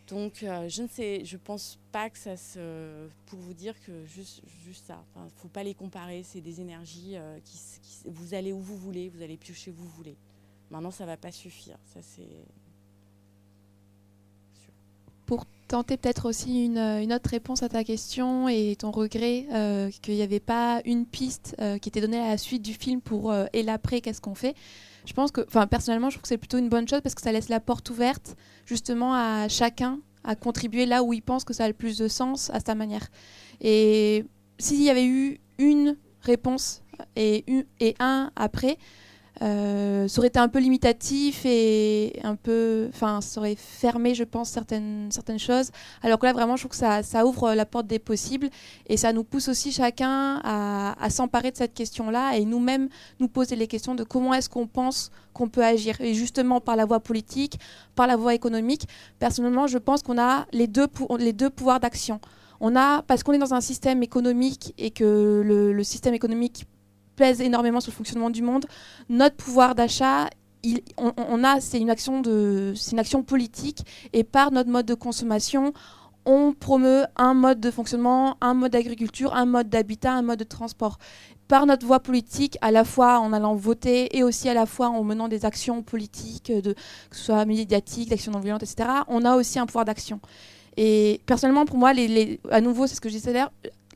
Donc, 0.07 0.37
je 0.39 0.81
ne 0.81 0.87
sais, 0.87 1.25
je 1.25 1.37
pense 1.37 1.79
pas 1.91 2.09
que 2.09 2.17
ça 2.17 2.37
se. 2.37 3.07
Pour 3.25 3.39
vous 3.39 3.53
dire 3.53 3.79
que 3.81 4.05
juste, 4.05 4.41
juste 4.63 4.85
ça. 4.85 5.03
Il 5.15 5.23
ne 5.23 5.29
faut 5.37 5.47
pas 5.47 5.63
les 5.63 5.73
comparer. 5.73 6.21
C'est 6.23 6.41
des 6.41 6.61
énergies 6.61 7.15
qui, 7.43 7.57
Vous 8.05 8.33
allez 8.35 8.51
où 8.51 8.59
vous 8.59 8.77
voulez, 8.77 9.09
vous 9.09 9.23
allez 9.23 9.37
piocher 9.37 9.71
où 9.71 9.75
vous 9.75 9.89
voulez. 9.89 10.15
Maintenant, 10.73 10.89
ça 10.89 11.05
va 11.05 11.17
pas 11.17 11.31
suffire. 11.31 11.77
Ça, 11.93 11.99
c'est. 12.01 12.27
Pour 15.27 15.45
tenter 15.67 15.97
peut-être 15.97 16.27
aussi 16.27 16.65
une, 16.65 16.79
euh, 16.79 17.03
une 17.03 17.13
autre 17.13 17.29
réponse 17.29 17.61
à 17.61 17.69
ta 17.69 17.83
question 17.83 18.49
et 18.49 18.75
ton 18.75 18.89
regret 18.89 19.45
euh, 19.53 19.91
qu'il 20.01 20.15
n'y 20.15 20.23
avait 20.23 20.39
pas 20.39 20.81
une 20.85 21.05
piste 21.05 21.55
euh, 21.61 21.77
qui 21.77 21.89
était 21.89 22.01
donnée 22.01 22.19
à 22.19 22.29
la 22.29 22.37
suite 22.39 22.63
du 22.63 22.73
film 22.73 23.01
pour 23.01 23.31
et 23.53 23.61
l'après, 23.61 24.01
qu'est-ce 24.01 24.19
qu'on 24.19 24.33
fait? 24.33 24.55
Je 25.05 25.13
pense 25.13 25.31
que, 25.31 25.41
enfin 25.47 25.67
personnellement, 25.67 26.09
je 26.09 26.15
trouve 26.15 26.23
que 26.23 26.27
c'est 26.27 26.39
plutôt 26.39 26.57
une 26.57 26.69
bonne 26.69 26.87
chose 26.87 27.01
parce 27.01 27.13
que 27.13 27.21
ça 27.21 27.31
laisse 27.31 27.49
la 27.49 27.59
porte 27.59 27.91
ouverte 27.91 28.35
justement 28.65 29.13
à 29.13 29.47
chacun 29.49 29.99
à 30.23 30.35
contribuer 30.35 30.87
là 30.87 31.03
où 31.03 31.13
il 31.13 31.21
pense 31.21 31.43
que 31.43 31.53
ça 31.53 31.65
a 31.65 31.67
le 31.67 31.75
plus 31.75 31.99
de 31.99 32.07
sens 32.07 32.49
à 32.49 32.59
sa 32.59 32.73
manière. 32.73 33.07
Et 33.61 34.25
s'il 34.57 34.81
y 34.81 34.89
avait 34.89 35.05
eu 35.05 35.39
une 35.59 35.97
réponse 36.21 36.81
et 37.15 37.43
un 37.99 38.31
après, 38.35 38.79
euh, 39.41 40.07
ça 40.07 40.19
aurait 40.19 40.27
été 40.27 40.39
un 40.39 40.47
peu 40.47 40.59
limitatif 40.59 41.45
et 41.45 42.19
un 42.23 42.35
peu, 42.35 42.87
enfin, 42.89 43.19
ça 43.21 43.39
aurait 43.39 43.55
fermé, 43.55 44.13
je 44.13 44.23
pense, 44.23 44.49
certaines, 44.49 45.11
certaines 45.11 45.39
choses. 45.39 45.71
Alors 46.03 46.19
que 46.19 46.25
là, 46.25 46.33
vraiment, 46.33 46.55
je 46.55 46.61
trouve 46.61 46.71
que 46.71 46.77
ça, 46.77 47.01
ça 47.03 47.25
ouvre 47.25 47.53
la 47.53 47.65
porte 47.65 47.87
des 47.87 47.99
possibles 47.99 48.49
et 48.87 48.97
ça 48.97 49.11
nous 49.11 49.23
pousse 49.23 49.47
aussi 49.47 49.71
chacun 49.71 50.39
à, 50.43 51.09
s'emparer 51.09 51.51
de 51.51 51.57
cette 51.57 51.73
question-là 51.73 52.37
et 52.37 52.45
nous-mêmes 52.45 52.89
nous 53.19 53.27
poser 53.27 53.55
les 53.55 53.67
questions 53.67 53.95
de 53.95 54.03
comment 54.03 54.33
est-ce 54.33 54.49
qu'on 54.49 54.67
pense 54.67 55.11
qu'on 55.33 55.49
peut 55.49 55.63
agir. 55.63 55.99
Et 55.99 56.13
justement, 56.13 56.61
par 56.61 56.75
la 56.75 56.85
voie 56.85 56.99
politique, 56.99 57.59
par 57.95 58.07
la 58.07 58.15
voie 58.15 58.35
économique, 58.35 58.87
personnellement, 59.19 59.67
je 59.67 59.77
pense 59.77 60.03
qu'on 60.03 60.19
a 60.19 60.45
les 60.53 60.67
deux, 60.67 60.87
les 61.19 61.33
deux 61.33 61.49
pouvoirs 61.49 61.79
d'action. 61.79 62.19
On 62.59 62.75
a, 62.75 63.01
parce 63.01 63.23
qu'on 63.23 63.33
est 63.33 63.39
dans 63.39 63.53
un 63.53 63.61
système 63.61 64.03
économique 64.03 64.73
et 64.77 64.91
que 64.91 65.41
le, 65.43 65.73
le 65.73 65.83
système 65.83 66.13
économique 66.13 66.65
pèse 67.15 67.41
énormément 67.41 67.79
sur 67.79 67.91
le 67.91 67.95
fonctionnement 67.95 68.29
du 68.29 68.41
monde, 68.41 68.65
notre 69.09 69.35
pouvoir 69.35 69.75
d'achat, 69.75 70.29
on, 70.97 71.43
a, 71.43 71.59
c'est 71.59 71.79
une 71.79 71.89
action 71.89 72.21
de, 72.21 72.73
c'est 72.75 72.91
une 72.91 72.99
action 72.99 73.23
politique, 73.23 73.85
et 74.13 74.23
par 74.23 74.51
notre 74.51 74.69
mode 74.69 74.85
de 74.85 74.93
consommation, 74.93 75.73
on 76.25 76.53
promeut 76.53 77.05
un 77.17 77.33
mode 77.33 77.59
de 77.59 77.69
fonctionnement, 77.69 78.37
un 78.39 78.53
mode 78.53 78.71
d'agriculture, 78.71 79.33
un 79.35 79.45
mode 79.45 79.69
d'habitat, 79.69 80.13
un 80.13 80.21
mode 80.21 80.39
de 80.39 80.45
transport. 80.45 80.97
Par 81.49 81.65
notre 81.65 81.85
voie 81.85 81.99
politique, 81.99 82.57
à 82.61 82.71
la 82.71 82.85
fois 82.85 83.19
en 83.19 83.33
allant 83.33 83.55
voter 83.55 84.15
et 84.17 84.23
aussi 84.23 84.47
à 84.47 84.53
la 84.53 84.65
fois 84.65 84.87
en 84.87 85.03
menant 85.03 85.27
des 85.27 85.43
actions 85.43 85.83
politiques, 85.83 86.51
que 86.63 86.73
ce 87.11 87.23
soit 87.25 87.43
médiatiques, 87.45 88.09
d'actions 88.09 88.31
non 88.31 88.39
violentes, 88.39 88.63
etc., 88.63 88.89
on 89.09 89.25
a 89.25 89.35
aussi 89.35 89.59
un 89.59 89.65
pouvoir 89.65 89.83
d'action. 89.83 90.21
Et 90.77 91.21
personnellement, 91.25 91.65
pour 91.65 91.77
moi, 91.77 91.91
à 92.49 92.61
nouveau, 92.61 92.87
c'est 92.87 92.95
ce 92.95 93.01
que 93.01 93.09
je 93.09 93.15
disais 93.15 93.33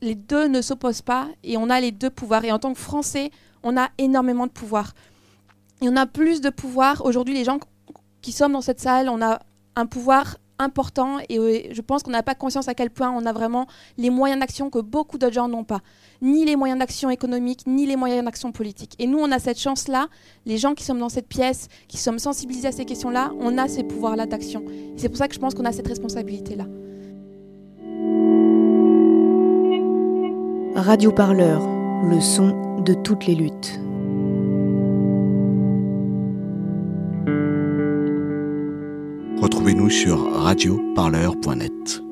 les 0.00 0.14
deux 0.14 0.48
ne 0.48 0.60
s'opposent 0.60 1.02
pas 1.02 1.28
et 1.44 1.56
on 1.56 1.70
a 1.70 1.80
les 1.80 1.92
deux 1.92 2.10
pouvoirs. 2.10 2.44
Et 2.44 2.52
en 2.52 2.58
tant 2.58 2.72
que 2.72 2.78
Français, 2.78 3.30
on 3.62 3.76
a 3.76 3.88
énormément 3.98 4.46
de 4.46 4.52
pouvoir. 4.52 4.94
Et 5.82 5.88
on 5.88 5.96
a 5.96 6.06
plus 6.06 6.40
de 6.40 6.50
pouvoir. 6.50 7.04
Aujourd'hui, 7.04 7.34
les 7.34 7.44
gens 7.44 7.58
qui 8.22 8.32
sommes 8.32 8.52
dans 8.52 8.60
cette 8.60 8.80
salle, 8.80 9.08
on 9.08 9.22
a 9.22 9.40
un 9.76 9.86
pouvoir 9.86 10.36
important 10.58 11.18
et 11.28 11.38
euh, 11.38 11.60
je 11.70 11.80
pense 11.80 12.02
qu'on 12.02 12.10
n'a 12.10 12.22
pas 12.22 12.34
conscience 12.34 12.68
à 12.68 12.74
quel 12.74 12.90
point 12.90 13.10
on 13.10 13.24
a 13.26 13.32
vraiment 13.32 13.66
les 13.96 14.10
moyens 14.10 14.40
d'action 14.40 14.70
que 14.70 14.80
beaucoup 14.80 15.18
d'autres 15.18 15.34
gens 15.34 15.48
n'ont 15.48 15.64
pas. 15.64 15.80
Ni 16.20 16.44
les 16.44 16.56
moyens 16.56 16.78
d'action 16.80 17.10
économiques, 17.10 17.64
ni 17.66 17.86
les 17.86 17.96
moyens 17.96 18.24
d'action 18.24 18.50
politique. 18.50 18.94
Et 18.98 19.06
nous, 19.06 19.18
on 19.18 19.30
a 19.30 19.38
cette 19.38 19.60
chance-là, 19.60 20.08
les 20.46 20.58
gens 20.58 20.74
qui 20.74 20.82
sommes 20.82 20.98
dans 20.98 21.08
cette 21.08 21.28
pièce, 21.28 21.68
qui 21.86 21.96
sommes 21.96 22.18
sensibilisés 22.18 22.68
à 22.68 22.72
ces 22.72 22.84
questions-là, 22.84 23.32
on 23.38 23.56
a 23.56 23.68
ces 23.68 23.84
pouvoirs-là 23.84 24.26
d'action. 24.26 24.64
Et 24.68 24.98
c'est 24.98 25.08
pour 25.08 25.18
ça 25.18 25.28
que 25.28 25.34
je 25.34 25.38
pense 25.38 25.54
qu'on 25.54 25.64
a 25.64 25.72
cette 25.72 25.86
responsabilité-là. 25.86 26.64
Radio 30.78 31.10
Parleur, 31.10 31.60
le 32.04 32.20
son 32.20 32.80
de 32.82 32.94
toutes 32.94 33.26
les 33.26 33.34
luttes. 33.34 33.80
Retrouvez-nous 39.42 39.90
sur 39.90 40.32
radioparleur.net. 40.34 42.07